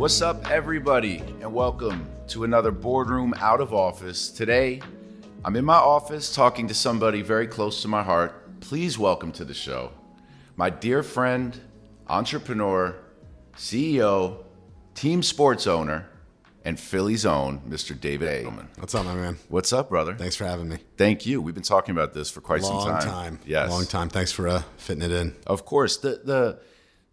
What's 0.00 0.22
up, 0.22 0.50
everybody, 0.50 1.18
and 1.42 1.52
welcome 1.52 2.08
to 2.28 2.44
another 2.44 2.70
boardroom 2.70 3.34
out 3.36 3.60
of 3.60 3.74
office. 3.74 4.30
Today, 4.30 4.80
I'm 5.44 5.54
in 5.56 5.64
my 5.66 5.74
office 5.74 6.34
talking 6.34 6.68
to 6.68 6.74
somebody 6.74 7.20
very 7.20 7.46
close 7.46 7.82
to 7.82 7.88
my 7.88 8.02
heart. 8.02 8.60
Please 8.60 8.98
welcome 8.98 9.30
to 9.32 9.44
the 9.44 9.52
show 9.52 9.92
my 10.56 10.70
dear 10.70 11.02
friend, 11.02 11.60
entrepreneur, 12.08 12.96
CEO, 13.58 14.42
team 14.94 15.22
sports 15.22 15.66
owner, 15.66 16.08
and 16.64 16.80
Philly's 16.80 17.26
own 17.26 17.60
Mr. 17.68 18.00
David 18.00 18.46
Adelman. 18.46 18.68
What's 18.78 18.94
up, 18.94 19.04
my 19.04 19.14
man? 19.14 19.36
What's 19.50 19.70
up, 19.70 19.90
brother? 19.90 20.14
Thanks 20.14 20.34
for 20.34 20.46
having 20.46 20.70
me. 20.70 20.78
Thank 20.96 21.26
you. 21.26 21.42
We've 21.42 21.54
been 21.54 21.62
talking 21.62 21.92
about 21.92 22.14
this 22.14 22.30
for 22.30 22.40
quite 22.40 22.62
Long 22.62 22.80
some 22.80 22.92
time. 22.92 22.92
Long 22.92 23.02
time. 23.02 23.40
Yes. 23.44 23.68
Long 23.68 23.84
time. 23.84 24.08
Thanks 24.08 24.32
for 24.32 24.48
uh, 24.48 24.62
fitting 24.78 25.02
it 25.02 25.12
in. 25.12 25.36
Of 25.46 25.66
course, 25.66 25.98
the 25.98 26.22
the 26.24 26.60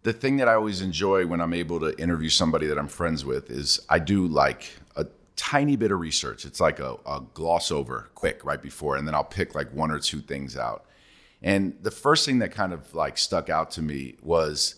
the 0.02 0.12
thing 0.12 0.36
that 0.38 0.48
I 0.48 0.54
always 0.54 0.80
enjoy 0.80 1.26
when 1.26 1.40
I'm 1.40 1.54
able 1.54 1.80
to 1.80 1.98
interview 2.00 2.28
somebody 2.28 2.66
that 2.66 2.78
I'm 2.78 2.88
friends 2.88 3.24
with 3.24 3.50
is 3.50 3.80
I 3.88 3.98
do 3.98 4.26
like 4.26 4.72
a 4.96 5.06
tiny 5.36 5.76
bit 5.76 5.90
of 5.90 6.00
research. 6.00 6.44
It's 6.44 6.60
like 6.60 6.78
a, 6.78 6.96
a 7.06 7.22
gloss 7.34 7.70
over 7.70 8.10
quick 8.14 8.44
right 8.44 8.60
before, 8.60 8.96
and 8.96 9.06
then 9.06 9.14
I'll 9.14 9.24
pick 9.24 9.54
like 9.54 9.72
one 9.72 9.90
or 9.90 9.98
two 9.98 10.20
things 10.20 10.56
out. 10.56 10.84
And 11.42 11.76
the 11.82 11.90
first 11.90 12.26
thing 12.26 12.38
that 12.40 12.52
kind 12.52 12.72
of 12.72 12.94
like 12.94 13.18
stuck 13.18 13.48
out 13.48 13.70
to 13.72 13.82
me 13.82 14.16
was 14.22 14.76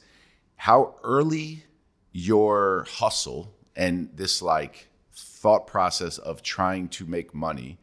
how 0.57 0.95
early 1.03 1.65
your 2.13 2.87
hustle 2.89 3.55
and 3.77 4.11
this 4.15 4.43
like 4.43 4.89
thought 5.13 5.67
process 5.67 6.19
of 6.19 6.43
trying 6.43 6.89
to 6.89 7.07
make 7.07 7.35
money 7.35 7.79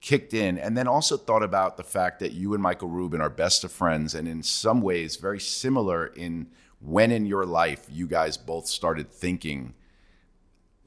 kicked 0.00 0.32
in 0.32 0.58
and 0.58 0.76
then 0.76 0.86
also 0.86 1.16
thought 1.16 1.42
about 1.42 1.76
the 1.76 1.82
fact 1.82 2.20
that 2.20 2.32
you 2.32 2.54
and 2.54 2.62
Michael 2.62 2.88
Rubin 2.88 3.20
are 3.20 3.30
best 3.30 3.64
of 3.64 3.72
friends 3.72 4.14
and 4.14 4.28
in 4.28 4.42
some 4.42 4.80
ways 4.80 5.16
very 5.16 5.40
similar 5.40 6.06
in 6.06 6.46
when 6.80 7.10
in 7.10 7.26
your 7.26 7.44
life 7.44 7.86
you 7.90 8.06
guys 8.06 8.36
both 8.36 8.66
started 8.66 9.10
thinking 9.10 9.74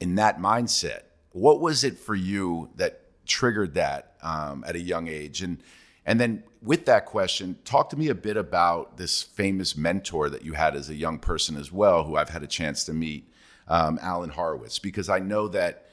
in 0.00 0.14
that 0.16 0.38
mindset. 0.38 1.02
What 1.30 1.60
was 1.60 1.84
it 1.84 1.98
for 1.98 2.14
you 2.14 2.70
that 2.76 3.00
triggered 3.26 3.74
that 3.74 4.14
um, 4.22 4.64
at 4.66 4.74
a 4.74 4.80
young 4.80 5.08
age? 5.08 5.42
And 5.42 5.62
and 6.04 6.20
then 6.20 6.42
with 6.60 6.86
that 6.86 7.06
question, 7.06 7.58
talk 7.64 7.90
to 7.90 7.96
me 7.96 8.08
a 8.08 8.14
bit 8.14 8.36
about 8.36 8.96
this 8.96 9.22
famous 9.22 9.76
mentor 9.76 10.28
that 10.30 10.44
you 10.44 10.54
had 10.54 10.74
as 10.74 10.90
a 10.90 10.94
young 10.94 11.18
person 11.18 11.56
as 11.56 11.70
well, 11.70 12.04
who 12.04 12.16
I've 12.16 12.30
had 12.30 12.42
a 12.42 12.48
chance 12.48 12.84
to 12.84 12.92
meet, 12.92 13.32
um, 13.68 13.98
Alan 14.02 14.30
Horwitz, 14.30 14.82
because 14.82 15.08
I 15.08 15.20
know 15.20 15.46
that 15.48 15.86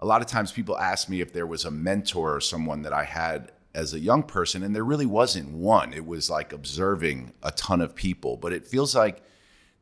a 0.00 0.06
lot 0.06 0.20
of 0.20 0.26
times 0.26 0.52
people 0.52 0.76
ask 0.76 1.08
me 1.08 1.20
if 1.22 1.32
there 1.32 1.46
was 1.46 1.64
a 1.64 1.70
mentor 1.70 2.36
or 2.36 2.40
someone 2.40 2.82
that 2.82 2.92
I 2.92 3.04
had 3.04 3.52
as 3.74 3.94
a 3.94 3.98
young 3.98 4.22
person, 4.22 4.62
and 4.62 4.74
there 4.74 4.84
really 4.84 5.06
wasn't 5.06 5.50
one. 5.50 5.92
It 5.92 6.06
was 6.06 6.28
like 6.28 6.52
observing 6.52 7.32
a 7.42 7.50
ton 7.52 7.80
of 7.80 7.94
people, 7.94 8.36
but 8.36 8.52
it 8.52 8.66
feels 8.66 8.94
like 8.94 9.22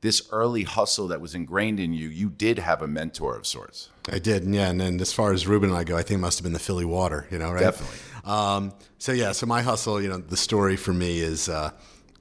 this 0.03 0.28
early 0.33 0.64
hustle 0.64 1.08
that 1.08 1.20
was 1.20 1.34
ingrained 1.34 1.78
in 1.78 1.95
you, 1.95 2.08
you 2.08 2.28
did 2.28 2.58
have 2.58 2.83
a 2.83 2.89
mentor 2.89 3.36
of 3.36 3.47
sorts. 3.47 3.89
I 4.11 4.19
did, 4.19 4.45
yeah. 4.45 4.69
And 4.69 4.81
then 4.81 5.00
as 5.00 5.12
far 5.12 5.33
as 5.33 5.47
Rubin 5.47 5.70
and 5.70 5.78
I 5.78 5.84
go, 5.84 5.97
I 5.97 6.03
think 6.03 6.19
it 6.19 6.20
must 6.20 6.39
have 6.39 6.42
been 6.42 6.53
the 6.53 6.58
Philly 6.58 6.84
water, 6.84 7.27
you 7.31 7.39
know, 7.39 7.53
right? 7.53 7.61
Definitely. 7.61 7.98
Um, 8.25 8.75
so 8.98 9.12
yeah, 9.12 9.30
so 9.30 9.47
my 9.47 9.62
hustle, 9.62 10.03
you 10.03 10.08
know, 10.08 10.19
the 10.19 10.36
story 10.36 10.77
for 10.77 10.92
me 10.92 11.20
is 11.20 11.48
uh, 11.48 11.70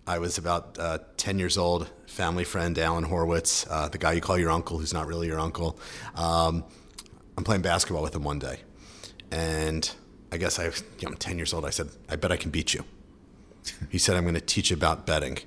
I 0.06 0.20
was 0.20 0.38
about 0.38 0.78
uh, 0.80 1.00
10 1.18 1.40
years 1.40 1.58
old, 1.58 1.90
family 2.06 2.44
friend 2.44 2.78
Alan 2.78 3.04
Horwitz, 3.04 3.66
uh, 3.70 3.90
the 3.90 3.98
guy 3.98 4.14
you 4.14 4.22
call 4.22 4.38
your 4.38 4.52
uncle, 4.52 4.78
who's 4.78 4.94
not 4.94 5.08
really 5.08 5.26
your 5.26 5.40
uncle. 5.40 5.80
Um, 6.14 6.64
I'm 7.36 7.44
playing 7.44 7.64
basketball 7.64 8.04
with 8.04 8.14
him 8.14 8.24
one 8.24 8.38
day, 8.38 8.60
and 9.32 9.92
I 10.32 10.38
guess 10.38 10.60
I, 10.60 10.66
you 10.66 10.72
know, 11.02 11.10
I'm 11.10 11.16
10 11.16 11.38
years 11.38 11.52
old. 11.52 11.66
I 11.66 11.72
said, 11.72 11.90
I 12.10 12.16
bet 12.16 12.32
I 12.32 12.38
can 12.38 12.52
beat 12.52 12.76
you. 12.76 12.84
He 13.90 13.98
said, 13.98 14.18
I'm 14.18 14.24
going 14.24 14.36
to 14.36 14.42
teach 14.42 14.70
you 14.70 14.76
about 14.76 15.08
betting, 15.08 15.40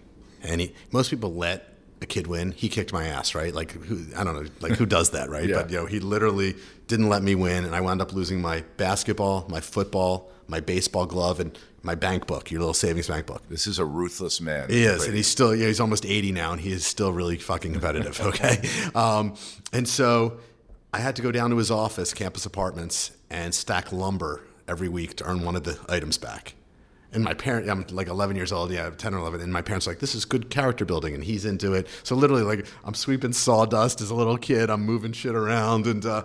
and 0.42 0.60
he, 0.60 0.74
most 0.90 1.10
people 1.10 1.32
let 1.32 1.73
a 2.04 2.06
kid 2.06 2.28
win. 2.28 2.52
He 2.52 2.68
kicked 2.68 2.92
my 2.92 3.06
ass, 3.06 3.34
right? 3.34 3.52
Like 3.52 3.72
who, 3.72 4.04
I 4.16 4.22
don't 4.22 4.34
know, 4.34 4.48
like 4.60 4.72
who 4.72 4.86
does 4.98 5.10
that, 5.10 5.28
right? 5.28 5.48
Yeah. 5.48 5.62
But 5.62 5.70
you 5.70 5.78
know, 5.78 5.86
he 5.86 5.98
literally 5.98 6.54
didn't 6.86 7.08
let 7.08 7.22
me 7.22 7.34
win, 7.34 7.64
and 7.64 7.74
I 7.74 7.80
wound 7.80 8.00
up 8.00 8.12
losing 8.12 8.40
my 8.40 8.62
basketball, 8.76 9.46
my 9.48 9.60
football, 9.60 10.30
my 10.46 10.60
baseball 10.60 11.06
glove, 11.06 11.40
and 11.40 11.58
my 11.82 11.94
bank 11.94 12.26
book, 12.26 12.50
your 12.50 12.60
little 12.60 12.74
savings 12.74 13.08
bank 13.08 13.26
book. 13.26 13.42
This 13.48 13.66
is 13.66 13.78
a 13.78 13.84
ruthless 13.84 14.40
man. 14.40 14.70
He 14.70 14.84
is, 14.84 15.04
and 15.06 15.16
he's 15.16 15.26
still 15.26 15.54
yeah, 15.54 15.66
he's 15.66 15.80
almost 15.80 16.06
80 16.06 16.32
now, 16.32 16.52
and 16.52 16.60
he 16.60 16.70
is 16.70 16.86
still 16.86 17.12
really 17.12 17.38
fucking 17.38 17.72
competitive. 17.72 18.20
Okay, 18.24 18.68
um, 18.94 19.34
and 19.72 19.88
so 19.88 20.38
I 20.92 20.98
had 20.98 21.16
to 21.16 21.22
go 21.22 21.32
down 21.32 21.50
to 21.50 21.56
his 21.56 21.70
office, 21.70 22.14
campus 22.14 22.46
apartments, 22.46 23.10
and 23.30 23.54
stack 23.54 23.92
lumber 23.92 24.42
every 24.68 24.88
week 24.88 25.16
to 25.16 25.24
earn 25.24 25.44
one 25.44 25.56
of 25.56 25.64
the 25.64 25.78
items 25.88 26.18
back. 26.18 26.54
And 27.14 27.22
my 27.22 27.32
parent, 27.32 27.70
I'm 27.70 27.86
like 27.90 28.08
11 28.08 28.34
years 28.34 28.52
old, 28.52 28.72
yeah, 28.72 28.90
10 28.90 29.14
or 29.14 29.18
11, 29.18 29.40
and 29.40 29.52
my 29.52 29.62
parents 29.62 29.86
are 29.86 29.92
like, 29.92 30.00
this 30.00 30.14
is 30.16 30.24
good 30.24 30.50
character 30.50 30.84
building, 30.84 31.14
and 31.14 31.22
he's 31.22 31.44
into 31.44 31.72
it. 31.72 31.86
So 32.02 32.16
literally, 32.16 32.42
like, 32.42 32.66
I'm 32.84 32.94
sweeping 32.94 33.32
sawdust 33.32 34.00
as 34.00 34.10
a 34.10 34.14
little 34.14 34.36
kid, 34.36 34.68
I'm 34.68 34.84
moving 34.84 35.12
shit 35.12 35.34
around, 35.34 35.86
and 35.86 36.04
uh, 36.04 36.24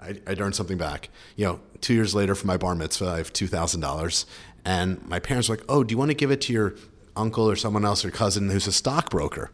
I, 0.00 0.20
I'd 0.26 0.40
earn 0.40 0.52
something 0.52 0.76
back. 0.76 1.08
You 1.36 1.46
know, 1.46 1.60
two 1.80 1.94
years 1.94 2.14
later 2.14 2.34
for 2.34 2.46
my 2.46 2.58
bar 2.58 2.74
mitzvah, 2.74 3.08
I 3.08 3.16
have 3.16 3.32
$2,000, 3.32 4.26
and 4.66 5.06
my 5.08 5.18
parents 5.18 5.48
are 5.48 5.54
like, 5.54 5.64
oh, 5.68 5.82
do 5.82 5.92
you 5.92 5.98
want 5.98 6.10
to 6.10 6.14
give 6.14 6.30
it 6.30 6.42
to 6.42 6.52
your 6.52 6.74
uncle 7.16 7.48
or 7.48 7.56
someone 7.56 7.86
else 7.86 8.04
or 8.04 8.10
cousin 8.10 8.50
who's 8.50 8.66
a 8.66 8.72
stockbroker? 8.72 9.50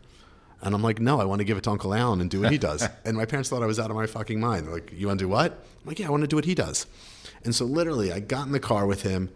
And 0.63 0.75
I'm 0.75 0.83
like, 0.83 1.01
no, 1.01 1.21
I 1.21 1.25
want 1.25 1.41
to 1.41 1.45
give 1.45 1.57
it 1.57 1.65
to 1.65 1.71
Uncle 1.71 1.93
Alan 1.93 2.21
and 2.21 2.31
do 2.31 2.41
what 2.41 2.51
he 2.53 2.59
does. 2.71 2.89
and 3.05 3.17
my 3.17 3.25
parents 3.25 3.51
thought 3.51 3.63
I 3.63 3.67
was 3.67 3.79
out 3.79 3.91
of 3.91 3.97
my 3.97 4.07
fucking 4.07 4.41
mind. 4.41 4.67
They're 4.67 4.75
like, 4.75 4.93
you 4.93 5.09
want 5.09 5.19
to 5.19 5.25
do 5.25 5.29
what? 5.29 5.53
I'm 5.53 5.87
like, 5.89 5.99
yeah, 5.99 6.07
I 6.07 6.11
want 6.11 6.23
to 6.23 6.29
do 6.29 6.37
what 6.37 6.45
he 6.45 6.55
does. 6.55 6.87
And 7.45 7.55
so 7.55 7.65
literally, 7.65 8.13
I 8.13 8.21
got 8.21 8.47
in 8.47 8.53
the 8.53 8.61
car 8.61 8.87
with 8.87 9.03
him, 9.03 9.31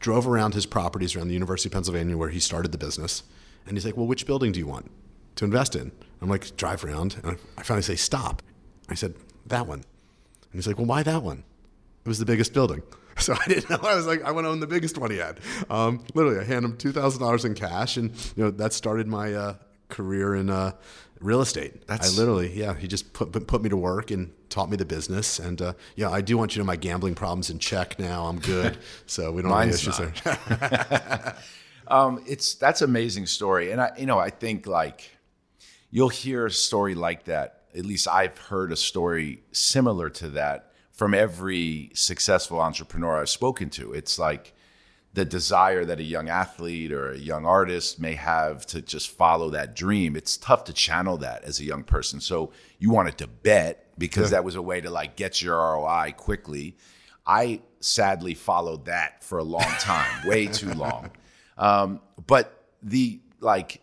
drove 0.00 0.26
around 0.26 0.54
his 0.54 0.66
properties 0.66 1.16
around 1.16 1.28
the 1.28 1.34
University 1.34 1.68
of 1.68 1.72
Pennsylvania 1.72 2.16
where 2.16 2.28
he 2.28 2.40
started 2.40 2.72
the 2.72 2.78
business. 2.78 3.22
And 3.66 3.76
he's 3.76 3.84
like, 3.84 3.96
well, 3.96 4.06
which 4.06 4.26
building 4.26 4.52
do 4.52 4.58
you 4.58 4.66
want 4.66 4.90
to 5.36 5.44
invest 5.44 5.76
in? 5.76 5.92
I'm 6.20 6.28
like, 6.28 6.56
drive 6.56 6.84
around. 6.84 7.16
And 7.22 7.38
I 7.56 7.62
finally 7.62 7.82
say, 7.82 7.96
stop. 7.96 8.42
I 8.88 8.94
said, 8.94 9.14
that 9.46 9.66
one. 9.66 9.78
And 9.80 10.52
he's 10.52 10.66
like, 10.66 10.78
well, 10.78 10.86
why 10.86 11.02
that 11.02 11.22
one? 11.22 11.44
It 12.04 12.08
was 12.08 12.18
the 12.18 12.26
biggest 12.26 12.52
building. 12.52 12.82
So 13.18 13.34
I 13.34 13.48
didn't 13.48 13.68
know. 13.68 13.80
I 13.82 13.96
was 13.96 14.06
like, 14.06 14.22
I 14.22 14.30
want 14.30 14.44
to 14.44 14.48
own 14.48 14.60
the 14.60 14.68
biggest 14.68 14.96
one 14.96 15.10
he 15.10 15.16
had. 15.16 15.40
Um, 15.68 16.04
literally, 16.14 16.38
I 16.38 16.44
hand 16.44 16.64
him 16.64 16.76
two 16.76 16.92
thousand 16.92 17.20
dollars 17.20 17.44
in 17.44 17.54
cash, 17.54 17.96
and 17.96 18.12
you 18.36 18.44
know 18.44 18.52
that 18.52 18.72
started 18.72 19.08
my 19.08 19.34
uh, 19.34 19.54
career 19.88 20.36
in 20.36 20.50
uh, 20.50 20.70
real 21.20 21.40
estate. 21.40 21.86
That's- 21.86 22.14
I 22.14 22.20
literally, 22.20 22.52
yeah, 22.58 22.74
he 22.74 22.86
just 22.86 23.12
put 23.12 23.32
put 23.46 23.62
me 23.62 23.68
to 23.68 23.76
work 23.76 24.10
and 24.10 24.32
taught 24.48 24.70
me 24.70 24.76
the 24.76 24.84
business. 24.84 25.38
And 25.38 25.60
uh, 25.60 25.72
yeah, 25.96 26.10
I 26.10 26.20
do 26.20 26.38
want 26.38 26.52
you 26.52 26.60
to 26.60 26.64
know 26.64 26.66
my 26.66 26.76
gambling 26.76 27.14
problems 27.14 27.50
in 27.50 27.58
check 27.58 27.98
now. 27.98 28.26
I'm 28.26 28.38
good, 28.38 28.78
so 29.06 29.32
we 29.32 29.42
don't 29.42 29.50
have 29.50 29.60
any 29.62 29.72
issues 29.72 29.98
not. 29.98 30.14
there. 30.24 31.36
Um, 31.90 32.22
it's 32.26 32.54
that's 32.54 32.82
amazing 32.82 33.24
story, 33.24 33.72
and 33.72 33.80
I, 33.80 33.90
you 33.98 34.04
know, 34.04 34.18
I 34.18 34.28
think 34.28 34.66
like 34.66 35.16
you'll 35.90 36.10
hear 36.10 36.44
a 36.44 36.50
story 36.50 36.94
like 36.94 37.24
that. 37.24 37.62
At 37.74 37.86
least 37.86 38.06
I've 38.06 38.36
heard 38.36 38.72
a 38.72 38.76
story 38.76 39.42
similar 39.52 40.10
to 40.10 40.28
that 40.30 40.72
from 40.92 41.14
every 41.14 41.90
successful 41.94 42.60
entrepreneur 42.60 43.20
I've 43.20 43.30
spoken 43.30 43.70
to. 43.70 43.94
It's 43.94 44.18
like 44.18 44.52
the 45.18 45.24
desire 45.24 45.84
that 45.84 45.98
a 45.98 46.04
young 46.04 46.28
athlete 46.28 46.92
or 46.92 47.10
a 47.10 47.18
young 47.18 47.44
artist 47.44 47.98
may 47.98 48.14
have 48.14 48.64
to 48.64 48.80
just 48.80 49.10
follow 49.10 49.50
that 49.50 49.74
dream. 49.74 50.14
It's 50.14 50.36
tough 50.36 50.62
to 50.64 50.72
channel 50.72 51.16
that 51.18 51.42
as 51.42 51.58
a 51.58 51.64
young 51.64 51.82
person. 51.82 52.20
So 52.20 52.52
you 52.78 52.90
wanted 52.90 53.18
to 53.18 53.26
bet 53.26 53.98
because 53.98 54.30
that 54.30 54.44
was 54.44 54.54
a 54.54 54.62
way 54.62 54.80
to 54.80 54.90
like 54.90 55.16
get 55.16 55.42
your 55.42 55.56
ROI 55.56 56.14
quickly. 56.16 56.76
I 57.26 57.62
sadly 57.80 58.34
followed 58.34 58.84
that 58.84 59.24
for 59.24 59.38
a 59.38 59.42
long 59.42 59.72
time, 59.80 60.08
way 60.28 60.46
too 60.46 60.72
long. 60.74 61.10
Um, 61.56 62.00
but 62.28 62.68
the 62.80 63.20
like 63.40 63.82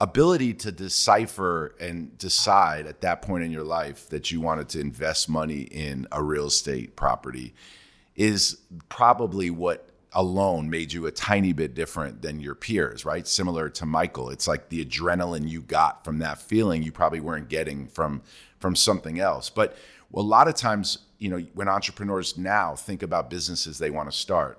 ability 0.00 0.54
to 0.54 0.72
decipher 0.72 1.76
and 1.78 2.18
decide 2.18 2.88
at 2.88 3.02
that 3.02 3.22
point 3.22 3.44
in 3.44 3.52
your 3.52 3.62
life 3.62 4.08
that 4.08 4.32
you 4.32 4.40
wanted 4.40 4.68
to 4.70 4.80
invest 4.80 5.28
money 5.28 5.60
in 5.60 6.08
a 6.10 6.20
real 6.20 6.46
estate 6.46 6.96
property 6.96 7.54
is 8.16 8.58
probably 8.88 9.48
what 9.48 9.91
alone 10.14 10.68
made 10.68 10.92
you 10.92 11.06
a 11.06 11.10
tiny 11.10 11.52
bit 11.52 11.74
different 11.74 12.22
than 12.22 12.40
your 12.40 12.54
peers, 12.54 13.04
right? 13.04 13.26
Similar 13.26 13.68
to 13.70 13.86
Michael. 13.86 14.30
It's 14.30 14.46
like 14.46 14.68
the 14.68 14.84
adrenaline 14.84 15.48
you 15.48 15.62
got 15.62 16.04
from 16.04 16.18
that 16.18 16.38
feeling 16.40 16.82
you 16.82 16.92
probably 16.92 17.20
weren't 17.20 17.48
getting 17.48 17.86
from 17.88 18.22
from 18.58 18.76
something 18.76 19.18
else. 19.18 19.50
But 19.50 19.76
a 20.14 20.20
lot 20.20 20.46
of 20.48 20.54
times, 20.54 20.98
you 21.18 21.28
know, 21.30 21.38
when 21.54 21.68
entrepreneurs 21.68 22.36
now 22.38 22.74
think 22.76 23.02
about 23.02 23.30
businesses 23.30 23.78
they 23.78 23.90
want 23.90 24.10
to 24.10 24.16
start, 24.16 24.58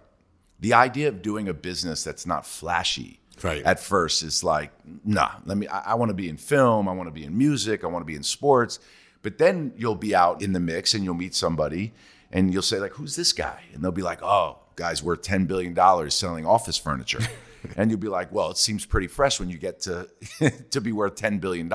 the 0.60 0.74
idea 0.74 1.08
of 1.08 1.22
doing 1.22 1.48
a 1.48 1.54
business 1.54 2.04
that's 2.04 2.26
not 2.26 2.46
flashy 2.46 3.20
Right. 3.42 3.64
at 3.64 3.80
first 3.80 4.22
is 4.24 4.44
like, 4.44 4.72
nah, 5.04 5.32
let 5.46 5.58
me, 5.58 5.68
I, 5.68 5.92
I 5.92 5.96
want 5.96 6.10
to 6.10 6.14
be 6.14 6.30
in 6.30 6.38
film, 6.38 6.88
I 6.88 6.92
want 6.94 7.08
to 7.08 7.12
be 7.12 7.26
in 7.26 7.36
music, 7.38 7.84
I 7.84 7.88
want 7.88 8.02
to 8.04 8.06
be 8.06 8.16
in 8.16 8.24
sports. 8.24 8.80
But 9.24 9.38
then 9.38 9.74
you'll 9.76 9.96
be 9.96 10.14
out 10.14 10.42
in 10.42 10.54
the 10.54 10.60
mix 10.60 10.94
and 10.94 11.04
you'll 11.04 11.16
meet 11.16 11.34
somebody 11.34 11.94
and 12.32 12.54
you'll 12.54 12.62
say, 12.62 12.80
like, 12.80 12.94
who's 12.94 13.16
this 13.16 13.34
guy? 13.34 13.64
And 13.74 13.84
they'll 13.84 13.92
be 13.92 14.02
like, 14.02 14.22
oh, 14.22 14.60
guy's 14.76 15.04
worth 15.04 15.22
$10 15.22 15.48
billion 15.48 16.10
selling 16.10 16.46
office 16.46 16.78
furniture. 16.78 17.22
and 17.78 17.90
you'll 17.90 18.00
be 18.00 18.08
like, 18.08 18.32
well, 18.32 18.52
it 18.52 18.58
seems 18.58 18.86
pretty 18.86 19.08
fresh 19.08 19.40
when 19.40 19.50
you 19.50 19.58
get 19.58 19.82
to, 19.82 20.10
to 20.72 20.82
be 20.82 20.92
worth 20.92 21.16
$10 21.16 21.40
billion. 21.40 21.72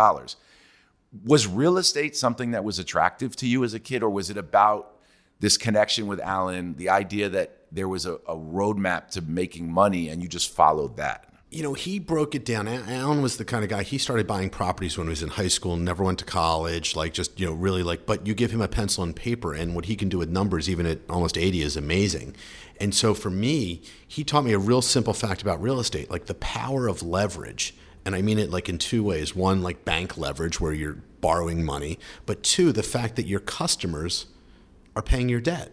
Was 1.24 1.46
real 1.46 1.78
estate 1.78 2.16
something 2.16 2.50
that 2.50 2.64
was 2.64 2.78
attractive 2.78 3.34
to 3.36 3.46
you 3.46 3.64
as 3.64 3.74
a 3.74 3.80
kid, 3.80 4.02
or 4.02 4.10
was 4.10 4.30
it 4.30 4.36
about 4.36 4.96
this 5.40 5.56
connection 5.56 6.06
with 6.06 6.20
Alan, 6.20 6.74
the 6.74 6.90
idea 6.90 7.28
that 7.28 7.62
there 7.70 7.88
was 7.88 8.06
a, 8.06 8.14
a 8.14 8.36
roadmap 8.36 9.08
to 9.10 9.22
making 9.22 9.70
money 9.70 10.08
and 10.08 10.22
you 10.22 10.28
just 10.28 10.54
followed 10.54 10.96
that? 10.96 11.28
you 11.50 11.62
know, 11.62 11.72
he 11.72 11.98
broke 11.98 12.34
it 12.34 12.44
down. 12.44 12.68
Alan 12.68 13.22
was 13.22 13.38
the 13.38 13.44
kind 13.44 13.64
of 13.64 13.70
guy, 13.70 13.82
he 13.82 13.96
started 13.96 14.26
buying 14.26 14.50
properties 14.50 14.98
when 14.98 15.06
he 15.06 15.10
was 15.10 15.22
in 15.22 15.30
high 15.30 15.48
school, 15.48 15.76
never 15.76 16.04
went 16.04 16.18
to 16.18 16.24
college, 16.24 16.94
like 16.94 17.14
just, 17.14 17.40
you 17.40 17.46
know, 17.46 17.54
really 17.54 17.82
like, 17.82 18.04
but 18.04 18.26
you 18.26 18.34
give 18.34 18.50
him 18.50 18.60
a 18.60 18.68
pencil 18.68 19.02
and 19.02 19.16
paper, 19.16 19.54
and 19.54 19.74
what 19.74 19.86
he 19.86 19.96
can 19.96 20.10
do 20.10 20.18
with 20.18 20.28
numbers, 20.28 20.68
even 20.68 20.84
at 20.84 20.98
almost 21.08 21.38
80, 21.38 21.62
is 21.62 21.76
amazing. 21.76 22.36
And 22.80 22.94
so 22.94 23.14
for 23.14 23.30
me, 23.30 23.82
he 24.06 24.24
taught 24.24 24.44
me 24.44 24.52
a 24.52 24.58
real 24.58 24.82
simple 24.82 25.14
fact 25.14 25.42
about 25.42 25.60
real 25.60 25.80
estate, 25.80 26.10
like 26.10 26.26
the 26.26 26.34
power 26.34 26.88
of 26.88 27.02
leverage. 27.02 27.74
And 28.04 28.14
I 28.14 28.22
mean 28.22 28.38
it 28.38 28.50
like 28.50 28.68
in 28.68 28.78
two 28.78 29.02
ways. 29.02 29.34
One, 29.34 29.62
like 29.62 29.84
bank 29.84 30.16
leverage, 30.16 30.60
where 30.60 30.72
you're 30.72 30.98
borrowing 31.20 31.64
money, 31.64 31.98
but 32.26 32.42
two, 32.42 32.72
the 32.72 32.82
fact 32.82 33.16
that 33.16 33.26
your 33.26 33.40
customers 33.40 34.26
are 34.94 35.02
paying 35.02 35.28
your 35.28 35.40
debt 35.40 35.72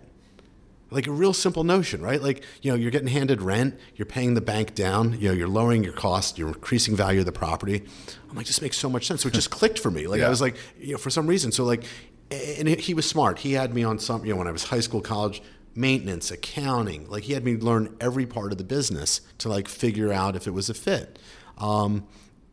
like 0.91 1.07
a 1.07 1.11
real 1.11 1.33
simple 1.33 1.63
notion, 1.63 2.01
right? 2.01 2.21
Like, 2.21 2.43
you 2.61 2.71
know, 2.71 2.77
you're 2.77 2.91
getting 2.91 3.07
handed 3.07 3.41
rent, 3.41 3.77
you're 3.95 4.05
paying 4.05 4.33
the 4.33 4.41
bank 4.41 4.75
down, 4.75 5.19
you 5.19 5.29
know, 5.29 5.33
you're 5.33 5.47
lowering 5.47 5.83
your 5.83 5.93
cost, 5.93 6.37
you're 6.37 6.47
increasing 6.47 6.95
value 6.95 7.19
of 7.19 7.25
the 7.25 7.31
property. 7.31 7.83
I'm 8.29 8.35
like, 8.35 8.45
this 8.45 8.61
makes 8.61 8.77
so 8.77 8.89
much 8.89 9.07
sense. 9.07 9.21
So 9.21 9.27
it 9.27 9.33
just 9.33 9.49
clicked 9.49 9.79
for 9.79 9.91
me. 9.91 10.07
Like, 10.07 10.19
yeah. 10.19 10.27
I 10.27 10.29
was 10.29 10.41
like, 10.41 10.55
you 10.79 10.93
know, 10.93 10.97
for 10.97 11.09
some 11.09 11.27
reason. 11.27 11.51
So, 11.51 11.65
like, 11.65 11.83
and 12.31 12.67
he 12.67 12.93
was 12.93 13.07
smart. 13.07 13.39
He 13.39 13.53
had 13.53 13.73
me 13.73 13.83
on 13.83 13.99
some, 13.99 14.25
you 14.25 14.31
know, 14.31 14.37
when 14.37 14.47
I 14.47 14.51
was 14.51 14.63
high 14.63 14.79
school, 14.79 15.01
college, 15.01 15.41
maintenance, 15.75 16.31
accounting. 16.31 17.09
Like, 17.09 17.23
he 17.23 17.33
had 17.33 17.43
me 17.43 17.55
learn 17.55 17.95
every 17.99 18.25
part 18.25 18.51
of 18.51 18.57
the 18.57 18.63
business 18.63 19.21
to 19.39 19.49
like 19.49 19.67
figure 19.67 20.11
out 20.11 20.35
if 20.35 20.47
it 20.47 20.51
was 20.51 20.69
a 20.69 20.73
fit. 20.73 21.19
Um, 21.57 22.07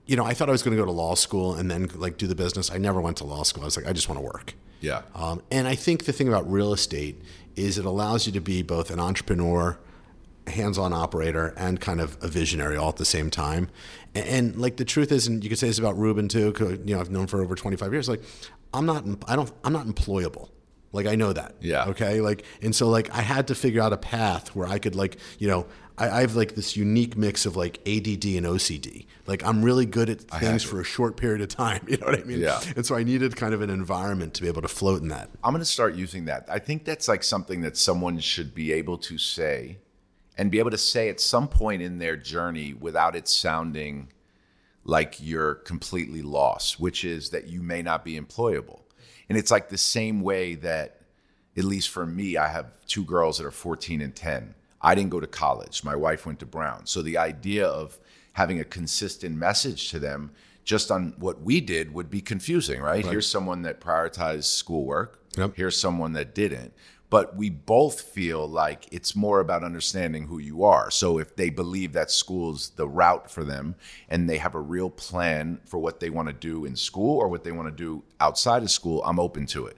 you 0.07 0.17
know, 0.17 0.25
I 0.25 0.35
thought 0.35 0.49
I 0.49 0.53
was 0.53 0.63
going 0.63 0.77
to 0.77 0.81
go 0.81 0.85
to 0.85 0.93
law 0.93 1.15
school 1.15 1.55
and 1.55 1.71
then 1.71 1.89
like 1.95 2.19
do 2.19 2.27
the 2.27 2.35
business. 2.35 2.71
I 2.71 2.79
never 2.79 3.01
went 3.01 3.19
to 3.19 3.25
law 3.25 3.45
school. 3.45 3.63
I 3.63 3.67
was 3.67 3.77
like, 3.77 3.87
I 3.87 3.93
just 3.93 4.09
want 4.09 4.19
to 4.19 4.25
work. 4.25 4.55
Yeah. 4.81 5.03
Um, 5.15 5.43
and 5.51 5.69
I 5.69 5.77
think 5.77 6.05
the 6.05 6.13
thing 6.13 6.29
about 6.29 6.51
real 6.51 6.73
estate 6.73 7.23
is 7.55 7.79
it 7.79 7.85
allows 7.85 8.27
you 8.27 8.33
to 8.33 8.41
be 8.41 8.63
both 8.63 8.91
an 8.91 8.99
entrepreneur, 8.99 9.79
hands-on 10.49 10.93
operator, 10.93 11.55
and 11.57 11.81
kind 11.81 12.01
of 12.01 12.19
a 12.21 12.29
visionary 12.29 12.77
all 12.77 12.89
at 12.89 12.97
the 12.97 13.05
same 13.05 13.31
time. 13.31 13.71
And, 14.15 14.27
and 14.27 14.57
like 14.57 14.77
the 14.77 14.85
truth 14.85 15.13
is, 15.13 15.29
and 15.29 15.43
you 15.43 15.49
could 15.49 15.59
say 15.59 15.69
this 15.69 15.79
about 15.79 15.97
Rubin 15.97 16.29
too. 16.29 16.53
You 16.85 16.95
know, 16.95 17.01
I've 17.01 17.11
known 17.11 17.29
for 17.29 17.41
over 17.41 17.55
25 17.55 17.93
years. 17.93 18.09
Like, 18.09 18.23
I'm 18.75 18.87
not, 18.87 19.05
I 19.29 19.37
don't, 19.37 19.53
I'm 19.63 19.73
not 19.73 19.87
employable. 19.87 20.49
Like 20.93 21.07
I 21.07 21.15
know 21.15 21.33
that. 21.33 21.55
Yeah. 21.61 21.87
Okay. 21.87 22.21
Like, 22.21 22.45
and 22.61 22.75
so 22.75 22.89
like 22.89 23.11
I 23.15 23.23
had 23.23 23.49
to 23.49 23.55
figure 23.55 23.81
out 23.81 23.93
a 23.93 23.97
path 23.97 24.55
where 24.55 24.69
I 24.69 24.79
could 24.79 24.95
like, 24.95 25.17
you 25.39 25.49
know, 25.49 25.67
I, 25.99 26.11
I, 26.11 26.21
have 26.21 26.37
like 26.37 26.55
this 26.55 26.77
unique 26.77 27.17
mix 27.17 27.47
of 27.47 27.57
like 27.57 27.79
ADD 27.87 28.25
and 28.25 28.47
OCD. 28.47 29.07
Like 29.27 29.45
I'm 29.45 29.63
really 29.63 29.87
good 29.87 30.11
at 30.11 30.21
things 30.23 30.63
for 30.63 30.81
a 30.81 30.85
short 30.85 31.17
period 31.17 31.41
of 31.41 31.49
time. 31.49 31.85
You 31.89 31.97
know 31.99 32.07
what 32.07 32.19
I 32.19 32.25
mean? 32.25 32.41
Yeah. 32.41 32.61
And 32.77 32.85
so 32.85 32.95
I 32.95 33.03
needed 33.03 33.37
kind 33.37 33.55
of 33.55 33.63
an 33.63 33.71
environment 33.71 34.35
to 34.35 34.43
be 34.43 34.49
able 34.49 34.63
to 34.63 34.69
float 34.69 35.03
in 35.03 35.09
that. 35.09 35.31
I'm 35.45 35.53
going 35.53 35.61
to 35.61 35.67
start 35.67 35.95
using 35.95 36.27
that. 36.27 36.47
I 36.49 36.59
think 36.59 36.85
that's 36.85 37.09
like 37.09 37.23
something 37.23 37.63
that 37.63 37.77
someone 37.77 38.19
should 38.19 38.55
be 38.55 38.73
able 38.73 38.99
to 38.99 39.19
say 39.19 39.79
and 40.37 40.51
be 40.51 40.59
able 40.59 40.71
to 40.71 40.79
say 40.79 41.09
at 41.09 41.21
some 41.21 41.49
point 41.49 41.83
in 41.83 41.99
their 41.99 42.17
journey 42.17 42.75
without 42.75 43.15
it 43.15 43.29
sounding 43.29 44.09
like 44.85 45.17
you're 45.21 45.57
completely 45.57 46.23
lost, 46.23 46.81
which 46.81 47.05
is 47.05 47.31
that 47.31 47.47
you 47.47 47.63
may 47.63 47.83
not 47.83 48.05
be 48.05 48.19
employable. 48.19 48.81
And 49.33 49.39
it's 49.39 49.51
like 49.51 49.71
the 49.71 49.79
same 49.79 50.21
way 50.21 50.57
that, 50.57 51.01
at 51.57 51.65
least 51.65 51.89
for 51.89 52.05
me, 52.05 52.37
I 52.37 52.49
have 52.49 52.67
two 52.87 53.03
girls 53.03 53.39
that 53.39 53.47
are 53.47 53.51
14 53.51 54.03
and 54.03 54.15
10. 54.15 54.55
I 54.83 54.95
didn't 54.95 55.09
go 55.09 55.21
to 55.21 55.27
college. 55.27 55.83
My 55.83 55.97
wife 55.97 56.27
went 56.27 56.39
to 56.41 56.45
Brown. 56.45 56.85
So 56.85 57.01
the 57.01 57.17
idea 57.17 57.67
of 57.67 57.99
having 58.35 58.61
a 58.61 58.65
consistent 58.65 59.35
message 59.35 59.89
to 59.89 59.99
them 59.99 60.33
just 60.65 60.91
on 60.91 61.15
what 61.17 61.41
we 61.41 61.63
did 61.63 61.95
would 61.95 62.11
be 62.11 62.21
confusing, 62.21 62.83
right? 62.83 63.03
right. 63.03 63.11
Here's 63.11 63.27
someone 63.27 63.63
that 63.63 63.81
prioritized 63.81 64.45
schoolwork. 64.45 65.19
Yep. 65.39 65.55
Here's 65.57 65.81
someone 65.81 66.13
that 66.13 66.35
didn't 66.35 66.75
but 67.13 67.37
we 67.37 67.51
both 67.51 68.01
feel 68.01 68.49
like 68.49 68.91
it's 68.91 69.15
more 69.15 69.41
about 69.41 69.63
understanding 69.63 70.27
who 70.29 70.39
you 70.39 70.65
are. 70.65 70.91
So 70.91 71.19
if 71.19 71.37
they 71.37 71.51
believe 71.51 71.93
that 71.93 72.11
school's 72.11 72.71
the 72.71 72.89
route 72.89 73.31
for 73.31 73.45
them 73.45 73.75
and 74.09 74.31
they 74.31 74.39
have 74.39 74.55
a 74.55 74.61
real 74.61 74.89
plan 74.89 75.61
for 75.67 75.77
what 75.77 76.01
they 76.01 76.09
want 76.09 76.29
to 76.29 76.33
do 76.33 76.65
in 76.65 76.75
school 76.75 77.19
or 77.19 77.29
what 77.29 77.45
they 77.45 77.53
want 77.53 77.69
to 77.69 77.85
do 77.85 78.03
outside 78.19 78.63
of 78.63 78.71
school, 78.71 79.03
I'm 79.05 79.21
open 79.21 79.45
to 79.49 79.67
it. 79.67 79.77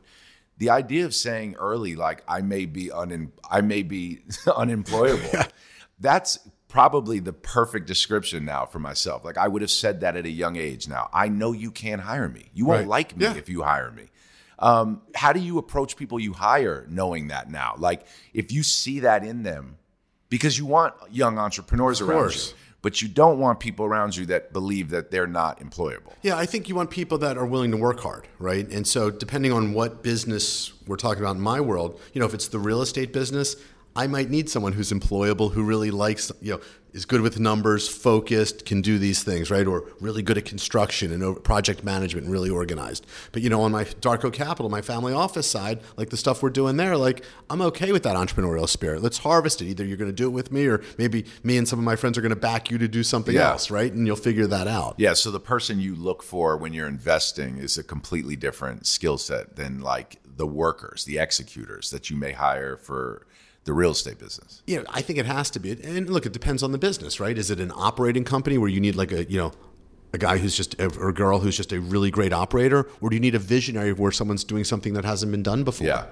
The 0.58 0.70
idea 0.70 1.06
of 1.06 1.12
saying 1.12 1.56
early 1.56 1.96
like 1.96 2.22
I 2.28 2.40
may 2.40 2.66
be 2.66 2.92
un 2.92 3.32
I 3.50 3.62
may 3.62 3.82
be 3.82 4.20
unemployable. 4.56 5.42
That's 5.98 6.38
probably 6.68 7.18
the 7.18 7.32
perfect 7.32 7.88
description 7.88 8.44
now 8.44 8.64
for 8.64 8.78
myself. 8.78 9.24
Like 9.24 9.38
I 9.38 9.48
would 9.48 9.62
have 9.62 9.72
said 9.72 10.02
that 10.02 10.16
at 10.16 10.24
a 10.24 10.30
young 10.30 10.54
age 10.54 10.86
now. 10.86 11.10
I 11.12 11.30
know 11.30 11.50
you 11.50 11.72
can't 11.72 12.00
hire 12.00 12.28
me. 12.28 12.46
You 12.54 12.66
won't 12.66 12.82
right. 12.82 12.88
like 12.88 13.16
me 13.16 13.24
yeah. 13.24 13.34
if 13.34 13.48
you 13.48 13.64
hire 13.64 13.90
me. 13.90 14.10
Um, 14.58 15.02
how 15.14 15.32
do 15.32 15.40
you 15.40 15.58
approach 15.58 15.96
people 15.96 16.20
you 16.20 16.32
hire 16.32 16.86
knowing 16.88 17.28
that 17.28 17.50
now? 17.50 17.74
Like, 17.78 18.06
if 18.32 18.52
you 18.52 18.62
see 18.62 19.00
that 19.00 19.24
in 19.24 19.42
them, 19.42 19.78
because 20.28 20.58
you 20.58 20.66
want 20.66 20.94
young 21.10 21.38
entrepreneurs 21.38 22.00
around 22.00 22.34
you, 22.34 22.40
but 22.84 23.00
you 23.00 23.08
don't 23.08 23.38
want 23.38 23.60
people 23.60 23.86
around 23.86 24.14
you 24.14 24.26
that 24.26 24.52
believe 24.52 24.90
that 24.90 25.10
they're 25.10 25.26
not 25.26 25.58
employable. 25.60 26.12
Yeah, 26.20 26.36
I 26.36 26.44
think 26.44 26.68
you 26.68 26.74
want 26.74 26.90
people 26.90 27.16
that 27.18 27.38
are 27.38 27.46
willing 27.46 27.70
to 27.70 27.78
work 27.78 28.00
hard, 28.00 28.28
right? 28.38 28.68
And 28.70 28.86
so, 28.86 29.10
depending 29.10 29.52
on 29.52 29.72
what 29.72 30.02
business 30.02 30.72
we're 30.86 30.96
talking 30.96 31.22
about 31.22 31.36
in 31.36 31.40
my 31.40 31.62
world, 31.62 31.98
you 32.12 32.20
know, 32.20 32.26
if 32.26 32.34
it's 32.34 32.48
the 32.48 32.58
real 32.58 32.82
estate 32.82 33.10
business, 33.10 33.56
I 33.96 34.06
might 34.08 34.28
need 34.28 34.50
someone 34.50 34.72
who's 34.72 34.90
employable, 34.90 35.52
who 35.52 35.62
really 35.62 35.90
likes, 35.90 36.32
you 36.40 36.54
know, 36.54 36.60
is 36.92 37.04
good 37.04 37.20
with 37.20 37.40
numbers, 37.40 37.88
focused, 37.88 38.64
can 38.64 38.80
do 38.80 38.98
these 38.98 39.22
things, 39.24 39.50
right? 39.50 39.66
Or 39.66 39.84
really 40.00 40.22
good 40.22 40.38
at 40.38 40.44
construction 40.44 41.12
and 41.12 41.42
project 41.42 41.82
management 41.82 42.24
and 42.24 42.32
really 42.32 42.50
organized. 42.50 43.04
But, 43.32 43.42
you 43.42 43.50
know, 43.50 43.62
on 43.62 43.72
my 43.72 43.84
Darco 43.84 44.32
Capital, 44.32 44.70
my 44.70 44.80
family 44.80 45.12
office 45.12 45.48
side, 45.48 45.80
like 45.96 46.10
the 46.10 46.16
stuff 46.16 46.42
we're 46.42 46.50
doing 46.50 46.76
there, 46.76 46.96
like 46.96 47.24
I'm 47.50 47.60
okay 47.62 47.90
with 47.90 48.04
that 48.04 48.16
entrepreneurial 48.16 48.68
spirit. 48.68 49.02
Let's 49.02 49.18
harvest 49.18 49.60
it. 49.60 49.66
Either 49.66 49.84
you're 49.84 49.96
going 49.96 50.10
to 50.10 50.16
do 50.16 50.26
it 50.26 50.32
with 50.32 50.52
me 50.52 50.66
or 50.66 50.82
maybe 50.96 51.24
me 51.42 51.56
and 51.56 51.68
some 51.68 51.80
of 51.80 51.84
my 51.84 51.96
friends 51.96 52.16
are 52.16 52.20
going 52.20 52.30
to 52.30 52.36
back 52.36 52.70
you 52.70 52.78
to 52.78 52.88
do 52.88 53.02
something 53.02 53.34
yeah. 53.34 53.50
else, 53.50 53.72
right? 53.72 53.92
And 53.92 54.06
you'll 54.06 54.16
figure 54.16 54.46
that 54.46 54.68
out. 54.68 54.94
Yeah. 54.98 55.14
So 55.14 55.32
the 55.32 55.40
person 55.40 55.80
you 55.80 55.96
look 55.96 56.22
for 56.22 56.56
when 56.56 56.72
you're 56.72 56.88
investing 56.88 57.58
is 57.58 57.76
a 57.76 57.82
completely 57.82 58.36
different 58.36 58.86
skill 58.86 59.18
set 59.18 59.56
than 59.56 59.80
like 59.80 60.20
the 60.36 60.46
workers, 60.46 61.04
the 61.04 61.18
executors 61.18 61.90
that 61.90 62.08
you 62.08 62.16
may 62.16 62.32
hire 62.32 62.76
for 62.76 63.26
the 63.64 63.72
real 63.72 63.90
estate 63.90 64.18
business? 64.18 64.62
Yeah, 64.66 64.82
I 64.88 65.00
think 65.00 65.18
it 65.18 65.26
has 65.26 65.50
to 65.50 65.58
be. 65.58 65.72
And 65.72 66.08
look, 66.08 66.26
it 66.26 66.32
depends 66.32 66.62
on 66.62 66.72
the 66.72 66.78
business, 66.78 67.20
right? 67.20 67.36
Is 67.36 67.50
it 67.50 67.60
an 67.60 67.72
operating 67.74 68.24
company 68.24 68.58
where 68.58 68.68
you 68.68 68.80
need 68.80 68.94
like 68.94 69.12
a, 69.12 69.24
you 69.24 69.38
know, 69.38 69.52
a 70.14 70.18
guy 70.18 70.38
who's 70.38 70.56
just 70.56 70.80
or 70.80 71.08
a 71.08 71.12
girl 71.12 71.40
who's 71.40 71.56
just 71.56 71.72
a 71.72 71.80
really 71.80 72.10
great 72.10 72.32
operator, 72.32 72.88
or 73.00 73.10
do 73.10 73.16
you 73.16 73.20
need 73.20 73.34
a 73.34 73.38
visionary 73.40 73.92
where 73.92 74.12
someone's 74.12 74.44
doing 74.44 74.64
something 74.64 74.94
that 74.94 75.04
hasn't 75.04 75.32
been 75.32 75.42
done 75.42 75.64
before? 75.64 75.88
Yeah, 75.88 76.06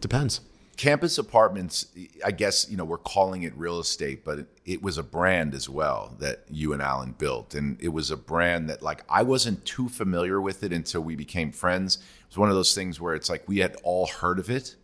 depends. 0.00 0.40
Campus 0.76 1.18
apartments, 1.18 1.86
I 2.24 2.32
guess 2.32 2.68
you 2.68 2.76
know 2.76 2.84
we're 2.84 2.98
calling 2.98 3.44
it 3.44 3.56
real 3.56 3.78
estate, 3.78 4.24
but 4.24 4.40
it, 4.40 4.48
it 4.64 4.82
was 4.82 4.98
a 4.98 5.04
brand 5.04 5.54
as 5.54 5.68
well 5.68 6.16
that 6.18 6.42
you 6.50 6.72
and 6.72 6.82
Alan 6.82 7.12
built, 7.12 7.54
and 7.54 7.80
it 7.80 7.90
was 7.90 8.10
a 8.10 8.16
brand 8.16 8.68
that 8.70 8.82
like 8.82 9.04
I 9.08 9.22
wasn't 9.22 9.64
too 9.64 9.88
familiar 9.88 10.40
with 10.40 10.64
it 10.64 10.72
until 10.72 11.02
we 11.02 11.14
became 11.14 11.52
friends. 11.52 11.96
It 11.96 12.30
was 12.30 12.38
one 12.38 12.48
of 12.48 12.56
those 12.56 12.74
things 12.74 13.00
where 13.00 13.14
it's 13.14 13.30
like 13.30 13.46
we 13.46 13.58
had 13.58 13.76
all 13.84 14.08
heard 14.08 14.40
of 14.40 14.50
it, 14.50 14.74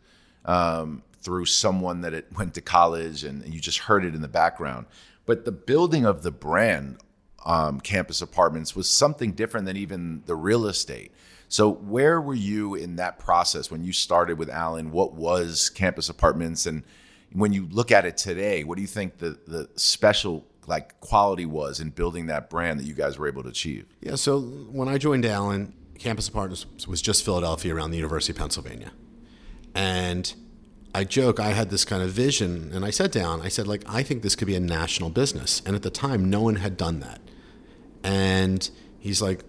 um, 0.45 1.03
through 1.23 1.45
someone 1.47 2.01
that 2.01 2.15
it 2.15 2.27
went 2.37 2.55
to 2.55 2.61
college 2.61 3.25
and 3.25 3.47
you 3.53 3.61
just 3.61 3.79
heard 3.79 4.05
it 4.05 4.15
in 4.15 4.23
the 4.23 4.29
background. 4.29 4.87
But 5.27 5.45
the 5.45 5.53
building 5.53 6.05
of 6.05 6.23
the 6.23 6.31
brand, 6.31 6.99
um, 7.45 7.81
campus 7.81 8.23
apartments, 8.23 8.75
was 8.75 8.89
something 8.89 9.33
different 9.33 9.67
than 9.67 9.77
even 9.77 10.23
the 10.27 10.35
real 10.35 10.67
estate. 10.67 11.13
So, 11.49 11.71
where 11.71 12.21
were 12.21 12.35
you 12.35 12.75
in 12.77 12.97
that 12.97 13.19
process 13.19 13.71
when 13.71 13.85
you 13.85 13.93
started 13.93 14.39
with 14.39 14.49
Alan? 14.49 14.93
What 14.93 15.15
was 15.15 15.69
campus 15.69 16.09
apartments? 16.09 16.67
And 16.67 16.85
when 17.33 17.53
you 17.53 17.69
look 17.71 17.91
at 17.91 18.05
it 18.05 18.17
today, 18.17 18.63
what 18.63 18.77
do 18.77 18.83
you 18.83 18.89
think 18.89 19.19
the, 19.19 19.39
the 19.47 19.69
special 19.77 20.47
like 20.67 21.01
quality 21.01 21.47
was 21.47 21.81
in 21.81 21.91
building 21.91 22.27
that 22.27 22.51
brand 22.51 22.79
that 22.79 22.85
you 22.85 22.95
guys 22.95 23.19
were 23.19 23.27
able 23.27 23.43
to 23.43 23.49
achieve? 23.49 23.87
Yeah. 24.01 24.15
So, 24.15 24.41
when 24.41 24.89
I 24.89 24.97
joined 24.97 25.27
Alan, 25.27 25.75
campus 25.99 26.29
apartments 26.29 26.67
was 26.87 27.03
just 27.03 27.25
Philadelphia 27.25 27.75
around 27.75 27.91
the 27.91 27.97
University 27.97 28.33
of 28.33 28.39
Pennsylvania. 28.39 28.93
And 29.75 30.33
I 30.95 31.05
joke, 31.05 31.39
I 31.39 31.49
had 31.49 31.71
this 31.71 31.85
kind 31.85 32.03
of 32.03 32.11
vision, 32.11 32.71
and 32.75 32.85
I 32.85 32.91
sat 32.91 33.13
down. 33.13 33.41
I 33.41 33.49
said, 33.49 33.67
like, 33.69 33.83
I 33.87 34.03
think 34.03 34.23
this 34.23 34.35
could 34.35 34.47
be 34.47 34.57
a 34.57 34.61
national 34.61 35.11
business. 35.11 35.63
And 35.65 35.77
at 35.77 35.83
the 35.83 35.91
time, 35.91 36.29
no 36.29 36.43
one 36.43 36.57
had 36.57 36.77
done 36.77 37.01
that. 37.01 37.21
And 38.03 38.69
he's 38.99 39.23
like, 39.23 39.45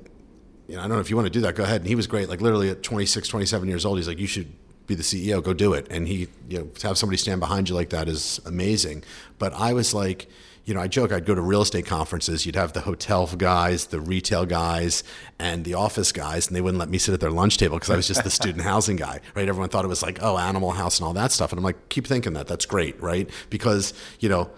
you 0.68 0.76
know, 0.76 0.82
I 0.82 0.88
don't 0.88 0.98
know 0.98 1.02
if 1.02 1.10
you 1.10 1.16
want 1.16 1.26
to 1.26 1.32
do 1.32 1.42
that, 1.42 1.56
go 1.56 1.64
ahead. 1.64 1.82
And 1.82 1.88
he 1.88 1.96
was 1.96 2.06
great. 2.06 2.30
Like, 2.30 2.42
literally 2.42 2.70
at 2.70 2.84
26, 2.84 3.28
27 3.28 3.68
years 3.68 3.86
old, 3.86 3.98
he's 3.98 4.08
like, 4.08 4.20
you 4.20 4.28
should 4.28 4.52
be 4.86 4.94
the 4.94 5.04
CEO, 5.04 5.42
go 5.44 5.54
do 5.54 5.74
it. 5.74 5.88
And 5.90 6.08
he, 6.08 6.28
you 6.48 6.60
know, 6.60 6.66
to 6.66 6.88
have 6.88 6.98
somebody 6.98 7.18
stand 7.18 7.40
behind 7.40 7.70
you 7.70 7.76
like 7.76 7.90
that 7.90 8.08
is 8.08 8.40
amazing. 8.46 9.04
But 9.40 9.54
I 9.54 9.74
was 9.74 9.94
like, 9.94 10.28
you 10.66 10.74
know, 10.74 10.80
I 10.80 10.88
joke 10.88 11.12
I'd 11.12 11.26
go 11.26 11.34
to 11.34 11.42
real 11.42 11.62
estate 11.62 11.86
conferences. 11.86 12.46
You'd 12.46 12.56
have 12.56 12.74
the 12.74 12.82
hotel 12.82 13.26
guys, 13.28 13.88
the 13.88 14.00
retail 14.00 14.46
guys, 14.46 15.04
and 15.40 15.66
the 15.66 15.74
office 15.74 16.12
guys, 16.12 16.48
and 16.48 16.56
they 16.56 16.62
wouldn't 16.62 16.80
let 16.80 16.90
me 16.90 16.98
sit 16.98 17.14
at 17.14 17.20
their 17.20 17.32
lunch 17.32 17.58
table 17.58 17.78
because 17.78 17.90
I 17.90 17.96
was 17.96 18.08
just 18.08 18.24
the 18.24 18.30
student 18.30 18.64
housing 18.64 18.96
guy, 18.96 19.22
right? 19.34 19.48
Everyone 19.48 19.70
thought 19.70 19.86
it 19.86 19.90
was 19.90 20.04
like, 20.04 20.20
oh, 20.22 20.38
Animal 20.38 20.72
House 20.72 21.00
and 21.00 21.08
all 21.08 21.14
that 21.14 21.32
stuff. 21.32 21.52
And 21.52 21.58
I'm 21.58 21.64
like, 21.64 21.90
keep 21.90 22.06
thinking 22.06 22.34
that. 22.34 22.48
That's 22.48 22.66
great, 22.66 23.02
right? 23.02 23.30
Because, 23.50 23.94
you 24.20 24.30
know, 24.30 24.52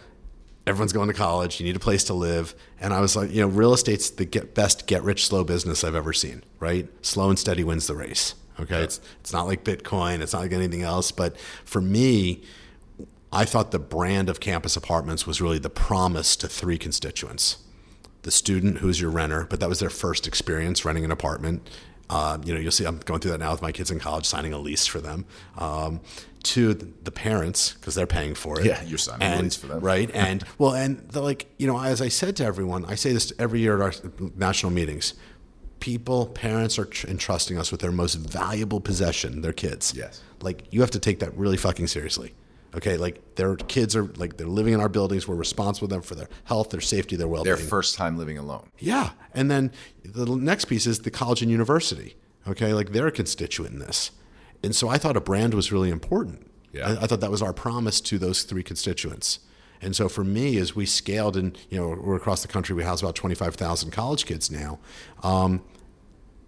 everyone's 0.67 0.93
going 0.93 1.07
to 1.07 1.13
college. 1.13 1.59
You 1.59 1.65
need 1.65 1.75
a 1.75 1.79
place 1.79 2.03
to 2.05 2.13
live. 2.13 2.53
And 2.81 2.93
I 2.93 2.99
was 2.99 3.15
like, 3.15 3.31
you 3.31 3.41
know, 3.41 3.47
real 3.47 3.73
estate's 3.73 4.09
the 4.09 4.25
get, 4.25 4.53
best 4.53 4.87
get 4.87 5.03
rich 5.03 5.25
slow 5.25 5.43
business 5.43 5.83
I've 5.83 5.95
ever 5.95 6.13
seen, 6.13 6.43
right? 6.59 6.87
Slow 7.05 7.29
and 7.29 7.39
steady 7.39 7.63
wins 7.63 7.87
the 7.87 7.95
race. 7.95 8.35
Okay. 8.59 8.77
Yeah. 8.77 8.83
It's, 8.83 9.01
it's 9.21 9.33
not 9.33 9.47
like 9.47 9.63
Bitcoin, 9.63 10.21
it's 10.21 10.33
not 10.33 10.41
like 10.41 10.51
anything 10.51 10.83
else. 10.83 11.11
But 11.11 11.37
for 11.65 11.81
me, 11.81 12.43
I 13.33 13.45
thought 13.45 13.71
the 13.71 13.79
brand 13.79 14.29
of 14.29 14.39
campus 14.39 14.77
apartments 14.77 15.25
was 15.25 15.41
really 15.41 15.59
the 15.59 15.69
promise 15.69 16.35
to 16.37 16.47
three 16.47 16.77
constituents. 16.77 17.57
the 18.21 18.31
student 18.31 18.77
who's 18.77 19.01
your 19.01 19.09
renter, 19.09 19.45
but 19.49 19.59
that 19.59 19.67
was 19.67 19.79
their 19.79 19.89
first 19.89 20.27
experience 20.27 20.85
renting 20.85 21.03
an 21.03 21.11
apartment. 21.11 21.69
Uh, 22.09 22.37
you 22.45 22.53
know, 22.53 22.59
you'll 22.59 22.71
see 22.71 22.85
I'm 22.85 22.99
going 22.99 23.19
through 23.19 23.31
that 23.31 23.39
now 23.39 23.51
with 23.51 23.61
my 23.61 23.73
kids 23.73 23.91
in 23.91 23.99
college, 23.99 24.25
signing 24.25 24.53
a 24.53 24.57
lease 24.59 24.85
for 24.87 25.01
them. 25.01 25.25
Um, 25.57 25.99
to 26.43 26.73
the 26.73 27.11
parents 27.11 27.73
because 27.73 27.95
they're 27.95 28.07
paying 28.07 28.35
for 28.35 28.59
it. 28.59 28.65
Yeah, 28.65 28.81
you're 28.83 28.97
signing 28.97 29.23
and, 29.23 29.39
a 29.39 29.43
lease 29.43 29.55
for 29.55 29.67
them, 29.67 29.79
right? 29.79 30.09
And 30.13 30.43
well, 30.57 30.73
and 30.73 30.99
the, 31.09 31.21
like 31.21 31.47
you 31.57 31.67
know, 31.67 31.79
as 31.79 32.01
I 32.01 32.09
said 32.09 32.35
to 32.37 32.45
everyone, 32.45 32.85
I 32.85 32.95
say 32.95 33.13
this 33.13 33.33
every 33.39 33.59
year 33.59 33.75
at 33.75 33.81
our 33.81 34.11
national 34.35 34.71
meetings. 34.71 35.13
People, 35.79 36.27
parents 36.27 36.79
are 36.79 36.85
tr- 36.85 37.07
entrusting 37.07 37.57
us 37.57 37.71
with 37.71 37.81
their 37.81 37.91
most 37.91 38.15
valuable 38.15 38.79
possession, 38.79 39.41
their 39.41 39.51
kids. 39.51 39.93
Yes. 39.93 40.21
Like 40.41 40.63
you 40.71 40.79
have 40.79 40.91
to 40.91 40.99
take 40.99 41.19
that 41.19 41.35
really 41.37 41.57
fucking 41.57 41.87
seriously. 41.87 42.33
Okay, 42.75 42.97
like 42.97 43.35
their 43.35 43.55
kids 43.55 43.95
are 43.95 44.05
like 44.15 44.37
they're 44.37 44.47
living 44.47 44.73
in 44.73 44.79
our 44.79 44.89
buildings. 44.89 45.27
We're 45.27 45.35
responsible 45.35 45.87
for 45.87 45.93
them 45.93 46.01
for 46.01 46.15
their 46.15 46.29
health, 46.45 46.71
their 46.71 46.81
safety, 46.81 47.15
their 47.15 47.27
well-being. 47.27 47.55
Their 47.55 47.65
first 47.65 47.95
time 47.95 48.17
living 48.17 48.37
alone. 48.37 48.69
Yeah. 48.79 49.11
And 49.33 49.51
then 49.51 49.71
the 50.03 50.25
next 50.25 50.65
piece 50.65 50.87
is 50.87 50.99
the 50.99 51.11
college 51.11 51.41
and 51.41 51.51
university. 51.51 52.15
Okay. 52.47 52.73
Like 52.73 52.91
they're 52.91 53.07
a 53.07 53.11
constituent 53.11 53.73
in 53.73 53.79
this. 53.79 54.11
And 54.63 54.75
so 54.75 54.89
I 54.89 54.97
thought 54.97 55.15
a 55.15 55.21
brand 55.21 55.53
was 55.53 55.71
really 55.71 55.89
important. 55.89 56.49
Yeah. 56.71 56.89
I, 56.89 57.03
I 57.03 57.07
thought 57.07 57.21
that 57.21 57.31
was 57.31 57.41
our 57.41 57.53
promise 57.53 58.01
to 58.01 58.17
those 58.17 58.43
three 58.43 58.63
constituents. 58.63 59.39
And 59.83 59.95
so 59.95 60.07
for 60.07 60.23
me, 60.23 60.57
as 60.57 60.75
we 60.75 60.85
scaled 60.85 61.35
and, 61.35 61.57
you 61.69 61.77
know, 61.77 61.89
we're 61.89 62.15
across 62.15 62.41
the 62.41 62.47
country, 62.47 62.73
we 62.73 62.83
house 62.83 63.01
about 63.01 63.15
25,000 63.15 63.91
college 63.91 64.25
kids 64.25 64.49
now. 64.49 64.79
Um, 65.21 65.61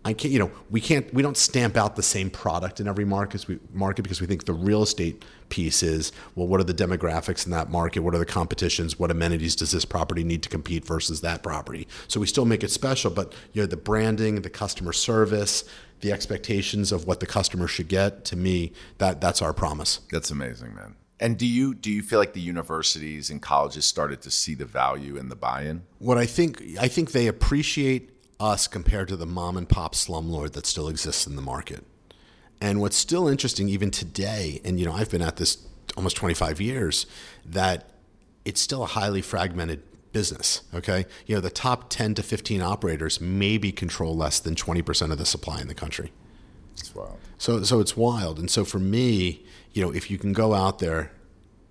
I 0.05 0.13
can't, 0.13 0.31
you 0.31 0.37
know, 0.37 0.51
we 0.69 0.79
can't, 0.79 1.11
we 1.15 1.23
don't 1.23 1.35
stamp 1.35 1.75
out 1.75 1.95
the 1.95 2.03
same 2.03 2.29
product 2.29 2.79
in 2.79 2.87
every 2.87 3.05
market, 3.05 3.47
we, 3.47 3.59
market 3.73 4.03
because 4.03 4.21
we 4.21 4.27
think 4.27 4.45
the 4.45 4.53
real 4.53 4.83
estate 4.83 5.25
piece 5.49 5.81
is, 5.81 6.11
well, 6.35 6.47
what 6.47 6.59
are 6.59 6.63
the 6.63 6.75
demographics 6.75 7.45
in 7.45 7.51
that 7.53 7.71
market? 7.71 8.01
What 8.01 8.13
are 8.13 8.19
the 8.19 8.25
competitions? 8.25 8.99
What 8.99 9.09
amenities 9.09 9.55
does 9.55 9.71
this 9.71 9.83
property 9.83 10.23
need 10.23 10.43
to 10.43 10.49
compete 10.49 10.85
versus 10.85 11.21
that 11.21 11.41
property? 11.41 11.87
So 12.07 12.19
we 12.19 12.27
still 12.27 12.45
make 12.45 12.63
it 12.63 12.69
special, 12.69 13.09
but 13.09 13.33
you 13.53 13.63
know, 13.63 13.65
the 13.65 13.77
branding, 13.77 14.41
the 14.43 14.49
customer 14.49 14.93
service, 14.93 15.63
the 16.01 16.11
expectations 16.11 16.91
of 16.91 17.07
what 17.07 17.19
the 17.19 17.25
customer 17.25 17.67
should 17.67 17.87
get, 17.87 18.25
to 18.25 18.35
me, 18.35 18.73
that 18.99 19.19
that's 19.21 19.41
our 19.41 19.53
promise. 19.53 20.01
That's 20.11 20.29
amazing, 20.29 20.75
man. 20.75 20.95
And 21.19 21.37
do 21.37 21.47
you 21.47 21.73
do 21.73 21.89
you 21.89 22.03
feel 22.03 22.19
like 22.19 22.33
the 22.33 22.41
universities 22.41 23.29
and 23.29 23.41
colleges 23.41 23.85
started 23.85 24.21
to 24.21 24.29
see 24.29 24.53
the 24.53 24.65
value 24.65 25.15
in 25.15 25.29
the 25.29 25.35
buy-in? 25.35 25.83
What 25.97 26.17
I 26.17 26.25
think, 26.25 26.61
I 26.79 26.89
think 26.89 27.13
they 27.13 27.27
appreciate 27.27 28.14
us 28.39 28.67
compared 28.67 29.07
to 29.09 29.15
the 29.15 29.25
mom 29.25 29.57
and 29.57 29.67
pop 29.67 29.95
slumlord 29.95 30.53
that 30.53 30.65
still 30.65 30.87
exists 30.87 31.25
in 31.25 31.35
the 31.35 31.41
market. 31.41 31.83
And 32.61 32.81
what's 32.81 32.97
still 32.97 33.27
interesting, 33.27 33.69
even 33.69 33.91
today, 33.91 34.61
and 34.63 34.79
you 34.79 34.85
know, 34.85 34.93
I've 34.93 35.09
been 35.09 35.21
at 35.21 35.37
this 35.37 35.65
almost 35.95 36.15
25 36.15 36.59
years, 36.61 37.05
that 37.45 37.89
it's 38.43 38.61
still 38.61 38.83
a 38.83 38.87
highly 38.87 39.21
fragmented 39.21 39.81
business. 40.13 40.61
Okay, 40.73 41.05
you 41.25 41.35
know, 41.35 41.41
the 41.41 41.49
top 41.49 41.89
10 41.89 42.15
to 42.15 42.23
15 42.23 42.61
operators 42.61 43.19
maybe 43.19 43.71
control 43.71 44.15
less 44.15 44.39
than 44.39 44.55
20% 44.55 45.11
of 45.11 45.17
the 45.17 45.25
supply 45.25 45.59
in 45.59 45.67
the 45.67 45.75
country. 45.75 46.11
That's 46.77 46.95
wild. 46.95 47.17
So, 47.37 47.63
so 47.63 47.79
it's 47.79 47.97
wild. 47.97 48.39
And 48.39 48.49
so 48.49 48.63
for 48.65 48.79
me, 48.79 49.45
you 49.73 49.81
know, 49.81 49.93
if 49.93 50.09
you 50.09 50.17
can 50.17 50.33
go 50.33 50.53
out 50.53 50.79
there, 50.79 51.11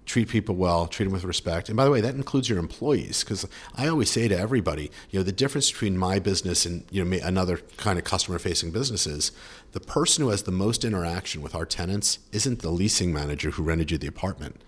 treat 0.06 0.28
people 0.28 0.54
well, 0.54 0.86
treat 0.86 1.04
them 1.06 1.12
with 1.12 1.24
respect. 1.24 1.68
And 1.68 1.76
by 1.76 1.84
the 1.84 1.90
way, 1.90 2.00
that 2.00 2.14
includes 2.14 2.48
your 2.48 2.58
employees 2.58 3.24
because 3.24 3.46
I 3.74 3.88
always 3.88 4.10
say 4.10 4.28
to 4.28 4.38
everybody, 4.38 4.90
you 5.10 5.18
know, 5.18 5.22
the 5.22 5.32
difference 5.32 5.70
between 5.70 5.96
my 5.96 6.18
business 6.18 6.66
and 6.66 6.84
you 6.90 7.04
know 7.04 7.18
another 7.22 7.58
kind 7.78 7.98
of 7.98 8.04
customer-facing 8.04 8.70
business 8.70 9.06
is 9.06 9.32
the 9.72 9.80
person 9.80 10.22
who 10.24 10.30
has 10.30 10.42
the 10.42 10.52
most 10.52 10.84
interaction 10.84 11.40
with 11.42 11.54
our 11.54 11.64
tenants 11.66 12.18
isn't 12.32 12.60
the 12.60 12.70
leasing 12.70 13.12
manager 13.12 13.50
who 13.52 13.62
rented 13.62 13.90
you 13.90 13.98
the 13.98 14.06
apartment. 14.06 14.60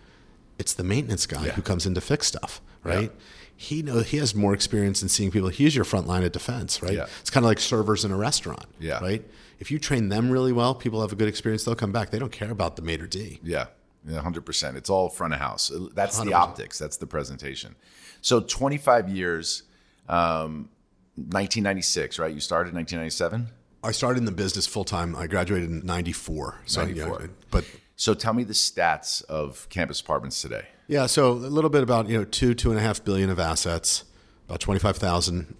It's 0.58 0.72
the 0.72 0.84
maintenance 0.84 1.26
guy 1.26 1.46
Yeah. 1.46 1.52
who 1.52 1.62
comes 1.62 1.84
in 1.86 1.94
to 1.94 2.00
fix 2.00 2.26
stuff, 2.28 2.62
right? 2.82 3.02
Yeah. 3.12 3.20
He 3.58 3.82
know 3.82 4.00
he 4.00 4.16
has 4.18 4.34
more 4.34 4.52
experience 4.54 5.02
in 5.02 5.08
seeing 5.08 5.30
people. 5.30 5.48
He's 5.48 5.74
your 5.76 5.84
front 5.84 6.06
line 6.06 6.24
of 6.24 6.32
defense, 6.32 6.82
right? 6.82 6.92
Yeah. 6.94 7.06
It's 7.20 7.30
kind 7.30 7.44
of 7.44 7.48
like 7.48 7.58
servers 7.58 8.04
in 8.04 8.10
a 8.10 8.16
restaurant, 8.16 8.66
Yeah. 8.80 8.98
right? 9.00 9.24
If 9.58 9.70
you 9.70 9.78
train 9.78 10.08
them 10.10 10.30
really 10.30 10.52
well, 10.52 10.74
people 10.74 11.00
have 11.00 11.12
a 11.12 11.16
good 11.16 11.28
experience. 11.28 11.64
They'll 11.64 11.74
come 11.74 11.92
back. 11.92 12.10
They 12.10 12.18
don't 12.18 12.32
care 12.32 12.50
about 12.50 12.76
the 12.76 12.82
or 13.00 13.06
D. 13.06 13.40
Yeah, 13.42 13.66
yeah, 14.06 14.20
hundred 14.20 14.46
percent. 14.46 14.76
It's 14.76 14.88
all 14.90 15.08
front 15.08 15.34
of 15.34 15.40
house. 15.40 15.70
That's 15.94 16.18
the 16.18 16.30
100%. 16.30 16.34
optics. 16.34 16.78
That's 16.78 16.96
the 16.96 17.06
presentation. 17.06 17.74
So 18.20 18.40
twenty 18.40 18.78
five 18.78 19.08
years, 19.08 19.62
um, 20.08 20.68
nineteen 21.16 21.62
ninety 21.64 21.82
six, 21.82 22.18
right? 22.18 22.32
You 22.32 22.40
started 22.40 22.70
in 22.70 22.76
nineteen 22.76 22.98
ninety 22.98 23.10
seven. 23.10 23.48
I 23.84 23.92
started 23.92 24.18
in 24.18 24.24
the 24.24 24.32
business 24.32 24.66
full 24.66 24.84
time. 24.84 25.14
I 25.14 25.26
graduated 25.26 25.70
in 25.70 25.84
'94. 25.86 26.62
So, 26.66 26.80
yeah, 26.82 27.04
94. 27.06 27.30
but 27.52 27.64
So 27.94 28.14
tell 28.14 28.32
me 28.32 28.42
the 28.42 28.52
stats 28.52 29.24
of 29.26 29.68
campus 29.70 30.00
apartments 30.00 30.42
today. 30.42 30.66
yeah, 30.88 31.06
so 31.06 31.30
a 31.32 31.34
little 31.34 31.70
bit 31.70 31.82
about 31.82 32.08
you 32.08 32.18
know 32.18 32.24
two 32.24 32.54
two 32.54 32.70
and 32.70 32.78
a 32.78 32.82
half 32.82 33.04
billion 33.04 33.30
of 33.30 33.38
assets, 33.38 34.04
about 34.48 34.60
twenty 34.60 34.80
five 34.80 34.96
thousand 34.96 35.54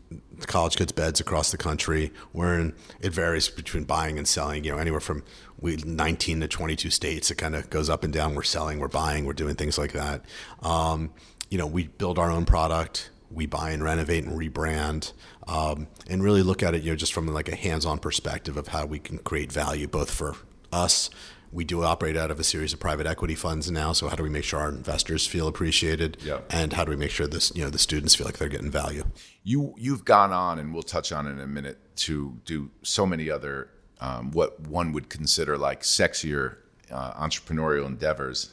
college 0.47 0.76
kids 0.76 0.93
beds 0.93 1.21
across 1.21 1.50
the 1.50 1.57
country. 1.57 2.12
We're 2.33 2.59
in 2.59 2.75
it 3.00 3.12
varies 3.12 3.49
between 3.49 3.85
buying 3.85 4.19
and 4.19 4.28
selling. 4.28 4.64
You 4.64 4.73
know, 4.73 4.78
anywhere 4.78 5.00
from 5.00 5.23
we 5.61 5.76
nineteen 5.76 6.40
to 6.40 6.49
twenty 6.49 6.76
two 6.76 6.90
states. 6.90 7.31
It 7.31 7.37
kind 7.37 7.55
of 7.55 7.71
goes 7.71 7.88
up 7.88 8.05
and 8.05 8.12
down. 8.12 8.35
We're 8.35 8.43
selling, 8.43 8.78
we're 8.78 8.88
buying, 8.88 9.25
we're 9.25 9.33
doing 9.33 9.55
things 9.55 9.78
like 9.78 9.93
that. 9.93 10.25
Um, 10.62 11.12
you 11.50 11.59
know, 11.59 11.66
we 11.66 11.87
build 11.87 12.19
our 12.19 12.31
own 12.31 12.45
product. 12.45 13.11
We 13.31 13.47
buy 13.47 13.71
and 13.71 13.83
renovate 13.83 14.25
and 14.25 14.38
rebrand, 14.38 15.12
um, 15.49 15.88
and 16.09 16.23
really 16.23 16.43
look 16.43 16.62
at 16.62 16.76
it, 16.76 16.85
you 16.85 16.93
know, 16.93 16.97
just 16.97 17.12
from 17.12 17.26
like 17.26 17.49
a 17.49 17.57
hands-on 17.57 17.99
perspective 17.99 18.57
of 18.57 18.69
how 18.69 18.87
we 18.87 19.00
can 19.00 19.19
create 19.19 19.50
value 19.50 19.88
both 19.88 20.12
for 20.12 20.37
us. 20.73 21.11
We 21.53 21.65
do 21.65 21.83
operate 21.85 22.17
out 22.17 22.31
of 22.31 22.38
a 22.41 22.45
series 22.45 22.73
of 22.73 22.81
private 22.81 23.07
equity 23.07 23.35
funds 23.35 23.71
now. 23.71 23.93
So 23.93 24.09
how 24.09 24.17
do 24.17 24.23
we 24.23 24.29
make 24.29 24.45
sure 24.45 24.61
our 24.61 24.69
investors 24.69 25.26
feel 25.26 25.47
appreciated, 25.49 26.19
Yeah. 26.23 26.41
and 26.50 26.73
how 26.73 26.85
do 26.85 26.91
we 26.91 26.97
make 26.97 27.11
sure 27.11 27.26
this, 27.26 27.53
you 27.55 27.62
know, 27.65 27.71
the 27.71 27.79
students 27.79 28.15
feel 28.15 28.26
like 28.26 28.38
they're 28.38 28.49
getting 28.49 28.71
value? 28.71 29.05
You 29.43 29.75
you've 29.79 30.05
gone 30.05 30.33
on, 30.33 30.59
and 30.59 30.75
we'll 30.75 30.83
touch 30.83 31.12
on 31.12 31.26
it 31.26 31.31
in 31.31 31.41
a 31.41 31.47
minute 31.47 31.79
to 32.07 32.41
do 32.45 32.71
so 32.83 33.07
many 33.07 33.31
other 33.31 33.71
um, 34.00 34.31
what 34.33 34.61
one 34.61 34.93
would 34.93 35.09
consider 35.09 35.57
like 35.57 35.83
sexier 35.83 36.57
uh, 36.91 37.12
entrepreneurial 37.15 37.87
endeavors. 37.87 38.53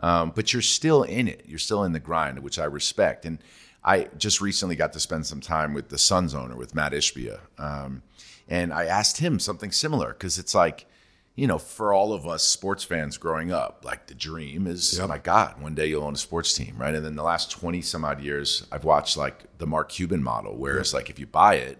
Um, 0.00 0.32
but 0.34 0.52
you're 0.52 0.62
still 0.62 1.04
in 1.04 1.28
it. 1.28 1.44
You're 1.46 1.60
still 1.60 1.84
in 1.84 1.92
the 1.92 2.00
grind, 2.00 2.40
which 2.40 2.58
I 2.58 2.64
respect. 2.64 3.24
And 3.24 3.38
I 3.84 4.08
just 4.18 4.40
recently 4.40 4.74
got 4.76 4.92
to 4.94 5.00
spend 5.00 5.26
some 5.26 5.40
time 5.40 5.74
with 5.74 5.88
the 5.88 5.98
Suns 5.98 6.34
owner, 6.34 6.56
with 6.56 6.74
Matt 6.74 6.92
Ishbia, 6.92 7.40
um, 7.58 8.02
and 8.48 8.72
I 8.72 8.84
asked 8.84 9.18
him 9.18 9.38
something 9.38 9.70
similar 9.72 10.08
because 10.12 10.38
it's 10.38 10.54
like, 10.54 10.86
you 11.34 11.46
know, 11.46 11.58
for 11.58 11.92
all 11.94 12.12
of 12.12 12.26
us 12.26 12.42
sports 12.42 12.84
fans 12.84 13.16
growing 13.16 13.50
up, 13.52 13.84
like 13.84 14.06
the 14.06 14.14
dream 14.14 14.66
is, 14.66 14.98
Yep. 14.98 15.08
my 15.08 15.18
God, 15.18 15.60
one 15.62 15.74
day 15.74 15.86
you'll 15.86 16.04
own 16.04 16.14
a 16.14 16.18
sports 16.18 16.52
team, 16.54 16.74
right? 16.76 16.94
And 16.94 17.04
then 17.04 17.16
the 17.16 17.22
last 17.22 17.50
twenty 17.50 17.80
some 17.82 18.04
odd 18.04 18.20
years, 18.20 18.66
I've 18.70 18.84
watched 18.84 19.16
like 19.16 19.44
the 19.58 19.66
Mark 19.66 19.88
Cuban 19.88 20.22
model, 20.22 20.56
where 20.56 20.78
it's 20.78 20.92
like 20.92 21.08
if 21.10 21.18
you 21.18 21.26
buy 21.26 21.54
it, 21.54 21.78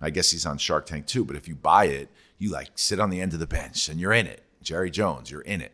I 0.00 0.10
guess 0.10 0.30
he's 0.30 0.46
on 0.46 0.58
Shark 0.58 0.86
Tank 0.86 1.06
too, 1.06 1.24
but 1.24 1.36
if 1.36 1.46
you 1.48 1.54
buy 1.54 1.86
it, 1.86 2.08
you 2.38 2.50
like 2.50 2.70
sit 2.74 2.98
on 3.00 3.10
the 3.10 3.20
end 3.20 3.32
of 3.34 3.38
the 3.38 3.46
bench 3.46 3.88
and 3.88 4.00
you're 4.00 4.12
in 4.12 4.26
it. 4.26 4.42
Jerry 4.62 4.90
Jones, 4.90 5.30
you're 5.30 5.40
in 5.42 5.60
it. 5.60 5.72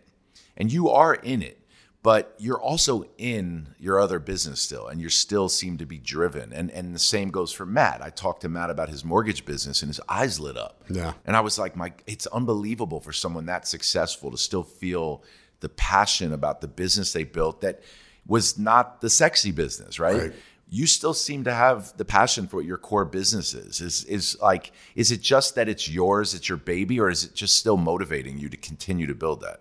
And 0.57 0.73
you 0.73 0.91
are 0.91 1.15
in 1.15 1.43
it, 1.43 1.59
but 2.03 2.35
you're 2.39 2.61
also 2.61 3.05
in 3.17 3.69
your 3.79 4.01
other 4.01 4.19
business 4.19 4.61
still 4.61 4.89
and 4.89 5.01
you 5.01 5.09
still 5.09 5.49
seem 5.49 5.79
to 5.79 5.87
be 5.87 5.99
driven. 5.99 6.53
And 6.53 6.71
and 6.71 6.95
the 6.95 6.99
same 6.99 7.31
goes 7.31 7.53
for 7.53 7.65
Matt. 7.65 8.03
I 8.03 8.11
talked 8.11 8.43
to 8.43 8.49
Matt 8.49 8.71
about 8.71 8.89
his 8.89 9.05
mortgage 9.05 9.45
business 9.45 9.83
and 9.83 9.89
his 9.89 10.01
eyes 10.09 10.41
lit 10.41 10.57
up. 10.57 10.83
Yeah. 10.91 11.13
And 11.25 11.37
I 11.37 11.41
was 11.41 11.59
like, 11.59 11.77
my 11.77 11.93
it's 12.07 12.27
unbelievable 12.27 13.01
for 13.01 13.13
someone 13.13 13.47
that 13.47 13.69
successful 13.69 14.31
to 14.33 14.37
still 14.37 14.65
feel 14.65 15.23
the 15.61 15.69
passion 15.69 16.33
about 16.33 16.61
the 16.61 16.69
business 16.69 17.13
they 17.13 17.25
built 17.25 17.61
that 17.61 17.83
was 18.27 18.59
not 18.59 19.01
the 19.01 19.11
sexy 19.11 19.53
business, 19.53 20.01
right? 20.01 20.17
Right. 20.17 20.33
You 20.69 20.87
still 20.87 21.15
seem 21.15 21.45
to 21.45 21.53
have 21.53 21.97
the 21.99 22.05
passion 22.05 22.47
for 22.49 22.57
what 22.57 22.65
your 22.65 22.79
core 22.79 23.05
business 23.05 23.55
is. 23.55 23.81
Is 23.81 24.05
is 24.05 24.37
like, 24.41 24.73
is 24.97 25.13
it 25.13 25.21
just 25.21 25.55
that 25.55 25.69
it's 25.69 25.89
yours, 25.89 26.35
it's 26.35 26.49
your 26.49 26.59
baby, 26.59 26.99
or 26.99 27.11
is 27.11 27.25
it 27.25 27.35
just 27.35 27.57
still 27.57 27.77
motivating 27.77 28.39
you 28.39 28.49
to 28.49 28.57
continue 28.57 29.07
to 29.07 29.15
build 29.15 29.43
that? 29.43 29.61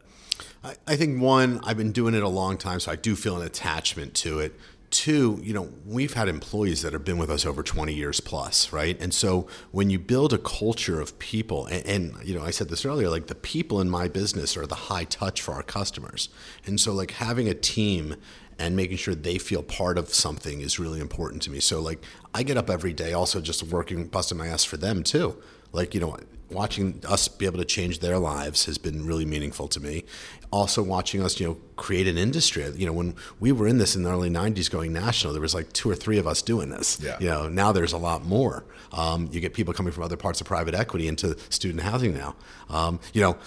I, 0.63 0.75
I 0.87 0.95
think 0.95 1.21
one, 1.21 1.59
I've 1.63 1.77
been 1.77 1.91
doing 1.91 2.13
it 2.13 2.23
a 2.23 2.29
long 2.29 2.57
time, 2.57 2.79
so 2.79 2.91
I 2.91 2.95
do 2.95 3.15
feel 3.15 3.39
an 3.39 3.45
attachment 3.45 4.13
to 4.15 4.39
it. 4.39 4.59
Two, 4.89 5.39
you 5.41 5.53
know, 5.53 5.69
we've 5.85 6.13
had 6.13 6.27
employees 6.27 6.81
that 6.81 6.91
have 6.91 7.05
been 7.05 7.17
with 7.17 7.29
us 7.29 7.45
over 7.45 7.63
20 7.63 7.93
years 7.93 8.19
plus, 8.19 8.73
right? 8.73 8.99
And 9.01 9.13
so 9.13 9.47
when 9.71 9.89
you 9.89 9.97
build 9.97 10.33
a 10.33 10.37
culture 10.37 10.99
of 10.99 11.17
people, 11.17 11.65
and, 11.67 11.85
and 11.85 12.27
you 12.27 12.35
know, 12.35 12.43
I 12.43 12.51
said 12.51 12.67
this 12.67 12.85
earlier, 12.85 13.09
like 13.09 13.27
the 13.27 13.35
people 13.35 13.79
in 13.79 13.89
my 13.89 14.09
business 14.09 14.57
are 14.57 14.67
the 14.67 14.75
high 14.75 15.05
touch 15.05 15.41
for 15.41 15.53
our 15.53 15.63
customers. 15.63 16.27
And 16.65 16.77
so, 16.77 16.91
like, 16.91 17.11
having 17.11 17.47
a 17.47 17.53
team 17.53 18.17
and 18.59 18.75
making 18.75 18.97
sure 18.97 19.15
they 19.15 19.37
feel 19.37 19.63
part 19.63 19.97
of 19.97 20.09
something 20.09 20.59
is 20.59 20.77
really 20.77 20.99
important 20.99 21.41
to 21.43 21.51
me. 21.51 21.61
So, 21.61 21.81
like, 21.81 22.03
I 22.33 22.43
get 22.43 22.57
up 22.57 22.69
every 22.69 22.91
day 22.91 23.13
also 23.13 23.39
just 23.39 23.63
working, 23.63 24.07
busting 24.07 24.37
my 24.37 24.47
ass 24.47 24.65
for 24.65 24.75
them 24.75 25.03
too. 25.03 25.41
Like, 25.73 25.93
you 25.93 26.01
know, 26.01 26.17
watching 26.51 27.01
us 27.07 27.27
be 27.27 27.45
able 27.45 27.57
to 27.57 27.65
change 27.65 27.99
their 27.99 28.17
lives 28.19 28.65
has 28.65 28.77
been 28.77 29.05
really 29.05 29.25
meaningful 29.25 29.67
to 29.69 29.79
me. 29.79 30.03
Also, 30.51 30.83
watching 30.83 31.23
us, 31.23 31.39
you 31.39 31.47
know, 31.47 31.57
create 31.77 32.07
an 32.07 32.17
industry. 32.17 32.69
You 32.75 32.85
know, 32.85 32.91
when 32.91 33.15
we 33.39 33.53
were 33.53 33.67
in 33.67 33.77
this 33.77 33.95
in 33.95 34.03
the 34.03 34.09
early 34.09 34.29
'90s, 34.29 34.69
going 34.69 34.91
national, 34.91 35.31
there 35.31 35.41
was 35.41 35.55
like 35.55 35.71
two 35.71 35.89
or 35.89 35.95
three 35.95 36.17
of 36.17 36.27
us 36.27 36.41
doing 36.41 36.69
this. 36.69 36.99
Yeah. 37.01 37.17
You 37.19 37.27
know, 37.27 37.49
now 37.49 37.71
there's 37.71 37.93
a 37.93 37.97
lot 37.97 38.25
more. 38.25 38.65
Um, 38.91 39.29
you 39.31 39.39
get 39.39 39.53
people 39.53 39.73
coming 39.73 39.93
from 39.93 40.03
other 40.03 40.17
parts 40.17 40.41
of 40.41 40.47
private 40.47 40.75
equity 40.75 41.07
into 41.07 41.37
student 41.49 41.83
housing 41.83 42.13
now. 42.13 42.35
Um, 42.69 42.99
you 43.13 43.21
know, 43.21 43.37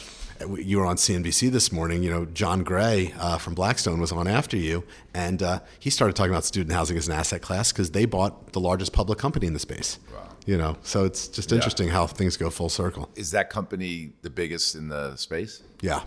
you 0.57 0.79
were 0.79 0.87
on 0.87 0.97
CNBC 0.97 1.51
this 1.51 1.71
morning. 1.71 2.03
You 2.03 2.11
know, 2.11 2.25
Jon 2.25 2.65
Gray 2.65 3.13
uh, 3.19 3.37
from 3.37 3.55
Blackstone 3.55 4.01
was 4.01 4.11
on 4.11 4.27
after 4.27 4.57
you, 4.57 4.85
and 5.13 5.43
uh, 5.43 5.61
he 5.79 5.91
started 5.91 6.17
talking 6.17 6.33
about 6.33 6.45
student 6.45 6.73
housing 6.73 6.97
as 6.97 7.07
an 7.07 7.15
asset 7.15 7.43
class 7.43 7.71
because 7.71 7.91
they 7.91 8.07
bought 8.07 8.53
the 8.53 8.61
largest 8.61 8.95
public 8.95 9.19
company 9.19 9.47
in 9.47 9.53
the 9.53 9.61
space. 9.61 9.99
Wow. 10.13 10.29
You 10.47 10.59
know, 10.59 10.77
so 10.83 11.05
it's 11.05 11.29
just 11.29 11.53
interesting 11.53 11.89
how 11.89 12.07
things 12.07 12.37
go 12.37 12.51
full 12.51 12.69
circle. 12.69 13.09
Is 13.15 13.31
that 13.31 13.49
company 13.49 14.13
the 14.21 14.29
biggest 14.31 14.75
in 14.75 14.89
the 14.89 15.17
space? 15.17 15.63
Yeah. 15.81 16.03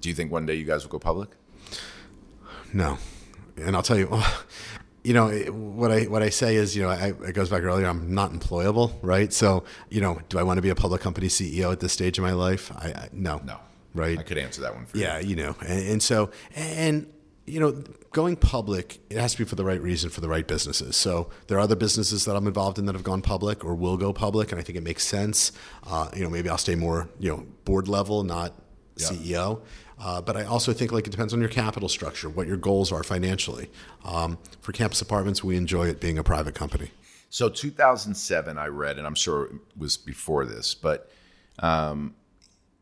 Do 0.00 0.08
you 0.08 0.14
think 0.14 0.30
one 0.30 0.46
day 0.46 0.54
you 0.54 0.64
guys 0.64 0.84
will 0.84 0.90
go 0.92 0.98
public? 1.00 1.30
No, 2.72 2.98
and 3.56 3.74
I'll 3.76 3.82
tell 3.82 3.98
you, 3.98 4.08
you 5.04 5.12
know, 5.14 5.28
what 5.50 5.90
I 5.90 6.04
what 6.04 6.22
I 6.22 6.30
say 6.30 6.56
is, 6.56 6.76
you 6.76 6.82
know, 6.82 6.88
I, 6.90 7.08
it 7.26 7.32
goes 7.34 7.48
back 7.48 7.62
earlier. 7.62 7.86
I'm 7.86 8.14
not 8.14 8.32
employable, 8.32 8.92
right? 9.02 9.32
So, 9.32 9.64
you 9.90 10.00
know, 10.00 10.20
do 10.28 10.38
I 10.38 10.42
want 10.42 10.58
to 10.58 10.62
be 10.62 10.70
a 10.70 10.74
public 10.74 11.00
company 11.00 11.28
CEO 11.28 11.72
at 11.72 11.80
this 11.80 11.92
stage 11.92 12.18
of 12.18 12.22
my 12.24 12.32
life? 12.32 12.70
I, 12.76 12.88
I 12.88 13.08
no, 13.12 13.40
No. 13.44 13.58
right? 13.94 14.18
I 14.18 14.22
could 14.22 14.38
answer 14.38 14.60
that 14.62 14.74
one 14.74 14.86
for 14.86 14.98
you. 14.98 15.04
Yeah, 15.04 15.18
you. 15.18 15.30
you 15.30 15.36
know, 15.36 15.56
and, 15.66 15.88
and 15.88 16.02
so 16.02 16.30
and 16.54 17.06
you 17.46 17.60
know, 17.60 17.72
going 18.12 18.36
public, 18.36 19.00
it 19.10 19.18
has 19.18 19.32
to 19.32 19.38
be 19.38 19.44
for 19.44 19.54
the 19.54 19.64
right 19.64 19.80
reason 19.80 20.08
for 20.10 20.20
the 20.20 20.28
right 20.28 20.46
businesses. 20.46 20.96
So 20.96 21.30
there 21.46 21.58
are 21.58 21.60
other 21.60 21.76
businesses 21.76 22.24
that 22.24 22.36
I'm 22.36 22.46
involved 22.46 22.78
in 22.78 22.86
that 22.86 22.94
have 22.94 23.04
gone 23.04 23.20
public 23.22 23.64
or 23.64 23.74
will 23.74 23.96
go 23.96 24.12
public, 24.12 24.50
and 24.50 24.60
I 24.60 24.64
think 24.64 24.78
it 24.78 24.82
makes 24.82 25.04
sense. 25.04 25.52
Uh, 25.86 26.08
you 26.14 26.22
know, 26.22 26.30
maybe 26.30 26.48
I'll 26.48 26.58
stay 26.58 26.74
more, 26.74 27.08
you 27.18 27.30
know, 27.30 27.46
board 27.64 27.88
level, 27.88 28.22
not 28.24 28.54
Yeah. 28.96 29.08
CEO. 29.08 29.60
Uh, 29.98 30.20
but 30.20 30.36
I 30.36 30.44
also 30.44 30.72
think 30.72 30.90
like 30.90 31.06
it 31.06 31.10
depends 31.10 31.32
on 31.32 31.40
your 31.40 31.48
capital 31.48 31.88
structure, 31.88 32.28
what 32.28 32.46
your 32.46 32.56
goals 32.56 32.90
are 32.90 33.02
financially. 33.02 33.70
Um, 34.04 34.38
for 34.60 34.72
campus 34.72 35.00
apartments, 35.02 35.44
we 35.44 35.56
enjoy 35.56 35.88
it 35.88 36.00
being 36.00 36.18
a 36.18 36.24
private 36.24 36.54
company. 36.54 36.90
So 37.30 37.48
2007, 37.48 38.58
I 38.58 38.66
read, 38.66 38.98
and 38.98 39.06
I'm 39.06 39.14
sure 39.14 39.46
it 39.46 39.52
was 39.76 39.96
before 39.96 40.44
this, 40.46 40.74
but 40.74 41.10
um, 41.58 42.14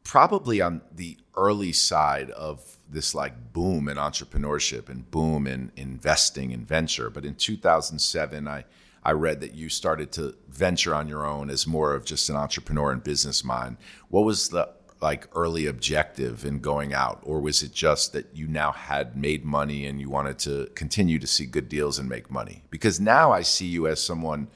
probably 0.05 0.61
on 0.61 0.83
the 0.95 1.17
early 1.37 1.73
side 1.73 2.31
of 2.31 2.79
this 2.89 3.15
like 3.15 3.53
boom 3.53 3.89
in 3.89 3.97
entrepreneurship 3.97 4.89
and 4.89 5.11
boom 5.11 5.47
in 5.47 5.73
investing 5.77 6.51
in 6.51 6.65
venture. 6.65 7.11
But 7.11 7.25
in 7.25 7.35
2007, 7.35 8.49
I 8.49 8.65
I 9.05 9.13
read 9.13 9.41
that 9.41 9.55
you 9.55 9.69
started 9.69 10.13
to 10.13 10.37
venture 10.49 10.95
on 10.95 11.09
your 11.09 11.27
own 11.27 11.51
as 11.51 11.67
more 11.67 11.95
of 11.95 12.05
just 12.05 12.31
an 12.31 12.37
entrepreneur 12.37 12.93
and 12.93 13.03
business 13.03 13.43
mind. 13.43 13.79
What 14.09 14.25
was 14.25 14.51
the 14.51 14.69
like 15.01 15.27
early 15.35 15.67
objective 15.67 16.45
in 16.45 16.61
going 16.61 16.95
out, 16.95 17.21
or 17.25 17.41
was 17.41 17.61
it 17.65 17.73
just 17.73 18.13
that 18.13 18.27
you 18.33 18.47
now 18.47 18.71
had 18.71 19.17
made 19.17 19.45
money 19.45 19.85
and 19.85 20.01
you 20.01 20.09
wanted 20.09 20.39
to 20.39 20.67
continue 20.77 21.19
to 21.19 21.27
see 21.27 21.45
good 21.45 21.69
deals 21.69 21.99
and 21.99 22.09
make 22.09 22.31
money? 22.31 22.63
Because 22.71 23.01
now 23.01 23.33
I 23.33 23.43
see 23.43 23.67
you 23.67 23.89
as 23.89 24.01
someone 24.01 24.47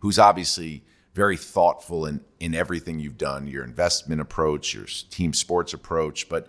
who's 0.00 0.18
obviously 0.18 0.84
very 1.14 1.36
thoughtful 1.36 2.06
in, 2.06 2.20
in 2.40 2.54
everything 2.54 2.98
you've 2.98 3.16
done, 3.16 3.46
your 3.46 3.64
investment 3.64 4.20
approach, 4.20 4.74
your 4.74 4.84
team 4.84 5.32
sports 5.32 5.72
approach. 5.72 6.28
But 6.28 6.48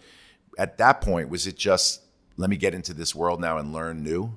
at 0.57 0.77
that 0.79 1.01
point, 1.01 1.29
was 1.29 1.45
it 1.47 1.55
just 1.55 2.01
let 2.35 2.49
me 2.49 2.57
get 2.57 2.73
into 2.73 2.93
this 2.93 3.13
world 3.13 3.39
now 3.39 3.57
and 3.57 3.71
learn 3.71 4.03
new? 4.03 4.35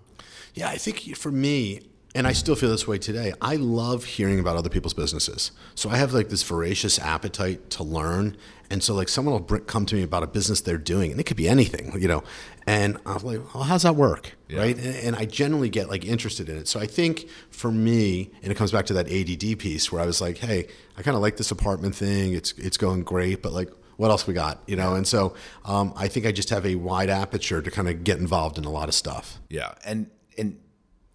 Yeah, 0.54 0.68
I 0.68 0.76
think 0.76 1.16
for 1.16 1.32
me, 1.32 1.80
and 2.18 2.26
I 2.26 2.32
still 2.32 2.56
feel 2.56 2.68
this 2.68 2.84
way 2.84 2.98
today, 2.98 3.32
I 3.40 3.54
love 3.54 4.02
hearing 4.02 4.40
about 4.40 4.56
other 4.56 4.68
people's 4.68 4.92
businesses. 4.92 5.52
So 5.76 5.88
I 5.88 5.98
have 5.98 6.12
like 6.12 6.30
this 6.30 6.42
voracious 6.42 6.98
appetite 6.98 7.70
to 7.70 7.84
learn. 7.84 8.36
And 8.70 8.82
so, 8.82 8.92
like, 8.92 9.08
someone 9.08 9.34
will 9.34 9.60
come 9.60 9.86
to 9.86 9.94
me 9.94 10.02
about 10.02 10.24
a 10.24 10.26
business 10.26 10.60
they're 10.60 10.76
doing, 10.76 11.12
and 11.12 11.20
it 11.20 11.24
could 11.24 11.36
be 11.36 11.48
anything, 11.48 11.98
you 11.98 12.08
know. 12.08 12.24
And 12.66 12.98
I'm 13.06 13.22
like, 13.22 13.54
well, 13.54 13.62
how's 13.62 13.84
that 13.84 13.94
work? 13.94 14.36
Yeah. 14.48 14.58
Right. 14.58 14.76
And, 14.76 14.96
and 14.96 15.16
I 15.16 15.26
generally 15.26 15.70
get 15.70 15.88
like 15.88 16.04
interested 16.04 16.48
in 16.48 16.56
it. 16.58 16.66
So 16.66 16.80
I 16.80 16.86
think 16.86 17.28
for 17.50 17.70
me, 17.70 18.32
and 18.42 18.50
it 18.50 18.56
comes 18.56 18.72
back 18.72 18.86
to 18.86 18.94
that 18.94 19.06
ADD 19.10 19.60
piece 19.60 19.92
where 19.92 20.02
I 20.02 20.06
was 20.06 20.20
like, 20.20 20.38
hey, 20.38 20.66
I 20.96 21.02
kind 21.02 21.14
of 21.14 21.22
like 21.22 21.36
this 21.36 21.52
apartment 21.52 21.94
thing. 21.94 22.34
It's, 22.34 22.52
it's 22.58 22.76
going 22.76 23.04
great, 23.04 23.42
but 23.42 23.52
like, 23.52 23.70
what 23.96 24.10
else 24.10 24.26
we 24.26 24.34
got? 24.34 24.60
You 24.66 24.74
know, 24.74 24.94
and 24.94 25.06
so 25.06 25.34
um, 25.64 25.92
I 25.96 26.08
think 26.08 26.26
I 26.26 26.32
just 26.32 26.50
have 26.50 26.66
a 26.66 26.74
wide 26.74 27.10
aperture 27.10 27.62
to 27.62 27.70
kind 27.70 27.88
of 27.88 28.02
get 28.02 28.18
involved 28.18 28.58
in 28.58 28.64
a 28.64 28.70
lot 28.70 28.88
of 28.88 28.94
stuff. 28.94 29.38
Yeah, 29.48 29.72
and 29.84 30.10
and 30.36 30.58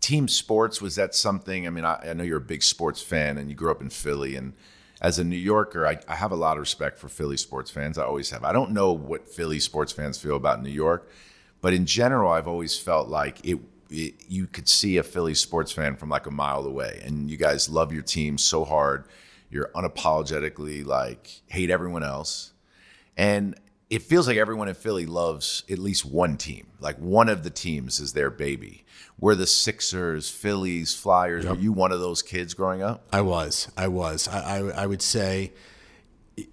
team 0.03 0.27
sports 0.27 0.81
was 0.81 0.95
that 0.97 1.15
something? 1.15 1.65
I 1.65 1.69
mean, 1.69 1.85
I, 1.85 2.09
I 2.09 2.13
know 2.13 2.25
you're 2.25 2.37
a 2.37 2.41
big 2.41 2.61
sports 2.61 3.01
fan, 3.01 3.37
and 3.37 3.49
you 3.49 3.55
grew 3.55 3.71
up 3.71 3.81
in 3.81 3.89
Philly. 3.89 4.35
And 4.35 4.53
as 5.01 5.17
a 5.17 5.23
New 5.23 5.37
Yorker, 5.37 5.87
I, 5.87 5.97
I 6.09 6.15
have 6.15 6.31
a 6.31 6.35
lot 6.35 6.57
of 6.57 6.59
respect 6.59 6.99
for 6.99 7.07
Philly 7.07 7.37
sports 7.37 7.71
fans. 7.71 7.97
I 7.97 8.03
always 8.03 8.29
have. 8.31 8.43
I 8.43 8.51
don't 8.51 8.71
know 8.71 8.91
what 8.91 9.29
Philly 9.29 9.61
sports 9.61 9.93
fans 9.93 10.17
feel 10.17 10.35
about 10.35 10.61
New 10.61 10.69
York, 10.69 11.09
but 11.61 11.73
in 11.73 11.85
general, 11.85 12.31
I've 12.31 12.49
always 12.49 12.77
felt 12.77 13.07
like 13.07 13.39
it. 13.45 13.59
it 13.89 14.15
you 14.27 14.45
could 14.45 14.67
see 14.67 14.97
a 14.97 15.03
Philly 15.03 15.35
sports 15.35 15.71
fan 15.71 15.95
from 15.95 16.09
like 16.09 16.27
a 16.27 16.31
mile 16.31 16.65
away, 16.65 17.01
and 17.05 17.31
you 17.31 17.37
guys 17.37 17.69
love 17.69 17.93
your 17.93 18.03
team 18.03 18.37
so 18.37 18.65
hard. 18.65 19.05
You're 19.49 19.69
unapologetically 19.73 20.85
like 20.85 21.41
hate 21.47 21.69
everyone 21.69 22.03
else. 22.03 22.51
And 23.15 23.55
it 23.93 24.01
feels 24.01 24.27
like 24.27 24.37
everyone 24.37 24.67
in 24.67 24.73
Philly 24.73 25.05
loves 25.05 25.63
at 25.69 25.77
least 25.77 26.03
one 26.03 26.35
team. 26.35 26.65
Like 26.79 26.97
one 26.97 27.29
of 27.29 27.43
the 27.43 27.51
teams 27.51 27.99
is 27.99 28.13
their 28.13 28.31
baby. 28.31 28.85
We're 29.19 29.35
the 29.35 29.45
Sixers, 29.45 30.31
Phillies, 30.31 30.95
Flyers. 30.95 31.45
Were 31.45 31.53
you 31.53 31.71
one 31.71 31.91
of 31.91 31.99
those 31.99 32.23
kids 32.23 32.55
growing 32.55 32.81
up? 32.81 33.05
I 33.13 33.21
was. 33.21 33.71
I 33.77 33.89
was. 33.89 34.27
I, 34.27 34.39
I, 34.39 34.83
I 34.83 34.87
would 34.87 35.03
say, 35.03 35.53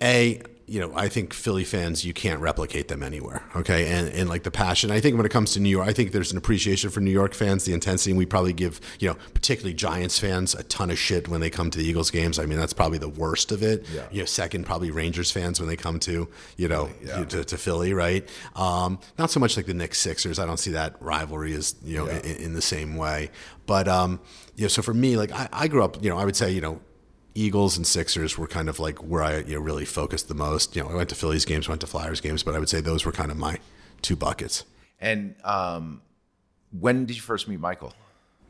A, 0.02 0.42
you 0.70 0.78
know, 0.78 0.92
I 0.94 1.08
think 1.08 1.34
Philly 1.34 1.64
fans, 1.64 2.04
you 2.04 2.12
can't 2.12 2.38
replicate 2.40 2.86
them 2.86 3.02
anywhere. 3.02 3.42
Okay. 3.56 3.88
And, 3.88 4.06
and 4.10 4.28
like 4.28 4.44
the 4.44 4.52
passion, 4.52 4.92
I 4.92 5.00
think 5.00 5.16
when 5.16 5.26
it 5.26 5.32
comes 5.32 5.52
to 5.54 5.60
New 5.60 5.68
York, 5.68 5.88
I 5.88 5.92
think 5.92 6.12
there's 6.12 6.30
an 6.30 6.38
appreciation 6.38 6.90
for 6.90 7.00
New 7.00 7.10
York 7.10 7.34
fans, 7.34 7.64
the 7.64 7.72
intensity. 7.72 8.12
And 8.12 8.18
we 8.18 8.24
probably 8.24 8.52
give, 8.52 8.80
you 9.00 9.08
know, 9.08 9.16
particularly 9.34 9.74
Giants 9.74 10.20
fans 10.20 10.54
a 10.54 10.62
ton 10.62 10.92
of 10.92 10.96
shit 10.96 11.26
when 11.26 11.40
they 11.40 11.50
come 11.50 11.70
to 11.72 11.78
the 11.78 11.84
Eagles 11.84 12.12
games. 12.12 12.38
I 12.38 12.46
mean, 12.46 12.56
that's 12.56 12.72
probably 12.72 12.98
the 12.98 13.08
worst 13.08 13.50
of 13.50 13.64
it. 13.64 13.84
Yeah. 13.92 14.06
You 14.12 14.20
know, 14.20 14.26
second, 14.26 14.64
probably 14.64 14.92
Rangers 14.92 15.32
fans 15.32 15.58
when 15.58 15.68
they 15.68 15.74
come 15.74 15.98
to, 16.00 16.28
you 16.56 16.68
know, 16.68 16.88
yeah. 17.04 17.24
to, 17.24 17.42
to 17.42 17.58
Philly, 17.58 17.92
right? 17.92 18.28
Um, 18.54 19.00
not 19.18 19.32
so 19.32 19.40
much 19.40 19.56
like 19.56 19.66
the 19.66 19.74
Knicks 19.74 19.98
Sixers. 19.98 20.38
I 20.38 20.46
don't 20.46 20.60
see 20.60 20.70
that 20.70 20.94
rivalry 21.02 21.52
as, 21.54 21.74
you 21.82 21.96
know, 21.96 22.06
Yeah. 22.06 22.20
in, 22.20 22.36
in 22.36 22.52
the 22.54 22.62
same 22.62 22.94
way. 22.94 23.32
But, 23.66 23.88
um, 23.88 24.20
you 24.54 24.66
know, 24.66 24.68
so 24.68 24.82
for 24.82 24.94
me, 24.94 25.16
like 25.16 25.32
I, 25.32 25.48
I 25.52 25.66
grew 25.66 25.82
up, 25.82 26.00
you 26.00 26.10
know, 26.10 26.16
I 26.16 26.24
would 26.24 26.36
say, 26.36 26.52
you 26.52 26.60
know, 26.60 26.80
Eagles 27.34 27.76
and 27.76 27.86
Sixers 27.86 28.36
were 28.36 28.46
kind 28.46 28.68
of 28.68 28.78
like 28.78 28.98
where 28.98 29.22
I 29.22 29.38
you 29.38 29.54
know, 29.54 29.60
really 29.60 29.84
focused 29.84 30.28
the 30.28 30.34
most. 30.34 30.74
You 30.74 30.82
know, 30.82 30.88
I 30.90 30.94
went 30.94 31.08
to 31.10 31.14
Phillies 31.14 31.44
games, 31.44 31.68
went 31.68 31.80
to 31.82 31.86
Flyers 31.86 32.20
games, 32.20 32.42
but 32.42 32.54
I 32.54 32.58
would 32.58 32.68
say 32.68 32.80
those 32.80 33.04
were 33.04 33.12
kind 33.12 33.30
of 33.30 33.36
my 33.36 33.58
two 34.02 34.16
buckets. 34.16 34.64
And 35.00 35.34
um, 35.44 36.02
when 36.78 37.06
did 37.06 37.16
you 37.16 37.22
first 37.22 37.48
meet 37.48 37.60
Michael? 37.60 37.94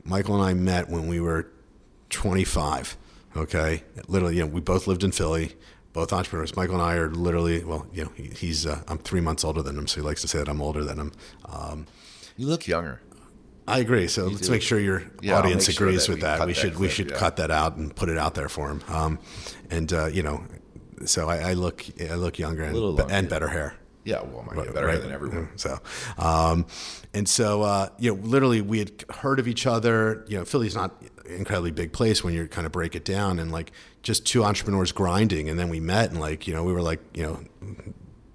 Michael 0.04 0.34
and 0.36 0.44
I 0.44 0.54
met 0.54 0.88
when 0.88 1.06
we 1.06 1.20
were 1.20 1.48
25. 2.10 2.96
Okay, 3.36 3.84
literally, 4.08 4.36
you 4.36 4.40
know, 4.40 4.48
we 4.48 4.60
both 4.60 4.88
lived 4.88 5.04
in 5.04 5.12
Philly, 5.12 5.54
both 5.92 6.12
entrepreneurs. 6.12 6.56
Michael 6.56 6.74
and 6.74 6.82
I 6.82 6.94
are 6.96 7.10
literally, 7.10 7.62
well, 7.62 7.86
you 7.92 8.04
know, 8.04 8.12
he, 8.16 8.24
he's 8.24 8.66
uh, 8.66 8.82
I'm 8.88 8.98
three 8.98 9.20
months 9.20 9.44
older 9.44 9.62
than 9.62 9.78
him, 9.78 9.86
so 9.86 10.00
he 10.00 10.06
likes 10.06 10.20
to 10.22 10.28
say 10.28 10.38
that 10.38 10.48
I'm 10.48 10.60
older 10.60 10.82
than 10.82 10.98
him. 10.98 11.12
Um, 11.44 11.86
You 12.36 12.46
look 12.48 12.66
younger. 12.66 13.00
I 13.70 13.78
agree. 13.78 14.08
So 14.08 14.26
let's 14.26 14.46
do. 14.46 14.52
make 14.52 14.62
sure 14.62 14.78
your 14.80 15.02
Yeah, 15.22 15.38
audience 15.38 15.68
make 15.68 15.76
sure 15.76 15.88
agrees 15.88 16.06
that 16.06 16.12
with 16.12 16.18
we 16.18 16.22
that. 16.22 16.40
We 16.40 16.52
that 16.52 16.60
should 16.60 16.72
we 16.72 16.86
clip, 16.86 16.90
should 16.90 17.10
yeah. 17.10 17.16
cut 17.16 17.36
that 17.36 17.50
out 17.50 17.76
and 17.76 17.94
put 17.94 18.08
it 18.08 18.18
out 18.18 18.34
there 18.34 18.48
for 18.48 18.70
him. 18.70 18.82
Um, 18.88 19.18
and 19.70 19.92
uh, 19.92 20.06
you 20.06 20.22
know, 20.22 20.44
so 21.06 21.28
I, 21.28 21.50
I 21.50 21.52
look 21.54 21.84
I 22.00 22.14
look 22.14 22.38
younger 22.38 22.64
and, 22.64 22.76
longer, 22.76 23.06
and 23.08 23.28
better 23.28 23.48
hair. 23.48 23.74
Yeah, 24.02 24.22
well, 24.22 24.42
my 24.42 24.54
God, 24.54 24.72
better 24.74 24.86
right? 24.86 25.00
than 25.00 25.12
everyone. 25.12 25.50
So, 25.56 25.78
um, 26.18 26.66
and 27.12 27.28
so 27.28 27.62
uh, 27.62 27.88
you 27.98 28.14
know, 28.14 28.20
literally, 28.22 28.62
we 28.62 28.78
had 28.78 29.04
heard 29.10 29.38
of 29.38 29.46
each 29.46 29.66
other. 29.66 30.24
You 30.26 30.38
know, 30.38 30.44
Philly's 30.44 30.74
not 30.74 31.00
an 31.26 31.36
incredibly 31.36 31.70
big 31.70 31.92
place 31.92 32.24
when 32.24 32.32
you 32.34 32.46
kind 32.48 32.66
of 32.66 32.72
break 32.72 32.94
it 32.94 33.04
down, 33.04 33.38
and 33.38 33.52
like 33.52 33.72
just 34.02 34.26
two 34.26 34.42
entrepreneurs 34.42 34.92
grinding, 34.92 35.50
and 35.50 35.58
then 35.58 35.68
we 35.68 35.80
met, 35.80 36.10
and 36.10 36.18
like 36.18 36.46
you 36.46 36.54
know, 36.54 36.64
we 36.64 36.72
were 36.72 36.82
like 36.82 37.00
you 37.14 37.22
know, 37.22 37.84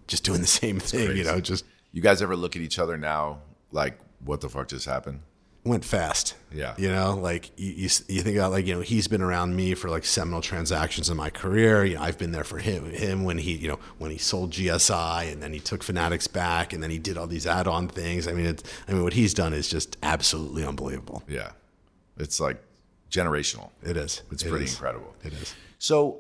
just 0.08 0.24
doing 0.24 0.42
the 0.42 0.48
same 0.48 0.80
thing. 0.80 1.18
You 1.18 1.24
know, 1.24 1.40
just 1.40 1.66
You 1.92 2.02
guys 2.02 2.22
ever 2.22 2.36
look 2.36 2.56
at 2.56 2.62
each 2.62 2.78
other 2.78 2.98
now 2.98 3.42
like, 3.72 4.00
what 4.26 4.42
the 4.42 4.50
fuck 4.50 4.68
just 4.68 4.86
happened? 4.86 5.22
went 5.64 5.84
fast. 5.84 6.36
Yeah. 6.54 6.76
You 6.78 6.90
know, 6.90 7.16
like 7.16 7.50
you, 7.60 7.72
you, 7.72 7.90
you 8.08 8.22
think 8.22 8.38
about 8.38 8.52
like, 8.52 8.68
you 8.68 8.76
know, 8.76 8.82
he's 8.82 9.08
been 9.08 9.24
around 9.24 9.56
me 9.56 9.74
for 9.74 9.90
like 9.90 10.06
seminal 10.06 10.40
transactions 10.40 11.10
in 11.10 11.18
my 11.18 11.32
career. 11.32 11.84
You 11.84 11.96
know, 11.96 12.04
I've 12.04 12.20
been 12.20 12.32
there 12.32 12.44
for 12.44 12.60
him, 12.60 12.92
him 12.92 13.24
when 13.24 13.40
he, 13.40 13.54
you 13.56 13.70
know, 13.70 13.80
when 13.98 14.12
he 14.12 14.20
sold 14.20 14.52
GSI 14.52 15.34
and 15.34 15.42
then 15.42 15.54
he 15.54 15.60
took 15.60 15.82
Fanatics 15.82 16.28
back 16.28 16.72
and 16.72 16.84
then 16.84 16.92
he 16.92 17.00
did 17.00 17.18
all 17.18 17.26
these 17.26 17.48
add-on 17.48 17.88
things. 17.88 18.28
I 18.28 18.34
mean, 18.34 18.46
it's, 18.46 18.62
I 18.88 18.94
mean, 18.94 19.02
what 19.02 19.14
he's 19.14 19.34
done 19.34 19.54
is 19.54 19.68
just 19.68 19.98
absolutely 20.04 20.64
unbelievable. 20.64 21.24
Yeah, 21.28 21.50
it's 22.18 22.40
like 22.40 22.62
generational. 23.10 23.72
It 23.82 23.98
is. 23.98 24.22
It's 24.32 24.44
It 24.44 24.50
pretty 24.52 24.66
is. 24.66 24.74
incredible. 24.74 25.16
It 25.24 25.34
is. 25.34 25.56
So, 25.80 26.20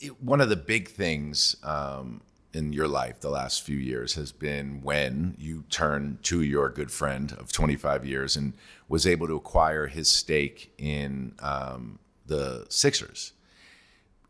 it, 0.00 0.18
one 0.22 0.40
of 0.40 0.48
the 0.48 0.56
big 0.56 0.88
things 0.88 1.56
um, 1.62 2.22
in 2.52 2.72
your 2.72 2.88
life 2.88 3.20
the 3.20 3.30
last 3.30 3.62
few 3.62 3.76
years 3.76 4.14
has 4.14 4.32
been 4.32 4.80
when 4.82 5.34
you 5.38 5.64
turned 5.70 6.22
to 6.24 6.42
your 6.42 6.70
good 6.70 6.90
friend 6.90 7.32
of 7.32 7.52
25 7.52 8.06
years 8.06 8.36
and 8.36 8.54
was 8.88 9.06
able 9.06 9.26
to 9.26 9.36
acquire 9.36 9.86
his 9.86 10.08
stake 10.08 10.72
in 10.78 11.34
um, 11.40 11.98
the 12.26 12.66
Sixers. 12.68 13.32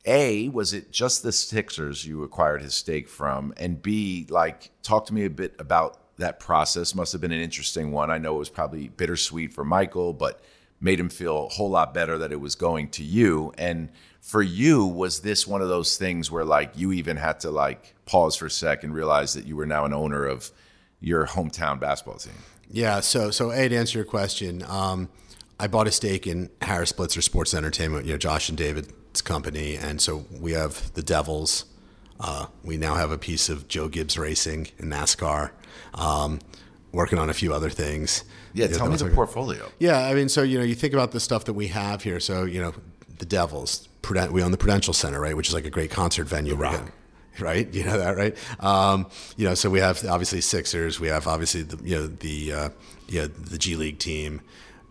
A, 0.04 0.48
was 0.48 0.72
it 0.72 0.90
just 0.90 1.22
the 1.22 1.32
Sixers 1.32 2.06
you 2.06 2.22
acquired 2.22 2.62
his 2.62 2.74
stake 2.74 3.08
from? 3.08 3.52
And 3.56 3.80
B, 3.80 4.26
like, 4.30 4.70
talk 4.82 5.06
to 5.06 5.14
me 5.14 5.24
a 5.24 5.30
bit 5.30 5.54
about 5.58 5.98
that 6.16 6.40
process. 6.40 6.94
Must 6.94 7.12
have 7.12 7.20
been 7.20 7.32
an 7.32 7.40
interesting 7.40 7.92
one. 7.92 8.10
I 8.10 8.18
know 8.18 8.36
it 8.36 8.38
was 8.38 8.48
probably 8.48 8.88
bittersweet 8.88 9.52
for 9.52 9.64
Michael, 9.64 10.12
but 10.12 10.40
made 10.80 11.00
him 11.00 11.08
feel 11.08 11.46
a 11.46 11.48
whole 11.48 11.70
lot 11.70 11.92
better 11.92 12.18
that 12.18 12.32
it 12.32 12.40
was 12.40 12.54
going 12.54 12.88
to 12.88 13.02
you. 13.02 13.52
And 13.58 13.88
for 14.20 14.42
you, 14.42 14.84
was 14.84 15.20
this 15.20 15.46
one 15.46 15.62
of 15.62 15.68
those 15.68 15.96
things 15.96 16.30
where 16.30 16.44
like 16.44 16.72
you 16.76 16.92
even 16.92 17.16
had 17.16 17.40
to 17.40 17.50
like 17.50 17.94
pause 18.06 18.36
for 18.36 18.46
a 18.46 18.50
sec 18.50 18.84
and 18.84 18.94
realize 18.94 19.34
that 19.34 19.46
you 19.46 19.56
were 19.56 19.66
now 19.66 19.84
an 19.84 19.92
owner 19.92 20.24
of 20.26 20.50
your 21.00 21.26
hometown 21.26 21.80
basketball 21.80 22.18
team? 22.18 22.34
Yeah. 22.70 23.00
So, 23.00 23.30
so 23.30 23.50
A, 23.50 23.68
to 23.68 23.76
answer 23.76 23.98
your 23.98 24.04
question, 24.04 24.62
um, 24.68 25.08
I 25.58 25.66
bought 25.66 25.88
a 25.88 25.92
stake 25.92 26.26
in 26.26 26.50
Harris 26.62 26.92
Blitzer 26.92 27.22
Sports 27.22 27.54
Entertainment, 27.54 28.06
you 28.06 28.12
know, 28.12 28.18
Josh 28.18 28.48
and 28.48 28.56
David's 28.56 29.22
company. 29.22 29.76
And 29.76 30.00
so 30.00 30.24
we 30.38 30.52
have 30.52 30.92
the 30.94 31.02
Devils. 31.02 31.64
Uh, 32.20 32.46
we 32.62 32.76
now 32.76 32.94
have 32.94 33.10
a 33.10 33.18
piece 33.18 33.48
of 33.48 33.68
Joe 33.68 33.88
Gibbs 33.88 34.18
Racing 34.18 34.68
in 34.78 34.90
NASCAR, 34.90 35.50
um, 35.94 36.40
working 36.92 37.18
on 37.18 37.30
a 37.30 37.34
few 37.34 37.54
other 37.54 37.70
things. 37.70 38.24
Yeah, 38.54 38.66
tell 38.68 38.88
me 38.88 38.96
the 38.96 39.10
portfolio. 39.10 39.70
Yeah, 39.78 40.06
I 40.06 40.14
mean, 40.14 40.28
so 40.28 40.42
you 40.42 40.58
know, 40.58 40.64
you 40.64 40.74
think 40.74 40.94
about 40.94 41.12
the 41.12 41.20
stuff 41.20 41.44
that 41.44 41.54
we 41.54 41.68
have 41.68 42.02
here. 42.02 42.20
So 42.20 42.44
you 42.44 42.60
know, 42.60 42.74
the 43.18 43.26
Devils. 43.26 43.88
We 44.30 44.42
own 44.42 44.52
the 44.52 44.56
Prudential 44.58 44.94
Center, 44.94 45.20
right, 45.20 45.36
which 45.36 45.48
is 45.48 45.54
like 45.54 45.66
a 45.66 45.70
great 45.70 45.90
concert 45.90 46.24
venue. 46.24 46.54
Rock. 46.54 46.92
Right, 47.40 47.72
you 47.72 47.84
know 47.84 47.96
that, 47.98 48.16
right? 48.16 48.36
Um, 48.58 49.06
you 49.36 49.46
know, 49.46 49.54
so 49.54 49.70
we 49.70 49.78
have 49.78 50.04
obviously 50.04 50.40
Sixers. 50.40 50.98
We 50.98 51.06
have 51.06 51.28
obviously 51.28 51.62
the 51.62 51.78
you 51.84 51.94
know 51.94 52.06
the 52.08 52.52
uh, 52.52 52.68
you 53.06 53.20
know, 53.20 53.26
the 53.28 53.58
G 53.58 53.76
League 53.76 54.00
team. 54.00 54.40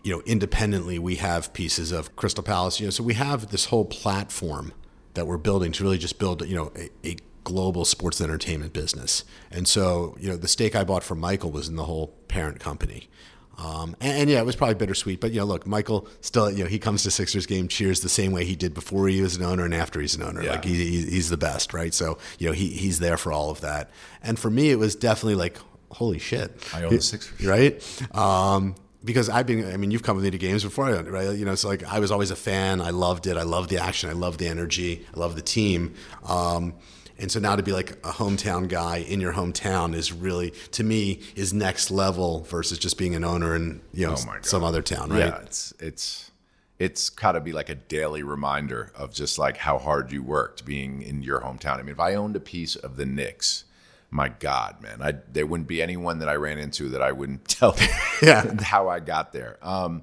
You 0.02 0.14
know, 0.14 0.22
independently, 0.24 0.98
we 0.98 1.16
have 1.16 1.52
pieces 1.52 1.92
of 1.92 2.16
Crystal 2.16 2.42
Palace. 2.42 2.80
You 2.80 2.86
know, 2.86 2.90
so 2.90 3.04
we 3.04 3.12
have 3.14 3.50
this 3.50 3.66
whole 3.66 3.84
platform 3.84 4.72
that 5.12 5.26
we're 5.26 5.36
building 5.36 5.72
to 5.72 5.82
really 5.82 5.98
just 5.98 6.18
build 6.18 6.40
you 6.48 6.56
know 6.56 6.72
a, 6.74 6.88
a 7.06 7.16
global 7.44 7.84
sports 7.84 8.20
and 8.20 8.30
entertainment 8.30 8.72
business. 8.72 9.24
And 9.50 9.68
so 9.68 10.16
you 10.18 10.30
know, 10.30 10.36
the 10.36 10.48
stake 10.48 10.74
I 10.74 10.84
bought 10.84 11.02
from 11.02 11.20
Michael 11.20 11.50
was 11.50 11.68
in 11.68 11.76
the 11.76 11.84
whole 11.84 12.08
parent 12.28 12.60
company. 12.60 13.10
Um, 13.58 13.96
and, 14.00 14.18
and 14.22 14.30
yeah, 14.30 14.38
it 14.38 14.46
was 14.46 14.54
probably 14.54 14.76
bittersweet. 14.76 15.20
But 15.20 15.32
you 15.32 15.40
know, 15.40 15.44
look, 15.44 15.66
Michael 15.66 16.08
still, 16.20 16.50
you 16.50 16.62
know, 16.62 16.70
he 16.70 16.78
comes 16.78 17.02
to 17.02 17.10
Sixers 17.10 17.44
game, 17.46 17.66
cheers 17.66 18.00
the 18.00 18.08
same 18.08 18.30
way 18.32 18.44
he 18.44 18.54
did 18.54 18.72
before 18.72 19.08
he 19.08 19.20
was 19.20 19.36
an 19.36 19.42
owner 19.42 19.64
and 19.64 19.74
after 19.74 20.00
he's 20.00 20.14
an 20.14 20.22
owner. 20.22 20.42
Yeah. 20.42 20.52
Like 20.52 20.64
he, 20.64 20.74
he, 20.74 21.02
he's 21.10 21.28
the 21.28 21.36
best, 21.36 21.74
right? 21.74 21.92
So 21.92 22.18
you 22.38 22.46
know, 22.46 22.52
he 22.52 22.68
he's 22.68 23.00
there 23.00 23.16
for 23.16 23.32
all 23.32 23.50
of 23.50 23.60
that. 23.62 23.90
And 24.22 24.38
for 24.38 24.48
me, 24.50 24.70
it 24.70 24.76
was 24.78 24.94
definitely 24.94 25.34
like, 25.34 25.58
holy 25.90 26.18
shit, 26.18 26.52
I 26.72 26.84
own 26.84 26.94
the 26.94 27.02
Sixers. 27.02 27.44
right? 27.44 28.16
Um, 28.16 28.76
because 29.04 29.28
I've 29.28 29.46
been, 29.46 29.72
I 29.72 29.76
mean, 29.76 29.90
you've 29.90 30.02
come 30.02 30.16
with 30.16 30.24
me 30.24 30.30
to 30.32 30.38
games 30.38 30.64
before, 30.64 30.90
right? 30.90 31.36
You 31.36 31.44
know, 31.44 31.52
it's 31.52 31.64
like 31.64 31.84
I 31.84 31.98
was 31.98 32.10
always 32.10 32.30
a 32.30 32.36
fan. 32.36 32.80
I 32.80 32.90
loved 32.90 33.26
it. 33.26 33.36
I 33.36 33.42
loved 33.42 33.70
the 33.70 33.78
action. 33.78 34.10
I 34.10 34.12
loved 34.12 34.40
the 34.40 34.48
energy. 34.48 35.06
I 35.14 35.18
loved 35.18 35.36
the 35.36 35.42
team. 35.42 35.94
Um, 36.24 36.74
and 37.18 37.30
so 37.30 37.40
now 37.40 37.56
to 37.56 37.62
be 37.62 37.72
like 37.72 37.92
a 38.04 38.12
hometown 38.12 38.68
guy 38.68 38.98
in 38.98 39.20
your 39.20 39.32
hometown 39.32 39.94
is 39.94 40.12
really, 40.12 40.50
to 40.72 40.84
me, 40.84 41.20
is 41.34 41.52
next 41.52 41.90
level 41.90 42.42
versus 42.44 42.78
just 42.78 42.96
being 42.98 43.14
an 43.14 43.24
owner 43.24 43.56
in 43.56 43.80
you 43.92 44.06
know 44.06 44.14
Oh 44.16 44.36
some 44.42 44.64
other 44.64 44.82
town, 44.82 45.10
right? 45.10 45.18
Yeah, 45.26 45.40
it's 45.42 45.72
it's 45.80 46.30
it's 46.78 47.10
got 47.10 47.32
to 47.32 47.40
be 47.40 47.52
like 47.52 47.68
a 47.68 47.74
daily 47.74 48.22
reminder 48.22 48.92
of 48.94 49.12
just 49.12 49.38
like 49.38 49.56
how 49.56 49.78
hard 49.78 50.12
you 50.12 50.22
worked 50.22 50.64
being 50.64 51.02
in 51.02 51.22
your 51.22 51.40
hometown. 51.40 51.78
I 51.78 51.82
mean, 51.82 51.88
if 51.92 52.00
I 52.00 52.14
owned 52.14 52.36
a 52.36 52.40
piece 52.40 52.76
of 52.76 52.96
the 52.96 53.04
Knicks, 53.04 53.64
my 54.10 54.28
God, 54.28 54.80
man, 54.80 55.02
I 55.02 55.14
there 55.32 55.44
wouldn't 55.46 55.68
be 55.68 55.82
anyone 55.82 56.20
that 56.20 56.28
I 56.28 56.34
ran 56.34 56.58
into 56.58 56.88
that 56.90 57.02
I 57.02 57.12
wouldn't 57.12 57.48
tell 57.48 57.76
Yeah. 58.22 58.62
how 58.62 58.88
I 58.88 59.00
got 59.00 59.32
there. 59.32 59.58
Um, 59.60 60.02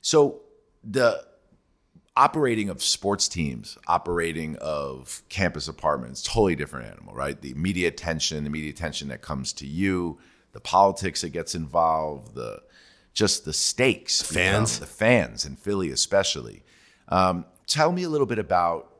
so 0.00 0.40
the 0.82 1.24
operating 2.18 2.68
of 2.68 2.82
sports 2.82 3.28
teams, 3.28 3.78
operating 3.86 4.56
of 4.56 5.22
campus 5.28 5.68
apartments, 5.68 6.20
totally 6.20 6.56
different 6.56 6.90
animal, 6.90 7.14
right? 7.14 7.40
The 7.40 7.54
media 7.54 7.86
attention, 7.86 8.42
the 8.42 8.50
media 8.50 8.70
attention 8.70 9.06
that 9.08 9.22
comes 9.22 9.52
to 9.54 9.66
you, 9.66 10.18
the 10.50 10.58
politics 10.58 11.20
that 11.20 11.28
gets 11.28 11.54
involved, 11.54 12.34
the 12.34 12.60
just 13.14 13.44
the 13.44 13.52
stakes, 13.52 14.18
the 14.18 14.34
Fans. 14.34 14.72
become- 14.74 14.88
the 14.88 14.92
fans 14.92 15.44
in 15.46 15.54
Philly 15.54 15.90
especially. 15.90 16.64
Um, 17.08 17.44
tell 17.68 17.92
me 17.92 18.02
a 18.02 18.08
little 18.08 18.26
bit 18.26 18.40
about 18.40 18.92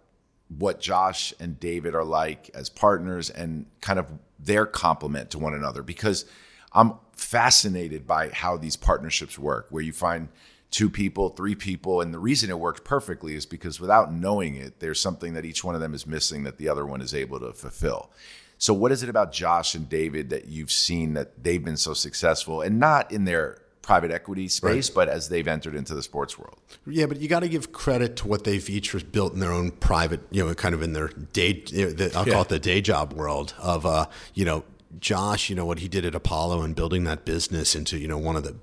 what 0.57 0.81
Josh 0.81 1.35
and 1.41 1.59
David 1.59 1.97
are 1.97 2.05
like 2.05 2.51
as 2.55 2.69
partners 2.71 3.31
and 3.31 3.67
kind 3.81 3.99
of 3.99 4.07
their 4.39 4.65
complement 4.65 5.31
to 5.31 5.41
one 5.41 5.55
another 5.55 5.83
because 5.83 6.25
I'm 6.73 6.95
fascinated 7.13 8.07
by 8.07 8.29
how 8.29 8.57
these 8.57 8.77
partnerships 8.77 9.37
work 9.39 9.67
where 9.71 9.83
you 9.83 9.93
find 9.93 10.29
two 10.71 10.91
people, 10.91 11.31
three 11.31 11.55
people 11.55 12.01
and 12.01 12.13
the 12.13 12.19
reason 12.19 12.51
it 12.51 12.59
works 12.59 12.81
perfectly 12.85 13.35
is 13.35 13.47
because 13.47 13.81
without 13.81 14.13
knowing 14.13 14.55
it 14.55 14.81
there's 14.81 15.01
something 15.01 15.33
that 15.35 15.45
each 15.45 15.65
one 15.65 15.75
of 15.75 15.81
them 15.81 15.95
is 15.95 16.07
missing 16.07 16.43
that 16.45 16.59
the 16.59 16.69
other 16.69 16.85
one 16.85 17.01
is 17.01 17.15
able 17.15 17.41
to 17.41 17.53
fulfill. 17.53 18.11
So 18.59 18.75
what 18.75 18.93
is 18.93 19.03
it 19.03 19.09
about 19.09 19.33
Josh 19.33 19.75
and 19.75 19.89
David 19.89 20.31
that 20.31 20.47
you've 20.49 20.73
seen 20.73 21.15
that 21.15 21.43
they've 21.45 21.65
been 21.65 21.77
so 21.77 21.95
successful 21.95 22.61
and 22.61 22.79
not 22.79 23.11
in 23.13 23.25
their 23.25 23.59
private 23.81 24.11
equity 24.11 24.49
space 24.49 24.91
but 24.91 25.09
as 25.09 25.31
they've 25.31 25.49
entered 25.49 25.75
into 25.75 25.95
the 25.95 26.03
sports 26.03 26.39
world? 26.39 26.59
Yeah, 26.87 27.07
but 27.07 27.19
you 27.21 27.29
got 27.29 27.41
to 27.41 27.49
give 27.49 27.73
credit 27.73 28.17
to 28.17 28.29
what 28.29 28.45
they've 28.45 28.69
each 28.69 28.95
built 29.13 29.33
in 29.33 29.41
their 29.41 29.53
own 29.53 29.71
private, 29.71 30.21
you 30.31 30.45
know, 30.45 30.53
kind 30.55 30.75
of 30.75 30.83
in 30.83 30.93
their 30.93 31.09
day. 31.09 31.63
You 31.69 31.87
know, 31.87 31.91
the, 31.93 32.15
I'll 32.15 32.27
Yeah. 32.27 32.33
call 32.35 32.43
it 32.43 32.49
the 32.51 32.59
day 32.59 32.81
job 32.83 33.15
world 33.15 33.55
of, 33.59 33.87
uh, 33.87 34.07
you 34.35 34.45
know, 34.45 34.65
Josh, 34.99 35.51
you 35.51 35.57
know 35.57 35.67
what 35.67 35.81
he 35.81 35.89
did 35.89 36.05
at 36.07 36.15
Apollo 36.15 36.63
and 36.63 36.75
building 36.75 37.05
that 37.05 37.25
business 37.25 37.75
into 37.75 37.99
you 37.99 38.09
know 38.09 38.19
one 38.19 38.37
of 38.37 38.45
the 38.45 38.57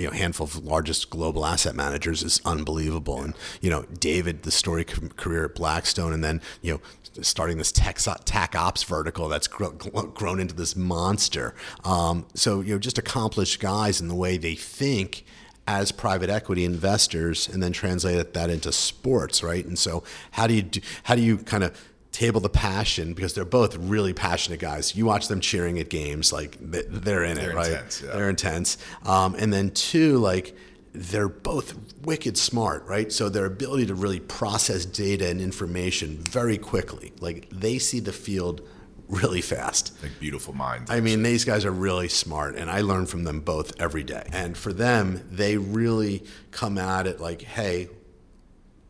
you 0.00 0.06
know 0.06 0.12
handful 0.12 0.46
of 0.46 0.64
largest 0.64 1.10
global 1.10 1.44
asset 1.44 1.74
managers 1.74 2.22
is 2.22 2.40
unbelievable. 2.44 3.20
And 3.20 3.34
you 3.60 3.70
know 3.70 3.82
David, 3.98 4.44
the 4.44 4.50
story 4.50 4.84
career 4.84 5.44
at 5.44 5.54
Blackstone, 5.54 6.12
and 6.12 6.22
then 6.22 6.40
you 6.60 6.74
know 6.74 6.80
starting 7.20 7.58
this 7.58 7.72
tech 7.72 7.98
tac 8.24 8.54
ops 8.54 8.84
vertical 8.84 9.28
that's 9.28 9.48
gro- 9.48 9.72
grown 9.72 10.40
into 10.40 10.54
this 10.54 10.76
monster. 10.76 11.54
Um, 11.84 12.26
so 12.34 12.60
you 12.60 12.74
know 12.74 12.78
just 12.78 12.98
accomplished 12.98 13.60
guys 13.60 14.00
in 14.00 14.08
the 14.08 14.14
way 14.14 14.36
they 14.36 14.54
think 14.54 15.24
as 15.66 15.92
private 15.92 16.28
equity 16.28 16.64
investors 16.64 17.48
and 17.48 17.62
then 17.62 17.72
translate 17.72 18.34
that 18.34 18.50
into 18.50 18.72
sports, 18.72 19.42
right? 19.42 19.64
And 19.64 19.78
so 19.78 20.02
how 20.32 20.46
do 20.46 20.54
you 20.54 20.62
do, 20.62 20.80
how 21.04 21.14
do 21.14 21.22
you 21.22 21.38
kind 21.38 21.62
of 21.62 21.80
table 22.12 22.40
the 22.40 22.48
passion 22.48 23.14
because 23.14 23.32
they're 23.34 23.44
both 23.44 23.74
really 23.76 24.12
passionate 24.12 24.60
guys. 24.60 24.94
You 24.94 25.06
watch 25.06 25.28
them 25.28 25.40
cheering 25.40 25.78
at 25.78 25.88
games, 25.88 26.32
like 26.32 26.56
they- 26.60 26.84
they're 26.88 27.24
in 27.24 27.36
They're 27.36 27.50
it, 27.50 27.56
right? 27.56 27.70
intense, 27.72 28.02
yeah. 28.02 28.12
They're 28.12 28.30
intense. 28.30 28.76
Um, 29.04 29.34
and 29.38 29.52
then 29.52 29.70
two, 29.70 30.18
like 30.18 30.54
they're 30.94 31.28
both 31.28 31.74
wicked 32.02 32.36
smart, 32.36 32.84
right? 32.86 33.10
So 33.10 33.30
their 33.30 33.46
ability 33.46 33.86
to 33.86 33.94
really 33.94 34.20
process 34.20 34.84
data 34.84 35.26
and 35.26 35.40
information 35.40 36.18
very 36.18 36.58
quickly, 36.58 37.12
like 37.20 37.48
they 37.50 37.78
see 37.78 37.98
the 37.98 38.12
field 38.12 38.60
really 39.08 39.40
fast. 39.40 39.92
Like 40.02 40.12
beautiful 40.20 40.54
minds. 40.54 40.90
I 40.90 41.00
mean, 41.00 41.22
these 41.22 41.46
guys 41.46 41.64
are 41.64 41.70
really 41.70 42.08
smart, 42.08 42.56
and 42.56 42.70
I 42.70 42.82
learn 42.82 43.06
from 43.06 43.24
them 43.24 43.40
both 43.40 43.72
every 43.80 44.02
day. 44.04 44.26
And 44.32 44.54
for 44.56 44.72
them, 44.74 45.26
they 45.30 45.56
really 45.56 46.24
come 46.50 46.76
at 46.76 47.06
it 47.06 47.20
like, 47.20 47.40
hey, 47.40 47.88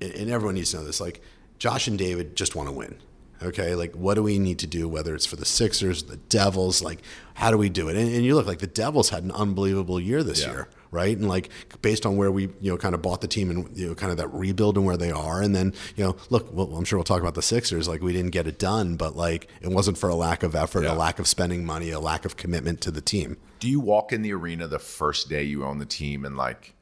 and 0.00 0.28
everyone 0.28 0.56
needs 0.56 0.72
to 0.72 0.78
know 0.78 0.84
this 0.84 1.00
like, 1.00 1.20
Josh 1.58 1.86
and 1.86 1.96
David 1.96 2.34
just 2.36 2.56
want 2.56 2.68
to 2.68 2.72
win. 2.72 2.96
Okay, 3.42 3.74
like 3.74 3.94
what 3.94 4.14
do 4.14 4.22
we 4.22 4.38
need 4.38 4.58
to 4.60 4.66
do? 4.66 4.88
Whether 4.88 5.14
it's 5.14 5.26
for 5.26 5.36
the 5.36 5.44
Sixers, 5.44 6.04
the 6.04 6.16
Devils, 6.16 6.82
like 6.82 7.00
how 7.34 7.50
do 7.50 7.58
we 7.58 7.68
do 7.68 7.88
it? 7.88 7.96
And, 7.96 8.12
and 8.14 8.24
you 8.24 8.34
look 8.34 8.46
like 8.46 8.58
the 8.60 8.66
Devils 8.66 9.10
had 9.10 9.24
an 9.24 9.32
unbelievable 9.32 9.98
year 10.00 10.22
this 10.22 10.42
Yeah. 10.42 10.50
year, 10.52 10.68
right? 10.90 11.16
And 11.16 11.28
like 11.28 11.50
based 11.82 12.06
on 12.06 12.16
where 12.16 12.30
we 12.30 12.44
you 12.60 12.70
know 12.70 12.76
kind 12.76 12.94
of 12.94 13.02
bought 13.02 13.20
the 13.20 13.26
team 13.28 13.50
and 13.50 13.76
you 13.76 13.88
know 13.88 13.94
kind 13.94 14.10
of 14.12 14.18
that 14.18 14.28
rebuild 14.32 14.76
and 14.76 14.86
where 14.86 14.96
they 14.96 15.10
are, 15.10 15.42
and 15.42 15.54
then 15.54 15.72
you 15.96 16.04
know 16.04 16.16
look, 16.30 16.48
well, 16.52 16.74
I'm 16.76 16.84
sure 16.84 16.98
we'll 16.98 17.04
talk 17.04 17.20
about 17.20 17.34
the 17.34 17.42
Sixers. 17.42 17.88
Like 17.88 18.00
we 18.02 18.12
didn't 18.12 18.30
get 18.30 18.46
it 18.46 18.58
done, 18.58 18.96
but 18.96 19.16
like 19.16 19.48
it 19.60 19.68
wasn't 19.68 19.98
for 19.98 20.08
a 20.08 20.14
lack 20.14 20.42
of 20.42 20.54
effort, 20.54 20.84
Yeah. 20.84 20.94
a 20.94 20.96
lack 20.96 21.18
of 21.18 21.26
spending 21.26 21.64
money, 21.64 21.90
a 21.90 22.00
lack 22.00 22.24
of 22.24 22.36
commitment 22.36 22.80
to 22.82 22.90
the 22.90 23.00
team. 23.00 23.36
Do 23.58 23.68
you 23.68 23.80
walk 23.80 24.12
in 24.12 24.22
the 24.22 24.32
arena 24.32 24.68
the 24.68 24.78
first 24.78 25.28
day 25.28 25.42
you 25.42 25.64
own 25.64 25.78
the 25.78 25.86
team 25.86 26.24
and 26.24 26.36
like 26.36 26.74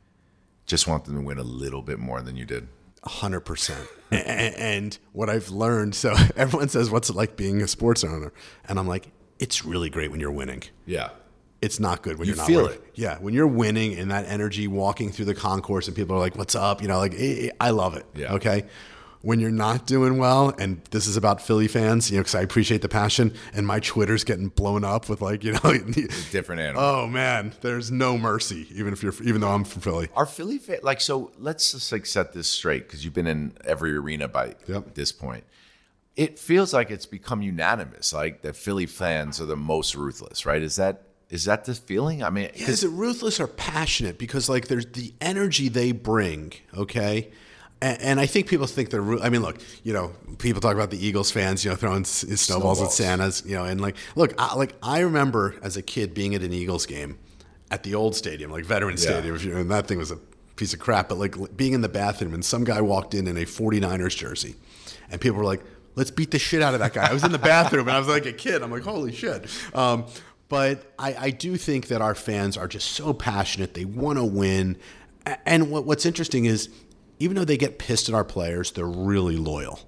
just 0.67 0.87
want 0.87 1.05
them 1.05 1.15
to 1.17 1.21
win 1.23 1.39
a 1.39 1.43
little 1.43 1.83
bit 1.83 1.99
more 1.99 2.21
than 2.23 2.37
you 2.37 2.45
did? 2.45 2.69
Hundred 3.05 3.41
percent. 3.41 3.87
And 4.11 4.99
what 5.13 5.31
I've 5.31 5.51
learned, 5.51 5.95
so 5.95 6.15
everyone 6.37 6.69
says, 6.69 6.91
"What's 6.91 7.11
it 7.11 7.17
like 7.17 7.37
being 7.37 7.63
a 7.63 7.69
sports 7.69 8.03
owner?" 8.05 8.33
And 8.69 8.79
I'm 8.79 8.89
like, 8.89 9.09
"It's 9.39 9.65
really 9.65 9.91
great 9.91 10.11
when 10.11 10.21
you're 10.21 10.33
winning. 10.33 10.63
Yeah. 10.87 11.11
It's 11.63 11.79
not 11.79 12.03
good 12.03 12.19
when 12.19 12.27
You 12.27 12.33
are 12.35 12.37
not 12.39 12.47
feel 12.47 12.63
winning. 12.63 12.79
it. 12.79 12.93
Yeah, 12.95 13.19
when 13.19 13.35
you're 13.35 13.47
winning 13.47 13.99
and 13.99 14.11
that 14.11 14.25
energy, 14.27 14.67
walking 14.67 15.13
through 15.13 15.27
the 15.27 15.35
concourse, 15.35 15.87
and 15.89 15.97
people 15.97 16.17
are 16.17 16.19
like, 16.19 16.37
"What's 16.37 16.55
up?" 16.55 16.81
You 16.83 16.89
know, 16.89 16.99
like 16.99 17.15
I 17.61 17.71
love 17.71 17.95
it. 17.97 18.07
Yeah. 18.15 18.33
Okay. 18.35 18.65
When 19.23 19.39
you're 19.39 19.51
not 19.51 19.87
doing 19.87 20.17
well, 20.17 20.55
and 20.59 20.81
this 20.93 21.07
is 21.07 21.19
about 21.19 21.43
Philly 21.43 21.69
fans, 21.69 22.11
you 22.11 22.17
know, 22.17 22.21
because 22.23 22.35
I 22.35 22.41
appreciate 22.41 22.81
the 22.81 22.89
passion, 22.89 23.35
and 23.53 23.67
my 23.67 23.79
Twitter's 23.79 24.25
getting 24.25 24.49
blown 24.49 24.83
up 24.83 25.11
with 25.11 25.21
like, 25.21 25.45
you 25.45 25.53
know, 25.53 25.59
Different 26.31 26.63
animal. 26.63 26.83
oh 26.83 27.07
man, 27.07 27.53
there's 27.61 27.91
no 27.91 28.17
mercy, 28.17 28.67
even 28.73 28.95
if 28.95 29.03
you're, 29.03 29.13
even 29.23 29.43
though 29.43 29.51
I'm 29.51 29.65
from 29.65 29.83
Philly. 29.83 30.09
Are 30.17 30.25
Philly 30.25 30.57
fa- 30.57 30.79
like 30.83 31.03
so? 31.03 31.33
Let's 31.39 31.73
just 31.73 31.93
like 31.93 32.07
set 32.07 32.33
this 32.33 32.49
straight 32.49 32.85
because 32.87 33.05
you've 33.05 33.13
been 33.13 33.27
in 33.27 33.53
every 33.65 33.95
arena 33.95 34.27
by 34.27 34.55
Yep. 34.67 34.95
this 34.95 35.13
point. 35.13 35.45
It 36.17 36.39
feels 36.39 36.73
like 36.73 36.91
it's 36.91 37.07
become 37.07 37.43
unanimous, 37.43 38.15
like 38.15 38.41
that 38.43 38.57
Philly 38.57 38.87
fans 38.87 39.39
are 39.41 39.47
the 39.47 39.55
most 39.57 39.95
ruthless, 39.95 40.47
right? 40.47 40.63
Is 40.63 40.77
that 40.77 41.03
is 41.29 41.45
that 41.45 41.67
the 41.67 41.75
feeling? 41.75 42.23
I 42.25 42.31
mean, 42.31 42.47
Is 42.55 42.83
it 42.85 42.89
ruthless 42.89 43.39
or 43.39 43.47
passionate? 43.47 44.17
Because 44.19 44.49
like 44.49 44.69
there's 44.69 44.87
the 44.87 45.13
energy 45.21 45.69
they 45.69 45.93
bring, 45.93 46.55
okay? 46.75 47.31
And, 47.83 48.01
and 48.03 48.21
I 48.21 48.27
think 48.27 48.47
people 48.47 48.67
think 48.67 48.91
they're. 48.91 49.19
I 49.21 49.31
mean, 49.31 49.43
look, 49.43 49.59
you 49.83 49.93
know, 49.93 50.13
people 50.39 50.61
talk 50.61 50.75
about 50.75 50.91
the 50.91 51.05
Eagles 51.05 51.31
fans, 51.31 51.65
you 51.65 51.71
know, 51.71 51.77
throwing 51.77 52.03
s- 52.03 52.27
snowballs, 52.41 52.81
at 52.83 52.93
Santas, 52.93 53.43
you 53.47 53.55
know, 53.55 53.65
and 53.65 53.81
like, 53.81 53.97
look, 54.17 54.35
I, 54.39 54.55
like 54.55 54.75
I 54.83 55.01
remember 55.01 55.55
as 55.63 55.77
a 55.77 55.83
kid 55.83 56.13
being 56.15 56.35
at 56.35 56.43
an 56.43 56.53
Eagles 56.53 56.87
game 56.87 57.19
at 57.71 57.83
the 57.83 57.95
old 57.95 58.15
stadium, 58.15 58.51
like 58.51 58.65
Veteran 58.65 58.97
Stadium, 58.97 59.35
if 59.37 59.45
you 59.45 59.57
and 59.57 59.71
that 59.71 59.87
thing 59.87 59.99
was 59.99 60.11
a 60.11 60.17
piece 60.57 60.75
of 60.75 60.81
crap. 60.81 61.09
But 61.09 61.19
like 61.19 61.57
being 61.57 61.73
in 61.73 61.81
the 61.81 61.89
bathroom 61.89 62.35
and 62.35 62.45
some 62.45 62.65
guy 62.65 62.81
walked 62.81 63.15
in 63.15 63.27
in 63.27 63.37
a 63.37 63.45
49ers 63.47 64.17
jersey, 64.17 64.57
and 65.11 65.21
people 65.21 65.39
were 65.39 65.45
like, 65.45 65.63
"Let's 65.95 66.11
beat 66.11 66.33
the 66.33 66.39
shit 66.39 66.61
out 66.63 66.75
of 66.75 66.81
that 66.81 66.93
guy." 66.93 67.09
I 67.09 67.15
was 67.15 67.25
in 67.25 67.33
the 67.33 67.39
bathroom 67.39 67.89
and 67.89 67.97
I 67.97 67.99
was 67.99 68.09
like 68.09 68.27
a 68.27 68.33
kid. 68.33 68.63
I'm 68.63 68.71
like, 68.71 68.83
"Holy 68.83 69.13
shit!" 69.13 69.47
Um, 69.75 70.05
but 70.51 70.93
I, 70.99 71.15
I 71.15 71.31
do 71.31 71.57
think 71.57 71.87
that 71.89 72.03
our 72.03 72.15
fans 72.15 72.57
are 72.59 72.67
just 72.69 72.89
so 72.93 73.13
passionate. 73.15 73.73
They 73.75 73.85
want 73.87 74.19
to 74.19 74.25
win. 74.25 74.77
And 75.47 75.71
what, 75.71 75.85
what's 75.87 76.05
interesting 76.05 76.47
is, 76.47 76.69
even 77.21 77.37
though 77.37 77.45
they 77.45 77.57
get 77.57 77.79
pissed 77.79 78.09
at 78.09 78.15
our 78.15 78.25
players, 78.25 78.73
they're 78.73 78.85
really 78.87 79.37
loyal 79.37 79.81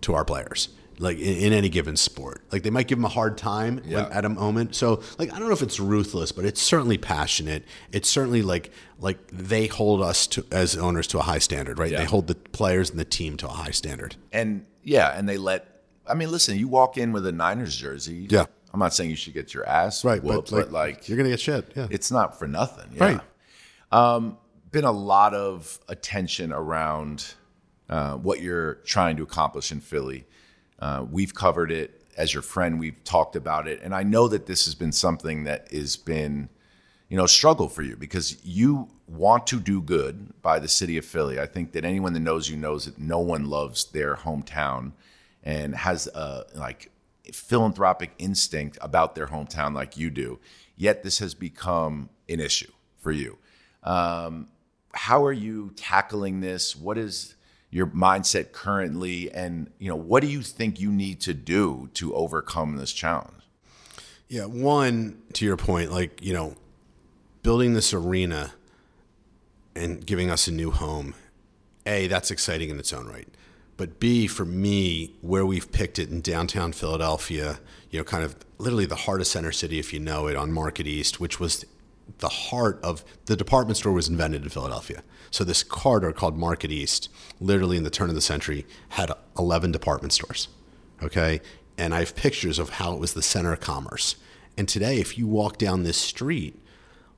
to 0.00 0.14
our 0.14 0.24
players. 0.24 0.70
Like 0.98 1.18
in, 1.18 1.36
in 1.36 1.52
any 1.54 1.70
given 1.70 1.96
sport, 1.96 2.42
like 2.52 2.62
they 2.62 2.68
might 2.68 2.86
give 2.86 2.98
them 2.98 3.06
a 3.06 3.08
hard 3.08 3.38
time 3.38 3.80
when, 3.86 4.04
at 4.12 4.26
a 4.26 4.28
moment. 4.28 4.74
So, 4.74 5.02
like 5.18 5.32
I 5.32 5.38
don't 5.38 5.48
know 5.48 5.54
if 5.54 5.62
it's 5.62 5.80
ruthless, 5.80 6.30
but 6.30 6.44
it's 6.44 6.60
certainly 6.60 6.98
passionate. 6.98 7.64
It's 7.90 8.06
certainly 8.06 8.42
like 8.42 8.70
like 8.98 9.18
they 9.28 9.66
hold 9.66 10.02
us 10.02 10.26
to 10.26 10.44
as 10.52 10.76
owners 10.76 11.06
to 11.08 11.18
a 11.18 11.22
high 11.22 11.38
standard, 11.38 11.78
right? 11.78 11.90
Yeah. 11.90 12.00
They 12.00 12.04
hold 12.04 12.26
the 12.26 12.34
players 12.34 12.90
and 12.90 12.98
the 12.98 13.06
team 13.06 13.38
to 13.38 13.46
a 13.46 13.50
high 13.52 13.70
standard. 13.70 14.16
And 14.30 14.66
yeah, 14.82 15.16
and 15.16 15.26
they 15.26 15.38
let. 15.38 15.84
I 16.06 16.12
mean, 16.12 16.30
listen, 16.30 16.58
you 16.58 16.68
walk 16.68 16.98
in 16.98 17.12
with 17.12 17.24
a 17.26 17.32
Niners 17.32 17.76
jersey. 17.76 18.26
Yeah. 18.28 18.44
I'm 18.74 18.80
not 18.80 18.92
saying 18.92 19.08
you 19.08 19.16
should 19.16 19.34
get 19.34 19.54
your 19.54 19.66
ass 19.66 20.04
Right, 20.04 20.22
whooped, 20.22 20.50
but 20.50 20.66
but 20.66 20.72
like, 20.72 20.96
like, 20.96 21.08
you're 21.08 21.16
gonna 21.16 21.30
get 21.30 21.40
shit. 21.40 21.72
Yeah, 21.74 21.88
it's 21.90 22.10
not 22.10 22.38
for 22.38 22.46
nothing. 22.46 22.90
Yeah. 22.94 23.04
Right. 23.04 23.20
Um, 23.90 24.36
been 24.70 24.84
a 24.84 24.92
lot 24.92 25.34
of 25.34 25.78
attention 25.88 26.52
around 26.52 27.34
uh, 27.88 28.14
what 28.14 28.40
you're 28.40 28.74
trying 28.84 29.16
to 29.16 29.22
accomplish 29.22 29.72
in 29.72 29.80
Philly. 29.80 30.26
Uh, 30.78 31.04
we've 31.10 31.34
covered 31.34 31.72
it 31.72 32.02
as 32.16 32.32
your 32.32 32.42
friend. 32.42 32.78
We've 32.78 33.02
talked 33.04 33.36
about 33.36 33.66
it, 33.66 33.80
and 33.82 33.94
I 33.94 34.02
know 34.02 34.28
that 34.28 34.46
this 34.46 34.64
has 34.66 34.74
been 34.74 34.92
something 34.92 35.44
that 35.44 35.72
has 35.72 35.96
been, 35.96 36.48
you 37.08 37.16
know, 37.16 37.24
a 37.24 37.28
struggle 37.28 37.68
for 37.68 37.82
you 37.82 37.96
because 37.96 38.44
you 38.44 38.88
want 39.06 39.46
to 39.48 39.58
do 39.58 39.82
good 39.82 40.40
by 40.40 40.58
the 40.58 40.68
city 40.68 40.96
of 40.96 41.04
Philly. 41.04 41.40
I 41.40 41.46
think 41.46 41.72
that 41.72 41.84
anyone 41.84 42.12
that 42.12 42.20
knows 42.20 42.48
you 42.48 42.56
knows 42.56 42.84
that 42.84 42.98
no 42.98 43.18
one 43.18 43.46
loves 43.46 43.86
their 43.86 44.14
hometown 44.14 44.92
and 45.42 45.74
has 45.74 46.06
a 46.08 46.44
like 46.54 46.90
philanthropic 47.32 48.12
instinct 48.18 48.78
about 48.80 49.14
their 49.14 49.26
hometown 49.26 49.74
like 49.74 49.96
you 49.96 50.10
do. 50.10 50.38
Yet 50.76 51.02
this 51.02 51.18
has 51.18 51.34
become 51.34 52.10
an 52.28 52.40
issue 52.40 52.70
for 52.98 53.10
you. 53.12 53.38
Um, 53.82 54.48
how 54.92 55.24
are 55.24 55.32
you 55.32 55.72
tackling 55.76 56.40
this? 56.40 56.74
What 56.74 56.98
is 56.98 57.34
your 57.70 57.86
mindset 57.86 58.52
currently, 58.52 59.30
and 59.32 59.70
you 59.78 59.88
know 59.88 59.96
what 59.96 60.20
do 60.20 60.26
you 60.26 60.42
think 60.42 60.80
you 60.80 60.90
need 60.90 61.20
to 61.20 61.34
do 61.34 61.88
to 61.94 62.14
overcome 62.14 62.76
this 62.76 62.92
challenge? 62.92 63.42
Yeah, 64.28 64.46
one 64.46 65.22
to 65.34 65.44
your 65.44 65.56
point, 65.56 65.90
like 65.90 66.22
you 66.22 66.32
know, 66.32 66.56
building 67.42 67.74
this 67.74 67.94
arena 67.94 68.52
and 69.74 70.04
giving 70.04 70.30
us 70.30 70.46
a 70.46 70.52
new 70.52 70.70
home. 70.70 71.14
A, 71.86 72.06
that's 72.08 72.30
exciting 72.30 72.70
in 72.70 72.78
its 72.78 72.92
own 72.92 73.06
right. 73.06 73.28
But 73.76 73.98
B, 73.98 74.26
for 74.26 74.44
me, 74.44 75.14
where 75.22 75.46
we've 75.46 75.72
picked 75.72 75.98
it 75.98 76.10
in 76.10 76.20
downtown 76.20 76.72
Philadelphia, 76.72 77.60
you 77.90 77.98
know, 77.98 78.04
kind 78.04 78.22
of 78.22 78.36
literally 78.58 78.84
the 78.84 78.94
heart 78.94 79.22
of 79.22 79.26
Center 79.26 79.52
City, 79.52 79.78
if 79.78 79.94
you 79.94 79.98
know 79.98 80.26
it, 80.26 80.36
on 80.36 80.52
Market 80.52 80.86
East, 80.86 81.18
which 81.18 81.40
was 81.40 81.64
the 82.18 82.28
heart 82.28 82.80
of 82.82 83.04
the 83.26 83.36
department 83.36 83.76
store 83.76 83.92
was 83.92 84.08
invented 84.08 84.42
in 84.42 84.48
Philadelphia. 84.48 85.02
So 85.30 85.44
this 85.44 85.62
corridor 85.62 86.12
called 86.12 86.36
Market 86.36 86.70
East, 86.70 87.08
literally 87.40 87.76
in 87.76 87.84
the 87.84 87.90
turn 87.90 88.08
of 88.08 88.14
the 88.14 88.20
century, 88.20 88.66
had 88.90 89.12
11 89.38 89.72
department 89.72 90.12
stores. 90.12 90.48
Okay. 91.02 91.40
And 91.78 91.94
I 91.94 92.00
have 92.00 92.14
pictures 92.14 92.58
of 92.58 92.70
how 92.70 92.92
it 92.92 93.00
was 93.00 93.14
the 93.14 93.22
center 93.22 93.52
of 93.52 93.60
commerce. 93.60 94.16
And 94.56 94.68
today, 94.68 94.98
if 94.98 95.16
you 95.16 95.26
walk 95.26 95.56
down 95.56 95.82
this 95.82 95.96
street, 95.96 96.62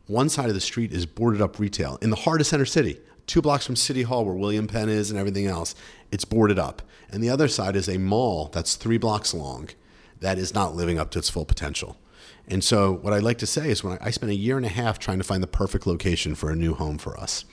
one 0.07 0.29
side 0.29 0.49
of 0.49 0.55
the 0.55 0.61
street 0.61 0.93
is 0.93 1.07
boarded 1.07 1.41
up 1.41 1.59
retail 1.59 1.99
in 2.03 2.11
the 2.11 2.17
heart 2.17 2.41
of 2.41 2.47
Center 2.47 2.67
City, 2.67 3.01
two 3.27 3.43
blocks 3.43 3.67
from 3.67 3.77
City 3.77 4.03
Hall 4.03 4.25
where 4.25 4.35
William 4.35 4.67
Penn 4.67 4.89
is 4.89 5.11
and 5.11 5.19
everything 5.19 5.47
else. 5.47 5.75
It's 6.11 6.25
boarded 6.25 6.59
up. 6.59 6.83
And 7.11 7.23
the 7.23 7.31
other 7.31 7.49
side 7.49 7.77
is 7.77 7.89
a 7.89 7.99
mall 7.99 8.51
that's 8.53 8.77
three 8.77 8.99
blocks 8.99 9.35
long 9.35 9.71
that 10.21 10.39
is 10.39 10.55
not 10.55 10.75
living 10.75 10.99
up 10.99 11.11
to 11.11 11.19
its 11.19 11.29
full 11.29 11.45
potential. 11.45 11.97
And 12.49 12.63
so, 12.63 12.93
what 12.93 13.13
I'd 13.13 13.23
like 13.23 13.39
to 13.39 13.47
say 13.47 13.71
is 13.71 13.83
when 13.85 13.95
I, 13.99 14.07
I 14.07 14.11
spent 14.11 14.31
a 14.33 14.35
year 14.35 14.57
and 14.57 14.67
a 14.67 14.71
half 14.71 14.99
trying 14.99 15.19
to 15.19 15.25
find 15.25 15.43
the 15.43 15.47
perfect 15.47 15.87
location 15.87 16.35
for 16.35 16.51
a 16.51 16.57
new 16.57 16.75
home 16.75 16.99
for 16.99 17.19
us, 17.19 17.45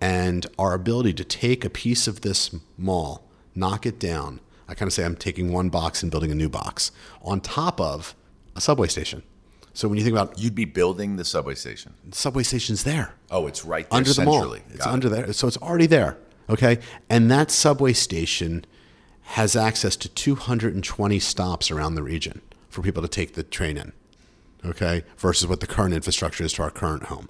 and 0.00 0.46
our 0.58 0.72
ability 0.74 1.12
to 1.14 1.24
take 1.24 1.64
a 1.64 1.70
piece 1.70 2.08
of 2.08 2.22
this 2.22 2.54
mall, 2.78 3.24
knock 3.54 3.84
it 3.86 3.98
down. 4.00 4.40
I 4.66 4.74
kind 4.74 4.86
of 4.88 4.92
say 4.92 5.04
I'm 5.04 5.16
taking 5.16 5.52
one 5.52 5.68
box 5.68 6.02
and 6.02 6.10
building 6.10 6.30
a 6.30 6.34
new 6.34 6.48
box 6.48 6.90
on 7.22 7.40
top 7.40 7.80
of 7.80 8.14
a 8.56 8.60
subway 8.60 8.88
station. 8.88 9.22
So 9.72 9.88
when 9.88 9.98
you 9.98 10.04
think 10.04 10.16
about 10.16 10.38
You'd 10.38 10.54
be 10.54 10.64
building 10.64 11.16
the 11.16 11.24
subway 11.24 11.54
station. 11.54 11.94
the 12.08 12.16
subway 12.16 12.42
station's 12.42 12.82
there 12.84 13.14
Oh, 13.30 13.46
it's 13.46 13.64
right 13.64 13.88
there 13.88 13.96
under 13.98 14.12
the 14.12 14.24
mall. 14.24 14.34
centrally. 14.34 14.62
It's 14.70 14.78
Got 14.78 14.88
it. 14.88 14.92
under 14.92 15.08
there, 15.08 15.32
so 15.32 15.46
it's 15.48 15.56
already 15.58 15.86
there. 15.86 16.18
Okay, 16.48 16.78
and 17.08 17.30
that 17.30 17.50
subway 17.52 17.92
station 17.92 18.64
has 19.22 19.54
access 19.54 19.94
to 19.96 20.08
220 20.08 21.18
stops 21.20 21.70
around 21.70 21.94
the 21.94 22.02
region 22.02 22.40
for 22.68 22.82
people 22.82 23.02
to 23.02 23.08
take 23.08 23.34
the 23.34 23.42
train 23.44 23.76
in. 23.76 23.92
Okay, 24.64 25.04
versus 25.16 25.46
what 25.46 25.60
the 25.60 25.66
current 25.66 25.94
infrastructure 25.94 26.44
is 26.44 26.52
to 26.54 26.62
our 26.62 26.70
current 26.70 27.04
home. 27.04 27.28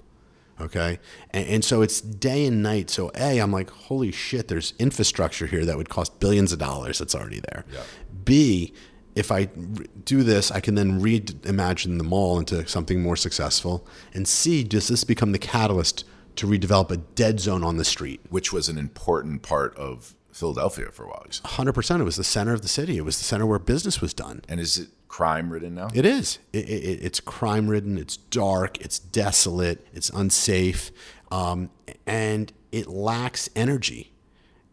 Okay, 0.59 0.99
and, 1.31 1.47
and 1.47 1.65
so 1.65 1.81
it's 1.81 2.01
day 2.01 2.45
and 2.45 2.61
night. 2.61 2.89
So 2.89 3.11
a, 3.15 3.39
I'm 3.39 3.51
like, 3.51 3.69
holy 3.69 4.11
shit, 4.11 4.47
there's 4.47 4.73
infrastructure 4.77 5.47
here 5.47 5.65
that 5.65 5.77
would 5.77 5.89
cost 5.89 6.19
billions 6.19 6.51
of 6.51 6.59
dollars. 6.59 6.99
That's 6.99 7.15
already 7.15 7.39
there. 7.39 7.65
Yeah. 7.71 7.83
B, 8.23 8.73
if 9.15 9.31
I 9.31 9.45
do 9.45 10.23
this, 10.23 10.51
I 10.51 10.59
can 10.59 10.75
then 10.75 11.01
reimagine 11.01 11.97
the 11.97 12.03
mall 12.03 12.39
into 12.39 12.67
something 12.67 13.01
more 13.01 13.15
successful. 13.15 13.85
And 14.13 14.27
C, 14.27 14.63
does 14.63 14.87
this 14.87 15.03
become 15.03 15.31
the 15.31 15.39
catalyst 15.39 16.05
to 16.37 16.47
redevelop 16.47 16.91
a 16.91 16.97
dead 16.97 17.39
zone 17.39 17.63
on 17.63 17.77
the 17.77 17.85
street? 17.85 18.21
Which 18.29 18.53
was 18.53 18.69
an 18.69 18.77
important 18.77 19.41
part 19.41 19.75
of 19.75 20.15
Philadelphia 20.31 20.91
for 20.91 21.03
a 21.03 21.07
while. 21.07 21.23
you 21.25 21.33
said. 21.33 21.45
100%. 21.45 21.99
It 21.99 22.03
was 22.03 22.15
the 22.15 22.23
center 22.23 22.53
of 22.53 22.61
the 22.61 22.67
city. 22.67 22.97
It 22.97 23.05
was 23.05 23.17
the 23.17 23.25
center 23.25 23.45
where 23.45 23.59
business 23.59 23.99
was 23.99 24.13
done. 24.13 24.41
And 24.47 24.59
is 24.59 24.77
it 24.77 24.89
crime 25.11 25.51
ridden 25.51 25.75
now? 25.75 25.89
It 25.93 26.05
is. 26.05 26.39
It, 26.53 26.69
it, 26.69 27.03
it's 27.03 27.19
crime 27.19 27.67
ridden. 27.67 27.97
It's 27.97 28.15
dark. 28.15 28.79
It's 28.79 28.97
desolate. 28.97 29.85
It's 29.93 30.09
unsafe. 30.09 30.89
Um, 31.29 31.69
and 32.07 32.51
it 32.71 32.87
lacks 32.87 33.49
energy. 33.55 34.13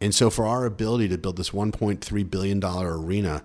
And 0.00 0.14
so, 0.14 0.30
for 0.30 0.46
our 0.46 0.64
ability 0.64 1.08
to 1.08 1.18
build 1.18 1.36
this 1.36 1.50
$1.3 1.50 2.30
billion 2.30 2.64
arena 2.64 3.42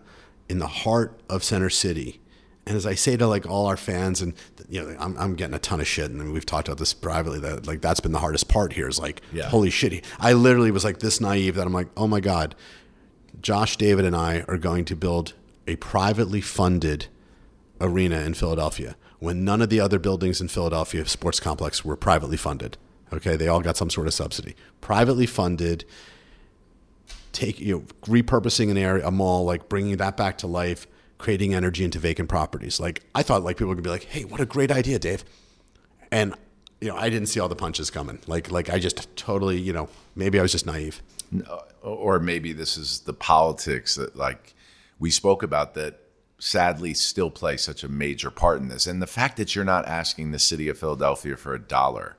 in 0.48 0.60
the 0.60 0.68
heart 0.68 1.20
of 1.28 1.44
Center 1.44 1.72
City, 1.72 2.22
and 2.68 2.78
as 2.78 2.86
I 2.86 2.94
say 2.94 3.18
to 3.18 3.26
like 3.28 3.50
all 3.50 3.66
our 3.66 3.76
fans, 3.76 4.22
and 4.22 4.36
you 4.70 4.84
know, 4.84 4.96
I'm, 5.00 5.18
I'm 5.18 5.34
getting 5.34 5.56
a 5.56 5.60
ton 5.60 5.82
of 5.82 5.88
shit, 5.88 6.12
and 6.12 6.32
we've 6.32 6.46
talked 6.46 6.68
about 6.68 6.78
this 6.78 6.94
privately. 6.94 7.40
That 7.40 7.66
like 7.66 7.82
that's 7.82 8.00
been 8.02 8.12
the 8.12 8.20
hardest 8.20 8.50
part 8.50 8.74
here. 8.74 8.88
Is 8.88 9.00
like, 9.00 9.22
Yeah. 9.34 9.50
holy 9.50 9.72
shit! 9.72 10.06
I 10.20 10.34
literally 10.34 10.70
was 10.70 10.84
like 10.84 11.00
this 11.00 11.20
naive 11.20 11.56
that 11.56 11.66
I'm 11.66 11.74
like, 11.74 11.88
oh 11.98 12.08
my 12.08 12.20
god, 12.20 12.54
Josh, 13.42 13.76
David, 13.78 14.06
and 14.06 14.16
I 14.16 14.46
are 14.48 14.60
going 14.60 14.86
to 14.86 14.96
build 14.96 15.34
a 15.68 15.76
privately 15.78 16.42
funded 16.42 17.08
arena 17.80 18.22
in 18.22 18.34
Philadelphia 18.34 18.96
when 19.20 19.44
none 19.44 19.62
of 19.62 19.70
the 19.70 19.80
other 19.80 20.00
buildings 20.00 20.42
in 20.42 20.48
Philadelphia 20.48 21.06
sports 21.06 21.40
complex 21.40 21.86
were 21.86 21.96
privately 21.96 22.38
funded. 22.38 22.78
Okay, 23.12 23.36
they 23.36 23.48
all 23.48 23.62
got 23.62 23.78
some 23.78 23.90
sort 23.90 24.08
of 24.08 24.14
subsidy. 24.14 24.56
Privately 24.82 25.26
funded, 25.26 25.86
take 27.32 27.60
you 27.60 27.76
know, 27.76 27.84
repurposing 28.06 28.72
an 28.72 28.78
area, 28.78 29.08
a 29.08 29.12
mall, 29.12 29.46
like 29.46 29.70
bringing 29.70 29.98
that 29.98 30.18
back 30.18 30.38
to 30.40 30.48
life, 30.48 30.88
creating 31.20 31.54
energy 31.54 31.86
into 31.86 32.00
vacant 32.00 32.28
properties. 32.28 32.80
Like 32.80 33.04
I 33.14 33.24
thought, 33.24 33.44
like 33.44 33.58
people 33.58 33.74
gonna 33.74 33.84
be 33.84 33.90
like, 33.90 34.06
"Hey, 34.06 34.26
what 34.26 34.42
a 34.42 34.46
great 34.46 34.72
idea, 34.72 35.00
Dave," 35.00 35.24
and 36.12 36.34
you 36.82 36.90
know, 36.90 36.98
I 36.98 37.10
didn't 37.10 37.28
see 37.28 37.40
all 37.40 37.48
the 37.48 37.56
punches 37.56 37.90
coming. 37.90 38.20
Like, 38.28 38.52
like 38.52 38.70
I 38.70 38.78
just 38.78 39.16
totally, 39.16 39.58
you 39.58 39.72
know, 39.72 39.88
maybe 40.16 40.38
I 40.38 40.42
was 40.42 40.52
just 40.52 40.66
naive. 40.66 41.02
Uh, 41.50 41.60
or 41.82 42.20
maybe 42.20 42.52
this 42.52 42.76
is 42.78 43.00
the 43.02 43.14
politics 43.14 43.96
that 43.96 44.18
like 44.18 44.54
we 45.00 45.10
spoke 45.10 45.44
about 45.44 45.74
that 45.74 46.00
sadly 46.40 46.94
still 46.94 47.30
play 47.30 47.56
such 47.56 47.84
a 47.84 47.90
major 47.90 48.30
part 48.30 48.60
in 48.60 48.68
this 48.68 48.88
and 48.88 49.02
the 49.02 49.08
fact 49.08 49.38
that 49.38 49.56
you're 49.56 49.64
not 49.64 49.88
asking 49.88 50.32
the 50.32 50.40
city 50.40 50.68
of 50.68 50.78
philadelphia 50.78 51.38
for 51.38 51.54
a 51.54 51.62
dollar 51.62 52.18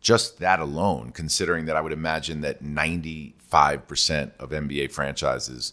just 0.00 0.38
that 0.38 0.60
alone 0.60 1.10
considering 1.10 1.64
that 1.64 1.76
i 1.76 1.80
would 1.80 1.92
imagine 1.92 2.40
that 2.40 2.62
95% 2.62 4.30
of 4.38 4.50
nba 4.50 4.90
franchises 4.92 5.72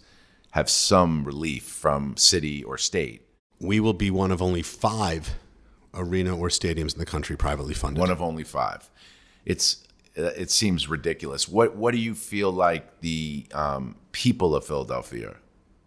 have 0.52 0.70
some 0.70 1.26
relief 1.26 1.64
from 1.64 2.16
city 2.18 2.64
or 2.64 2.78
state 2.78 3.22
We 3.60 3.80
will 3.80 3.94
be 3.94 4.12
one 4.12 4.32
of 4.32 4.42
only 4.42 4.62
five 4.62 5.36
arena 5.94 6.38
or 6.38 6.50
stadiums 6.50 6.94
in 6.94 7.00
the 7.00 7.06
country 7.06 7.36
privately 7.38 7.74
funded. 7.74 8.00
one 8.00 8.12
of 8.12 8.22
only 8.22 8.44
five. 8.44 8.90
It's 9.46 9.84
it 10.16 10.50
seems 10.50 10.88
ridiculous. 10.88 11.48
What 11.48 11.76
what 11.76 11.94
do 11.94 12.00
you 12.00 12.16
feel 12.16 12.52
like 12.52 13.02
the 13.02 13.48
um, 13.54 13.96
people 14.12 14.56
of 14.56 14.66
Philadelphia 14.66 15.36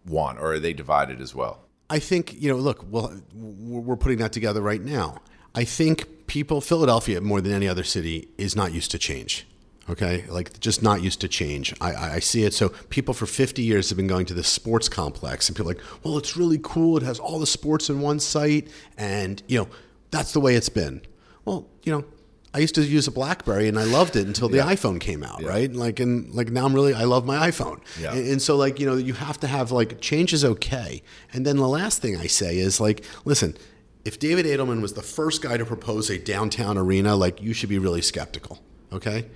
want, 0.09 0.39
or 0.39 0.53
are 0.53 0.59
they 0.59 0.73
divided 0.73 1.21
as 1.21 1.33
well? 1.35 1.65
I 1.89 1.99
think 1.99 2.39
you 2.39 2.49
know. 2.49 2.57
Look, 2.57 2.85
well, 2.89 3.19
we're 3.33 3.95
putting 3.95 4.19
that 4.19 4.31
together 4.31 4.61
right 4.61 4.81
now. 4.81 5.21
I 5.55 5.63
think 5.63 6.27
people, 6.27 6.61
Philadelphia, 6.61 7.21
more 7.21 7.41
than 7.41 7.51
any 7.51 7.67
other 7.67 7.83
city, 7.83 8.29
is 8.37 8.55
not 8.55 8.71
used 8.71 8.91
to 8.91 8.99
change. 8.99 9.47
Okay, 9.89 10.25
like 10.29 10.59
just 10.59 10.83
not 10.83 11.01
used 11.01 11.19
to 11.21 11.27
change. 11.27 11.73
I, 11.81 11.93
I 12.15 12.19
see 12.19 12.43
it. 12.43 12.53
So 12.53 12.69
people 12.89 13.15
for 13.15 13.25
50 13.25 13.63
years 13.63 13.89
have 13.89 13.97
been 13.97 14.07
going 14.07 14.27
to 14.27 14.35
this 14.35 14.47
sports 14.47 14.87
complex, 14.87 15.49
and 15.49 15.55
people 15.55 15.67
like, 15.67 15.81
well, 16.03 16.17
it's 16.19 16.37
really 16.37 16.59
cool. 16.61 16.97
It 16.97 17.03
has 17.03 17.17
all 17.19 17.39
the 17.39 17.47
sports 17.47 17.89
in 17.89 17.99
one 17.99 18.19
site, 18.19 18.67
and 18.97 19.41
you 19.47 19.57
know, 19.57 19.67
that's 20.11 20.31
the 20.31 20.39
way 20.39 20.55
it's 20.55 20.69
been. 20.69 21.01
Well, 21.43 21.67
you 21.83 21.91
know, 21.91 22.05
I 22.53 22.59
used 22.59 22.75
to 22.75 22.81
use 22.81 23.07
a 23.07 23.11
BlackBerry 23.11 23.67
and 23.67 23.77
I 23.77 23.83
loved 23.83 24.15
it 24.15 24.25
until 24.25 24.49
the 24.49 24.57
iPhone 24.57 24.99
came 24.99 25.23
out, 25.23 25.43
right? 25.43 25.71
Like 25.71 25.99
and 25.99 26.33
like 26.33 26.49
now 26.49 26.65
I'm 26.65 26.73
really 26.73 26.93
I 26.93 27.03
love 27.03 27.25
my 27.25 27.49
iPhone. 27.49 27.81
Yeah. 27.99 28.13
And, 28.13 28.27
and 28.27 28.41
so 28.41 28.55
like 28.55 28.79
you 28.79 28.87
know 28.87 28.95
you 28.95 29.13
have 29.13 29.39
to 29.41 29.47
have 29.47 29.71
like 29.71 30.01
change 30.01 30.33
is 30.33 30.43
okay. 30.43 31.03
And 31.31 31.45
then 31.45 31.57
the 31.57 31.67
last 31.67 32.01
thing 32.01 32.17
I 32.17 32.27
say 32.27 32.57
is 32.57 32.79
like 32.79 33.05
listen, 33.23 33.55
if 34.03 34.17
David 34.17 34.45
Adelman 34.45 34.81
was 34.81 34.93
the 34.93 35.03
first 35.03 35.41
guy 35.43 35.57
to 35.57 35.65
propose 35.65 36.09
a 36.09 36.17
downtown 36.17 36.77
arena, 36.77 37.15
like 37.15 37.41
you 37.41 37.53
should 37.53 37.69
be 37.69 37.77
really 37.77 38.01
skeptical. 38.01 38.59
Okay, 38.91 39.27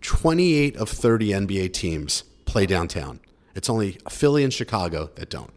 28 0.00 0.76
of 0.76 0.88
30 0.88 1.28
NBA 1.28 1.72
teams 1.74 2.24
play 2.46 2.64
downtown. 2.64 3.20
It's 3.54 3.68
only 3.68 3.98
Philly 4.08 4.44
and 4.44 4.52
Chicago 4.52 5.10
that 5.16 5.28
don't. 5.28 5.52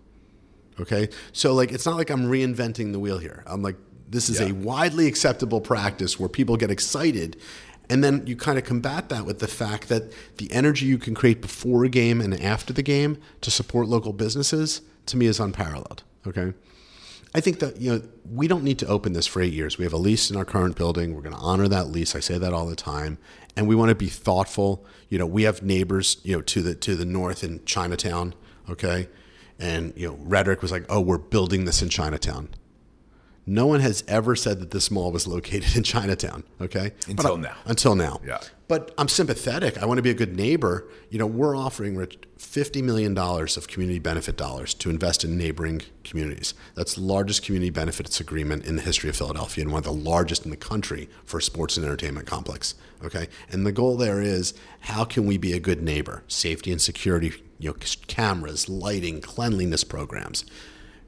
Okay. 0.79 1.09
So 1.31 1.53
like 1.53 1.71
it's 1.71 1.85
not 1.85 1.95
like 1.95 2.09
I'm 2.09 2.25
reinventing 2.25 2.91
the 2.91 2.99
wheel 2.99 3.17
here. 3.17 3.43
I'm 3.47 3.61
like 3.61 3.77
this 4.09 4.29
is 4.29 4.39
Yeah. 4.39 4.47
a 4.47 4.53
widely 4.53 5.07
acceptable 5.07 5.61
practice 5.61 6.19
where 6.19 6.29
people 6.29 6.57
get 6.57 6.69
excited 6.71 7.37
and 7.89 8.03
then 8.03 8.23
you 8.25 8.35
kind 8.35 8.57
of 8.57 8.63
combat 8.63 9.09
that 9.09 9.25
with 9.25 9.39
the 9.39 9.47
fact 9.47 9.89
that 9.89 10.11
the 10.37 10.51
energy 10.51 10.85
you 10.85 10.97
can 10.97 11.13
create 11.13 11.41
before 11.41 11.83
a 11.83 11.89
game 11.89 12.19
and 12.19 12.39
after 12.41 12.73
the 12.73 12.81
game 12.81 13.17
to 13.41 13.51
support 13.51 13.87
local 13.87 14.11
businesses 14.13 14.81
to 15.05 15.17
me 15.17 15.27
is 15.27 15.39
unparalleled. 15.39 16.03
Okay. 16.25 16.53
I 17.35 17.41
think 17.41 17.59
that 17.59 17.79
you 17.81 17.91
know 17.91 18.01
we 18.31 18.47
don't 18.47 18.63
need 18.63 18.79
to 18.79 18.87
open 18.87 19.13
this 19.13 19.27
for 19.27 19.41
eight 19.41 19.53
years. 19.53 19.77
We 19.77 19.83
have 19.83 19.93
a 19.93 19.97
lease 19.97 20.31
in 20.31 20.37
our 20.37 20.45
current 20.45 20.75
building. 20.77 21.13
We're 21.13 21.21
going 21.21 21.35
to 21.35 21.41
honor 21.41 21.67
that 21.67 21.89
lease. 21.89 22.15
I 22.15 22.21
say 22.21 22.37
that 22.37 22.53
all 22.53 22.65
the 22.65 22.77
time, 22.77 23.17
and 23.57 23.67
we 23.67 23.75
want 23.75 23.89
to 23.89 23.95
be 23.95 24.07
thoughtful. 24.07 24.85
You 25.09 25.19
know, 25.19 25.25
we 25.25 25.43
have 25.43 25.61
neighbors, 25.61 26.17
you 26.23 26.33
know, 26.35 26.41
to 26.41 26.61
the 26.61 26.75
to 26.75 26.95
the 26.95 27.05
north 27.05 27.43
in 27.43 27.63
Chinatown. 27.65 28.33
Okay, 28.69 29.09
and 29.59 29.91
you 29.97 30.07
know, 30.07 30.17
rhetoric 30.21 30.61
was 30.61 30.71
like, 30.71 30.85
"Oh, 30.87 31.01
we're 31.01 31.17
building 31.17 31.65
this 31.65 31.81
in 31.81 31.89
Chinatown." 31.89 32.47
No 33.47 33.67
one 33.67 33.79
has 33.81 34.03
ever 34.07 34.35
said 34.35 34.59
that 34.59 34.71
this 34.71 34.89
mall 34.89 35.11
was 35.11 35.27
located 35.27 35.75
in 35.75 35.83
Chinatown. 35.83 36.43
Okay, 36.59 36.91
Until 37.07 37.35
I- 37.37 37.41
now. 37.41 37.55
Until 37.65 37.95
now. 37.95 38.21
Yeah. 38.25 38.39
But 38.67 38.91
I'm 38.97 39.07
sympathetic. 39.07 39.77
I 39.77 39.85
want 39.85 39.99
to 39.99 40.01
be 40.01 40.09
a 40.09 40.15
good 40.15 40.35
neighbor. 40.35 40.87
You 41.11 41.19
know, 41.19 41.27
we're 41.27 41.55
offering 41.55 41.95
$50 41.95 42.83
million 42.83 43.15
of 43.15 43.67
community 43.67 43.99
benefit 43.99 44.37
dollars 44.37 44.73
to 44.75 44.89
invest 44.89 45.23
in 45.23 45.37
neighboring 45.37 45.83
communities. 46.03 46.55
That's 46.73 46.95
the 46.95 47.01
largest 47.01 47.43
community 47.43 47.69
benefits 47.69 48.19
agreement 48.19 48.65
in 48.65 48.75
the 48.75 48.81
history 48.81 49.07
of 49.11 49.15
Philadelphia 49.15 49.63
and 49.63 49.71
one 49.71 49.79
of 49.79 49.83
the 49.83 49.91
largest 49.91 50.45
in 50.45 50.49
the 50.49 50.57
country 50.57 51.07
for 51.25 51.37
a 51.37 51.41
sports 51.43 51.77
and 51.77 51.85
entertainment 51.85 52.25
complex. 52.25 52.73
Okay. 53.03 53.27
And 53.51 53.67
the 53.67 53.71
goal 53.71 53.97
there 53.97 54.19
is 54.19 54.55
how 54.79 55.05
can 55.05 55.27
we 55.27 55.37
be 55.37 55.53
a 55.53 55.59
good 55.59 55.83
neighbor? 55.83 56.23
Safety 56.27 56.71
and 56.71 56.81
security, 56.81 57.33
you 57.59 57.69
know, 57.69 57.75
cameras, 58.07 58.67
lighting, 58.67 59.21
cleanliness 59.21 59.83
programs 59.83 60.43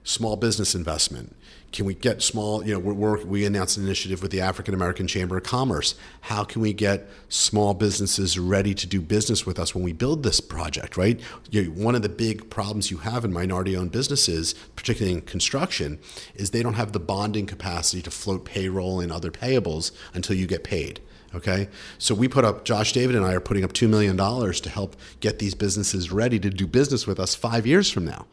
small 0.07 0.37
business 0.37 0.73
investment. 0.73 1.35
Can 1.73 1.85
we 1.85 1.93
get 1.93 2.21
small? 2.21 2.65
You 2.65 2.73
know, 2.73 2.79
we're, 2.79 3.23
we 3.25 3.45
announced 3.45 3.77
an 3.77 3.83
initiative 3.83 4.21
with 4.21 4.31
the 4.31 4.41
African 4.41 4.73
American 4.73 5.05
Chamber 5.05 5.37
of 5.37 5.43
Commerce. 5.43 5.95
How 6.21 6.43
can 6.43 6.61
we 6.61 6.73
get 6.73 7.07
small 7.29 7.73
businesses 7.73 8.39
ready 8.39 8.73
to 8.73 8.87
do 8.87 9.01
business 9.01 9.45
with 9.45 9.59
us 9.59 9.75
when 9.75 9.83
we 9.83 9.91
build 9.91 10.23
this 10.23 10.39
project? 10.39 10.95
Right. 10.95 11.19
You, 11.51 11.65
one 11.71 11.93
of 11.93 12.01
the 12.01 12.09
big 12.09 12.49
problems 12.49 12.89
you 12.89 12.97
have 12.99 13.25
in 13.25 13.33
minority-owned 13.33 13.91
businesses, 13.91 14.53
particularly 14.75 15.17
in 15.17 15.21
construction, 15.21 15.99
is 16.35 16.51
they 16.51 16.63
don't 16.63 16.75
have 16.75 16.93
the 16.93 16.99
bonding 17.01 17.45
capacity 17.45 18.01
to 18.01 18.11
float 18.11 18.45
payroll 18.45 19.01
and 19.01 19.11
other 19.11 19.29
payables 19.29 19.91
until 20.13 20.37
you 20.37 20.47
get 20.47 20.63
paid. 20.63 21.01
Okay, 21.35 21.67
so 21.97 22.15
we 22.15 22.29
put 22.29 22.45
up. 22.45 22.63
Josh 22.63 22.93
David 22.93 23.15
and 23.15 23.25
I 23.25 23.33
are 23.33 23.41
putting 23.41 23.65
up 23.65 23.73
two 23.73 23.89
million 23.89 24.15
dollars 24.15 24.61
to 24.61 24.69
help 24.69 24.95
get 25.19 25.39
these 25.39 25.53
businesses 25.53 26.11
ready 26.13 26.39
to 26.39 26.49
do 26.49 26.65
business 26.65 27.05
with 27.05 27.19
us 27.19 27.35
five 27.35 27.67
years 27.67 27.91
from 27.91 28.05
now. 28.05 28.25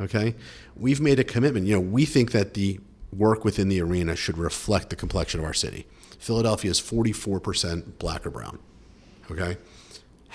Okay, 0.00 0.34
we've 0.76 1.00
made 1.00 1.18
a 1.18 1.24
commitment. 1.24 1.66
You 1.66 1.74
know, 1.74 1.80
we 1.80 2.04
think 2.04 2.32
that 2.32 2.54
the 2.54 2.80
work 3.12 3.44
within 3.44 3.68
the 3.68 3.80
arena 3.80 4.16
should 4.16 4.36
reflect 4.36 4.90
the 4.90 4.96
complexion 4.96 5.40
of 5.40 5.46
our 5.46 5.54
city. 5.54 5.86
Philadelphia 6.18 6.70
is 6.70 6.80
44% 6.80 7.98
black 7.98 8.26
or 8.26 8.30
brown. 8.30 8.58
Okay, 9.30 9.56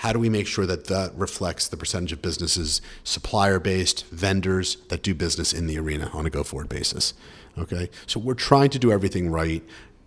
how 0.00 0.14
do 0.14 0.18
we 0.18 0.30
make 0.30 0.46
sure 0.46 0.64
that 0.64 0.86
that 0.86 1.14
reflects 1.14 1.68
the 1.68 1.76
percentage 1.76 2.12
of 2.12 2.22
businesses, 2.22 2.80
supplier 3.04 3.58
based, 3.58 4.06
vendors 4.06 4.76
that 4.88 5.02
do 5.02 5.14
business 5.14 5.52
in 5.52 5.66
the 5.66 5.78
arena 5.78 6.10
on 6.14 6.24
a 6.24 6.30
go 6.30 6.42
forward 6.42 6.70
basis? 6.70 7.12
Okay, 7.58 7.90
so 8.06 8.18
we're 8.18 8.32
trying 8.32 8.70
to 8.70 8.78
do 8.78 8.90
everything 8.90 9.30
right. 9.30 9.62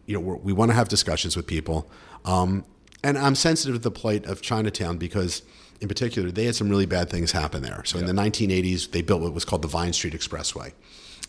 You 0.08 0.16
know, 0.16 0.40
we 0.44 0.52
want 0.52 0.72
to 0.72 0.76
have 0.76 0.90
discussions 0.90 1.36
with 1.36 1.46
people. 1.46 1.88
Um, 2.26 2.66
and 3.04 3.18
I'm 3.20 3.36
sensitive 3.36 3.76
to 3.76 3.80
the 3.82 3.92
plight 3.92 4.26
of 4.26 4.42
Chinatown 4.42 4.98
because, 4.98 5.44
in 5.84 5.90
particular, 5.90 6.32
they 6.32 6.46
had 6.46 6.56
some 6.56 6.70
really 6.70 6.86
bad 6.86 7.10
things 7.10 7.34
happen 7.34 7.62
there. 7.62 7.84
So 7.86 8.00
in 8.00 8.06
the 8.06 8.14
1980s, 8.14 8.92
they 8.92 9.02
built 9.02 9.22
what 9.22 9.34
was 9.34 9.44
called 9.44 9.62
the 9.62 9.68
Vine 9.68 9.92
Street 9.92 10.14
Expressway. 10.14 10.72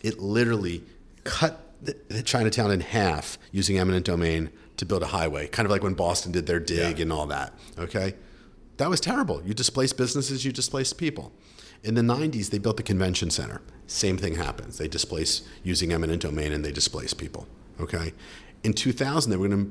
It 0.01 0.19
literally 0.19 0.81
cut 1.25 1.73
the, 1.81 1.97
the 2.07 2.23
Chinatown 2.23 2.71
in 2.71 2.79
half 2.79 3.37
using 3.51 3.77
eminent 3.77 4.05
domain 4.05 4.49
to 4.77 4.85
build 4.85 5.03
a 5.03 5.07
highway, 5.07 5.47
kind 5.47 5.65
of 5.65 5.71
like 5.71 5.83
when 5.83 5.93
Boston 5.93 6.31
did 6.31 6.45
their 6.47 6.61
dig 6.61 6.97
Yeah. 6.99 7.03
and 7.03 7.11
all 7.11 7.25
that. 7.27 7.53
Okay, 7.77 8.15
that 8.77 8.89
was 8.89 9.01
terrible. 9.01 9.41
You 9.45 9.53
displaced 9.53 9.97
businesses, 9.97 10.45
you 10.45 10.53
displaced 10.53 10.97
people. 10.97 11.33
In 11.83 11.95
the 11.95 12.01
90s, 12.01 12.49
they 12.49 12.57
built 12.57 12.77
the 12.77 12.83
convention 12.83 13.29
center. 13.29 13.61
Same 13.87 14.17
thing 14.17 14.35
happens. 14.35 14.77
They 14.77 14.87
displace 14.87 15.41
using 15.63 15.91
eminent 15.91 16.21
domain 16.21 16.53
and 16.53 16.63
they 16.63 16.71
displace 16.71 17.13
people. 17.13 17.45
Okay. 17.81 18.13
In 18.63 18.71
2000, 18.71 19.29
they 19.31 19.37
were 19.37 19.49
going 19.49 19.65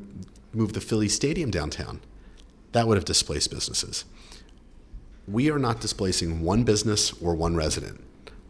to 0.53 0.57
move 0.59 0.75
the 0.75 0.81
Phillies 0.83 1.15
Stadium 1.15 1.51
downtown. 1.51 2.01
That 2.73 2.87
would 2.87 2.97
have 2.99 3.07
displaced 3.07 3.51
businesses. 3.51 4.05
We 5.27 5.51
are 5.51 5.59
not 5.59 5.81
displacing 5.81 6.43
one 6.43 6.65
business 6.65 7.13
or 7.23 7.35
one 7.35 7.57
resident. 7.57 8.01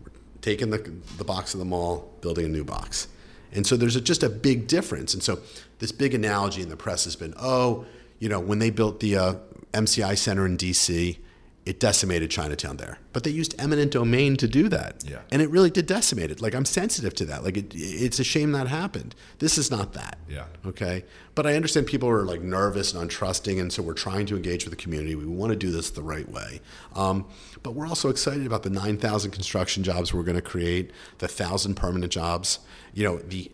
We're 0.05 0.13
taking 0.41 0.71
the, 0.71 0.79
the 1.19 1.25
box 1.25 1.55
of 1.55 1.61
the 1.61 1.65
mall, 1.65 2.13
building 2.21 2.47
a 2.47 2.49
new 2.49 2.65
box. 2.65 3.09
And 3.53 3.67
so 3.67 3.77
there's 3.77 3.97
a, 3.97 4.01
just 4.01 4.23
a 4.23 4.29
big 4.29 4.67
difference. 4.67 5.15
And 5.15 5.23
so 5.23 5.39
this 5.79 5.93
big 5.93 6.15
analogy 6.15 6.63
in 6.63 6.69
the 6.69 6.77
press 6.77 7.05
has 7.05 7.15
been, 7.17 7.35
oh, 7.39 7.87
you 8.19 8.29
know, 8.29 8.41
when 8.41 8.59
they 8.59 8.71
built 8.71 9.01
the 9.01 9.17
uh, 9.17 9.35
MCI 9.73 10.19
Center 10.19 10.47
in 10.47 10.57
DC, 10.57 11.19
it 11.67 11.81
decimated 11.81 12.31
Chinatown 12.31 12.77
there. 12.77 12.99
But 13.15 13.25
they 13.25 13.31
used 13.31 13.55
eminent 13.59 13.93
domain 13.93 14.37
to 14.37 14.47
do 14.47 14.69
that. 14.69 15.03
Yeah. 15.07 15.21
And 15.31 15.41
it 15.41 15.49
really 15.49 15.71
did 15.71 15.87
decimate 15.87 16.31
it. 16.31 16.43
Like 16.43 16.55
I'm 16.55 16.67
sensitive 16.67 17.15
to 17.15 17.25
that. 17.27 17.43
Like 17.43 17.57
it, 17.57 17.73
it's 17.75 18.19
a 18.19 18.25
shame 18.25 18.53
that 18.53 18.69
happened. 18.69 19.15
This 19.39 19.57
is 19.57 19.71
not 19.71 19.95
that. 19.95 20.19
Yeah. 20.29 20.45
Okay. 20.67 21.05
But 21.35 21.47
I 21.47 21.57
understand 21.57 21.87
people 21.87 22.09
are 22.09 22.25
like 22.25 22.43
nervous 22.43 22.93
and 22.93 23.09
untrusting, 23.09 23.61
and 23.61 23.73
so 23.73 23.83
we're 23.83 23.95
trying 23.95 24.27
to 24.27 24.37
engage 24.37 24.65
with 24.65 24.73
the 24.73 24.83
community. 24.83 25.15
We 25.15 25.27
want 25.27 25.51
to 25.51 25.57
do 25.57 25.71
this 25.71 25.91
the 25.91 26.03
right 26.03 26.29
way. 26.29 26.61
Um, 26.95 27.27
but 27.63 27.73
we're 27.73 27.87
also 27.87 28.11
excited 28.11 28.47
about 28.47 28.63
the 28.63 28.71
9,000 28.71 29.31
construction 29.31 29.83
jobs 29.83 30.13
we're 30.13 30.23
going 30.23 30.37
to 30.37 30.43
create, 30.43 30.91
the 31.19 31.29
thousand 31.29 31.75
permanent 31.75 32.13
jobs. 32.13 32.59
You 32.93 33.05
know, 33.05 33.19
the 33.19 33.51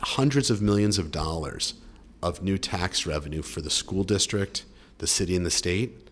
hundreds 0.00 0.48
of 0.48 0.62
millions 0.62 0.96
of 0.96 1.10
dollars 1.10 1.74
of 2.22 2.42
new 2.42 2.56
tax 2.56 3.04
revenue 3.04 3.42
for 3.42 3.60
the 3.60 3.70
school 3.70 4.04
district, 4.04 4.64
the 4.98 5.06
city, 5.06 5.34
and 5.36 5.44
the 5.44 5.50
state. 5.50 6.07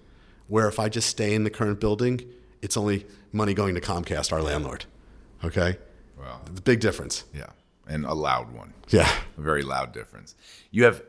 Where 0.49 0.69
if 0.69 0.79
I 0.79 0.89
just 0.89 1.09
stay 1.09 1.35
in 1.35 1.45
the 1.45 1.51
current 1.51 1.81
building, 1.81 2.21
it's 2.63 2.77
only 2.77 3.07
money 3.33 3.55
going 3.55 3.75
to 3.75 3.81
Comcast, 3.81 4.33
our 4.33 4.43
landlord. 4.43 4.85
Okay. 5.45 5.79
Wow. 6.19 6.41
The 6.53 6.63
big 6.63 6.81
difference. 6.81 7.25
Yeah. 7.35 7.51
And 7.87 8.05
a 8.05 8.15
loud 8.15 8.53
one. 8.53 8.73
Yeah. 8.89 9.11
A 9.37 9.41
very 9.41 9.63
loud 9.63 9.93
difference. 9.93 10.35
You 10.71 10.85
have 10.85 11.03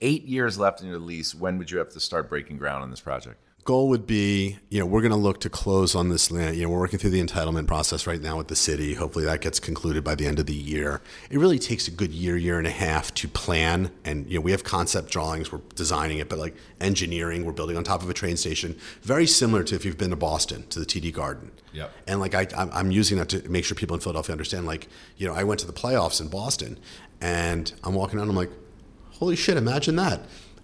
eight 0.00 0.24
years 0.24 0.58
left 0.58 0.80
in 0.80 0.88
your 0.88 0.98
lease. 0.98 1.34
When 1.34 1.58
would 1.58 1.70
you 1.70 1.78
have 1.78 1.90
to 1.90 2.00
start 2.00 2.28
breaking 2.28 2.58
ground 2.58 2.82
on 2.82 2.90
this 2.90 3.00
project? 3.00 3.40
Goal 3.64 3.88
would 3.88 4.06
be, 4.06 4.58
you 4.68 4.78
know, 4.78 4.84
we're 4.84 5.00
going 5.00 5.10
to 5.10 5.16
look 5.16 5.40
to 5.40 5.48
close 5.48 5.94
on 5.94 6.10
this 6.10 6.30
land. 6.30 6.54
You 6.56 6.64
know, 6.64 6.68
we're 6.68 6.80
working 6.80 6.98
through 6.98 7.10
the 7.10 7.24
entitlement 7.24 7.66
process 7.66 8.06
right 8.06 8.20
now 8.20 8.36
with 8.36 8.48
the 8.48 8.56
city. 8.56 8.92
Hopefully 8.92 9.24
that 9.24 9.40
gets 9.40 9.58
concluded 9.58 10.04
by 10.04 10.14
the 10.14 10.26
end 10.26 10.38
of 10.38 10.44
the 10.44 10.54
year. 10.54 11.00
It 11.30 11.38
really 11.38 11.58
takes 11.58 11.88
a 11.88 11.90
good 11.90 12.12
year, 12.12 12.36
year 12.36 12.58
and 12.58 12.66
a 12.66 12.70
half 12.70 13.14
to 13.14 13.28
plan. 13.28 13.90
And, 14.04 14.28
you 14.30 14.38
know, 14.38 14.42
we 14.42 14.50
have 14.50 14.64
concept 14.64 15.10
drawings, 15.10 15.50
we're 15.50 15.62
designing 15.74 16.18
it, 16.18 16.28
but 16.28 16.38
like 16.38 16.54
engineering, 16.78 17.46
we're 17.46 17.52
building 17.52 17.78
on 17.78 17.84
top 17.84 18.02
of 18.02 18.10
a 18.10 18.14
train 18.14 18.36
station. 18.36 18.78
Very 19.02 19.26
similar 19.26 19.64
to 19.64 19.74
if 19.74 19.86
you've 19.86 19.98
been 19.98 20.10
to 20.10 20.16
Boston, 20.16 20.66
to 20.68 20.78
the 20.78 20.86
TD 20.86 21.12
Garden. 21.12 21.50
Yep. 21.72 21.90
And 22.06 22.20
like 22.20 22.34
I, 22.34 22.46
I'm- 22.56 22.90
using 22.90 23.18
that 23.18 23.30
to 23.30 23.48
make 23.48 23.64
sure 23.64 23.74
people 23.74 23.94
in 23.94 24.00
Philadelphia 24.00 24.32
understand. 24.32 24.66
Like, 24.66 24.88
you 25.16 25.26
know, 25.26 25.34
I 25.34 25.42
went 25.42 25.58
to 25.60 25.66
the 25.66 25.72
playoffs 25.72 26.20
in 26.20 26.28
Boston, 26.28 26.78
and 27.20 27.72
I'm 27.82 27.94
walking 27.94 28.20
out. 28.20 28.28
I'm 28.28 28.36
like, 28.36 28.50
holy 29.12 29.34
shit! 29.34 29.56
Imagine 29.56 29.96
that, 29.96 30.20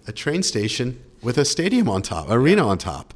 a 0.07 0.11
train 0.13 0.43
station 0.43 1.03
with 1.21 1.37
a 1.37 1.45
stadium 1.45 1.87
on 1.89 2.01
top, 2.01 2.29
arena 2.29 2.67
on 2.67 2.77
top. 2.77 3.13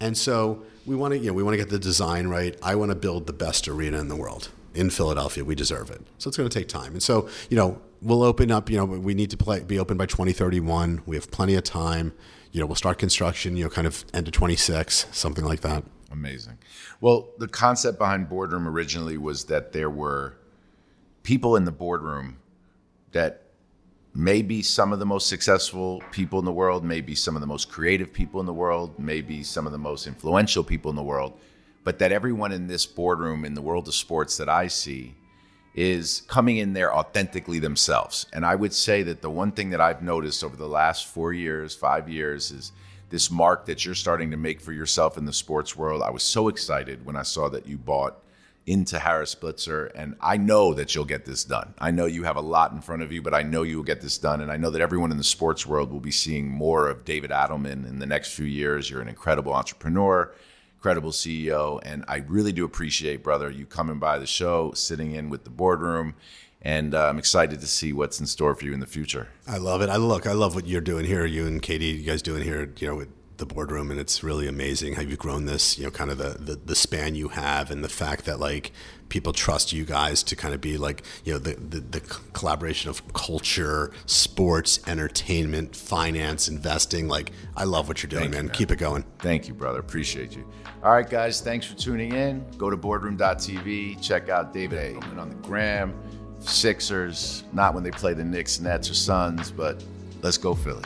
And 0.00 0.16
so 0.16 0.62
we 0.86 0.96
want 0.96 1.12
to, 1.12 1.18
you 1.18 1.26
know, 1.26 1.32
we 1.32 1.42
want 1.42 1.54
to 1.54 1.58
get 1.58 1.70
the 1.70 1.78
design 1.78 2.28
right. 2.28 2.56
I 2.62 2.74
want 2.74 2.90
to 2.90 2.94
build 2.94 3.26
the 3.26 3.32
best 3.32 3.68
arena 3.68 3.98
in 3.98 4.08
the 4.08 4.16
world 4.16 4.50
in 4.74 4.90
Philadelphia. 4.90 5.44
We 5.44 5.54
deserve 5.54 5.90
it. 5.90 6.00
So 6.18 6.28
it's 6.28 6.36
going 6.36 6.48
to 6.48 6.58
take 6.58 6.68
time. 6.68 6.92
And 6.92 7.02
so, 7.02 7.28
you 7.50 7.56
know, 7.56 7.80
we'll 8.00 8.22
open 8.22 8.50
up. 8.50 8.70
You 8.70 8.78
know, 8.78 8.84
we 8.84 9.14
need 9.14 9.30
to 9.30 9.36
play, 9.36 9.60
be 9.60 9.78
open 9.78 9.96
by 9.96 10.06
2031. 10.06 11.02
We 11.06 11.16
have 11.16 11.30
plenty 11.30 11.56
of 11.56 11.64
time. 11.64 12.12
You 12.52 12.60
know, 12.60 12.66
we'll 12.66 12.76
start 12.76 12.98
construction. 12.98 13.56
You 13.56 13.64
know, 13.64 13.70
kind 13.70 13.86
of 13.86 14.04
end 14.14 14.28
of 14.28 14.32
26, 14.32 15.06
something 15.12 15.44
like 15.44 15.60
that. 15.60 15.84
Amazing. 16.10 16.58
Well, 17.00 17.30
the 17.38 17.48
concept 17.48 17.98
behind 17.98 18.28
Boardroom 18.28 18.66
originally 18.66 19.18
was 19.18 19.44
that 19.44 19.72
there 19.72 19.90
were 19.90 20.38
people 21.22 21.56
in 21.56 21.64
the 21.64 21.72
boardroom 21.72 22.38
that 23.12 23.47
maybe 24.18 24.62
some 24.64 24.92
of 24.92 24.98
the 24.98 25.06
most 25.06 25.28
successful 25.28 26.02
people 26.10 26.40
in 26.40 26.44
the 26.44 26.50
world, 26.50 26.84
maybe 26.84 27.14
some 27.14 27.36
of 27.36 27.40
the 27.40 27.46
most 27.46 27.70
creative 27.70 28.12
people 28.12 28.40
in 28.40 28.46
the 28.46 28.52
world, 28.52 28.98
maybe 28.98 29.44
some 29.44 29.64
of 29.64 29.70
the 29.70 29.78
most 29.78 30.08
influential 30.08 30.64
people 30.64 30.90
in 30.90 30.96
the 30.96 31.02
world, 31.04 31.38
but 31.84 32.00
that 32.00 32.10
everyone 32.10 32.50
in 32.50 32.66
this 32.66 32.84
boardroom 32.84 33.44
in 33.44 33.54
the 33.54 33.62
world 33.62 33.86
of 33.86 33.94
sports 33.94 34.36
that 34.36 34.48
I 34.48 34.66
see 34.66 35.14
is 35.72 36.22
coming 36.26 36.56
in 36.56 36.72
there 36.72 36.92
authentically 36.92 37.60
themselves. 37.60 38.26
And 38.32 38.44
I 38.44 38.56
would 38.56 38.74
say 38.74 39.04
that 39.04 39.22
the 39.22 39.30
one 39.30 39.52
thing 39.52 39.70
that 39.70 39.80
I've 39.80 40.02
noticed 40.02 40.42
over 40.42 40.56
the 40.56 40.66
last 40.66 41.06
four 41.06 41.32
years, 41.32 41.76
five 41.76 42.08
years, 42.08 42.50
is 42.50 42.72
this 43.10 43.30
mark 43.30 43.66
that 43.66 43.84
you're 43.84 43.94
starting 43.94 44.32
to 44.32 44.36
make 44.36 44.60
for 44.60 44.72
yourself 44.72 45.16
in 45.16 45.26
the 45.26 45.32
sports 45.32 45.76
world. 45.76 46.02
I 46.02 46.10
was 46.10 46.24
so 46.24 46.48
excited 46.48 47.06
when 47.06 47.14
I 47.14 47.22
saw 47.22 47.48
that 47.50 47.68
you 47.68 47.78
bought 47.78 48.20
into 48.68 48.98
Harris 48.98 49.34
Blitzer, 49.34 49.90
and 49.94 50.14
I 50.20 50.36
know 50.36 50.74
that 50.74 50.94
you'll 50.94 51.06
get 51.06 51.24
this 51.24 51.42
done. 51.42 51.72
I 51.78 51.90
know 51.90 52.04
you 52.04 52.24
have 52.24 52.36
a 52.36 52.42
lot 52.42 52.70
in 52.72 52.82
front 52.82 53.00
of 53.00 53.10
you, 53.10 53.22
but 53.22 53.32
I 53.32 53.42
know 53.42 53.62
you 53.62 53.78
will 53.78 53.84
get 53.84 54.02
this 54.02 54.18
done, 54.18 54.42
and 54.42 54.52
I 54.52 54.58
know 54.58 54.68
that 54.68 54.82
everyone 54.82 55.10
in 55.10 55.16
the 55.16 55.24
sports 55.24 55.66
world 55.66 55.90
will 55.90 56.00
be 56.00 56.10
seeing 56.10 56.50
more 56.50 56.88
of 56.88 57.06
David 57.06 57.30
Adelman 57.30 57.88
in 57.88 57.98
the 57.98 58.06
next 58.06 58.34
few 58.34 58.44
years. 58.44 58.90
You're 58.90 59.00
an 59.00 59.08
incredible 59.08 59.54
entrepreneur, 59.54 60.34
incredible 60.76 61.12
CEO, 61.12 61.80
and 61.82 62.04
I 62.08 62.18
really 62.28 62.52
do 62.52 62.66
appreciate, 62.66 63.22
brother, 63.22 63.48
you 63.50 63.64
coming 63.64 63.98
by 63.98 64.18
the 64.18 64.26
show, 64.26 64.72
sitting 64.72 65.12
in 65.12 65.30
with 65.30 65.44
the 65.44 65.50
boardroom. 65.50 66.14
And 66.60 66.94
uh, 66.94 67.06
I'm 67.06 67.18
excited 67.18 67.60
to 67.60 67.66
see 67.66 67.92
what's 67.92 68.20
in 68.20 68.26
store 68.26 68.54
for 68.54 68.64
you 68.64 68.74
in 68.74 68.80
the 68.80 68.86
future. 68.86 69.28
I 69.46 69.58
love 69.58 69.80
it. 69.80 69.88
I 69.88 69.96
look. 69.96 70.26
I 70.26 70.32
love 70.32 70.56
what 70.56 70.66
you're 70.66 70.80
doing 70.80 71.04
here. 71.04 71.24
You 71.24 71.46
and 71.46 71.62
KD, 71.62 72.00
you 72.00 72.02
guys 72.02 72.20
doing 72.20 72.42
here. 72.42 72.68
You 72.78 72.88
know, 72.88 72.96
with 72.96 73.08
the 73.38 73.46
boardroom 73.46 73.90
and 73.90 74.00
it's 74.00 74.22
really 74.24 74.48
amazing 74.48 74.94
how 74.94 75.02
you've 75.02 75.18
grown 75.18 75.46
this 75.46 75.78
you 75.78 75.84
know 75.84 75.90
kind 75.90 76.10
of 76.10 76.18
the, 76.18 76.36
the, 76.40 76.56
the 76.56 76.74
span 76.74 77.14
you 77.14 77.28
have 77.28 77.70
and 77.70 77.84
the 77.84 77.88
fact 77.88 78.24
that 78.24 78.40
like 78.40 78.72
people 79.08 79.32
trust 79.32 79.72
you 79.72 79.84
guys 79.84 80.24
to 80.24 80.34
kind 80.34 80.52
of 80.52 80.60
be 80.60 80.76
like 80.76 81.04
you 81.24 81.32
know 81.32 81.38
the, 81.38 81.54
the, 81.54 81.80
the 81.80 82.00
collaboration 82.32 82.90
of 82.90 83.12
culture 83.14 83.92
sports 84.06 84.80
entertainment 84.88 85.74
finance 85.74 86.48
investing 86.48 87.06
like 87.06 87.30
i 87.56 87.62
love 87.62 87.86
what 87.86 88.02
you're 88.02 88.10
doing 88.10 88.30
man. 88.30 88.42
You, 88.42 88.48
man. 88.48 88.54
keep 88.56 88.72
it 88.72 88.76
going. 88.76 89.04
Thank 89.20 89.48
you 89.48 89.54
brother. 89.54 89.78
Appreciate 89.78 90.36
you. 90.36 90.44
All 90.82 90.92
right 90.92 91.08
guys 91.08 91.40
thanks 91.40 91.64
for 91.64 91.76
tuning 91.76 92.14
in. 92.14 92.44
Go 92.58 92.70
to 92.70 92.76
boardroom.tv 92.76 94.02
check 94.02 94.28
out 94.28 94.52
david 94.52 94.96
Adelman 94.96 95.18
on 95.18 95.28
the 95.28 95.36
gram. 95.36 95.94
Sixers 96.40 97.44
not 97.52 97.72
when 97.72 97.84
they 97.84 97.92
play 97.92 98.14
the 98.14 98.24
knicks 98.24 98.58
nets 98.58 98.90
or 98.90 98.94
suns 98.94 99.52
but 99.52 99.82
let's 100.22 100.38
go 100.38 100.56
philly 100.56 100.82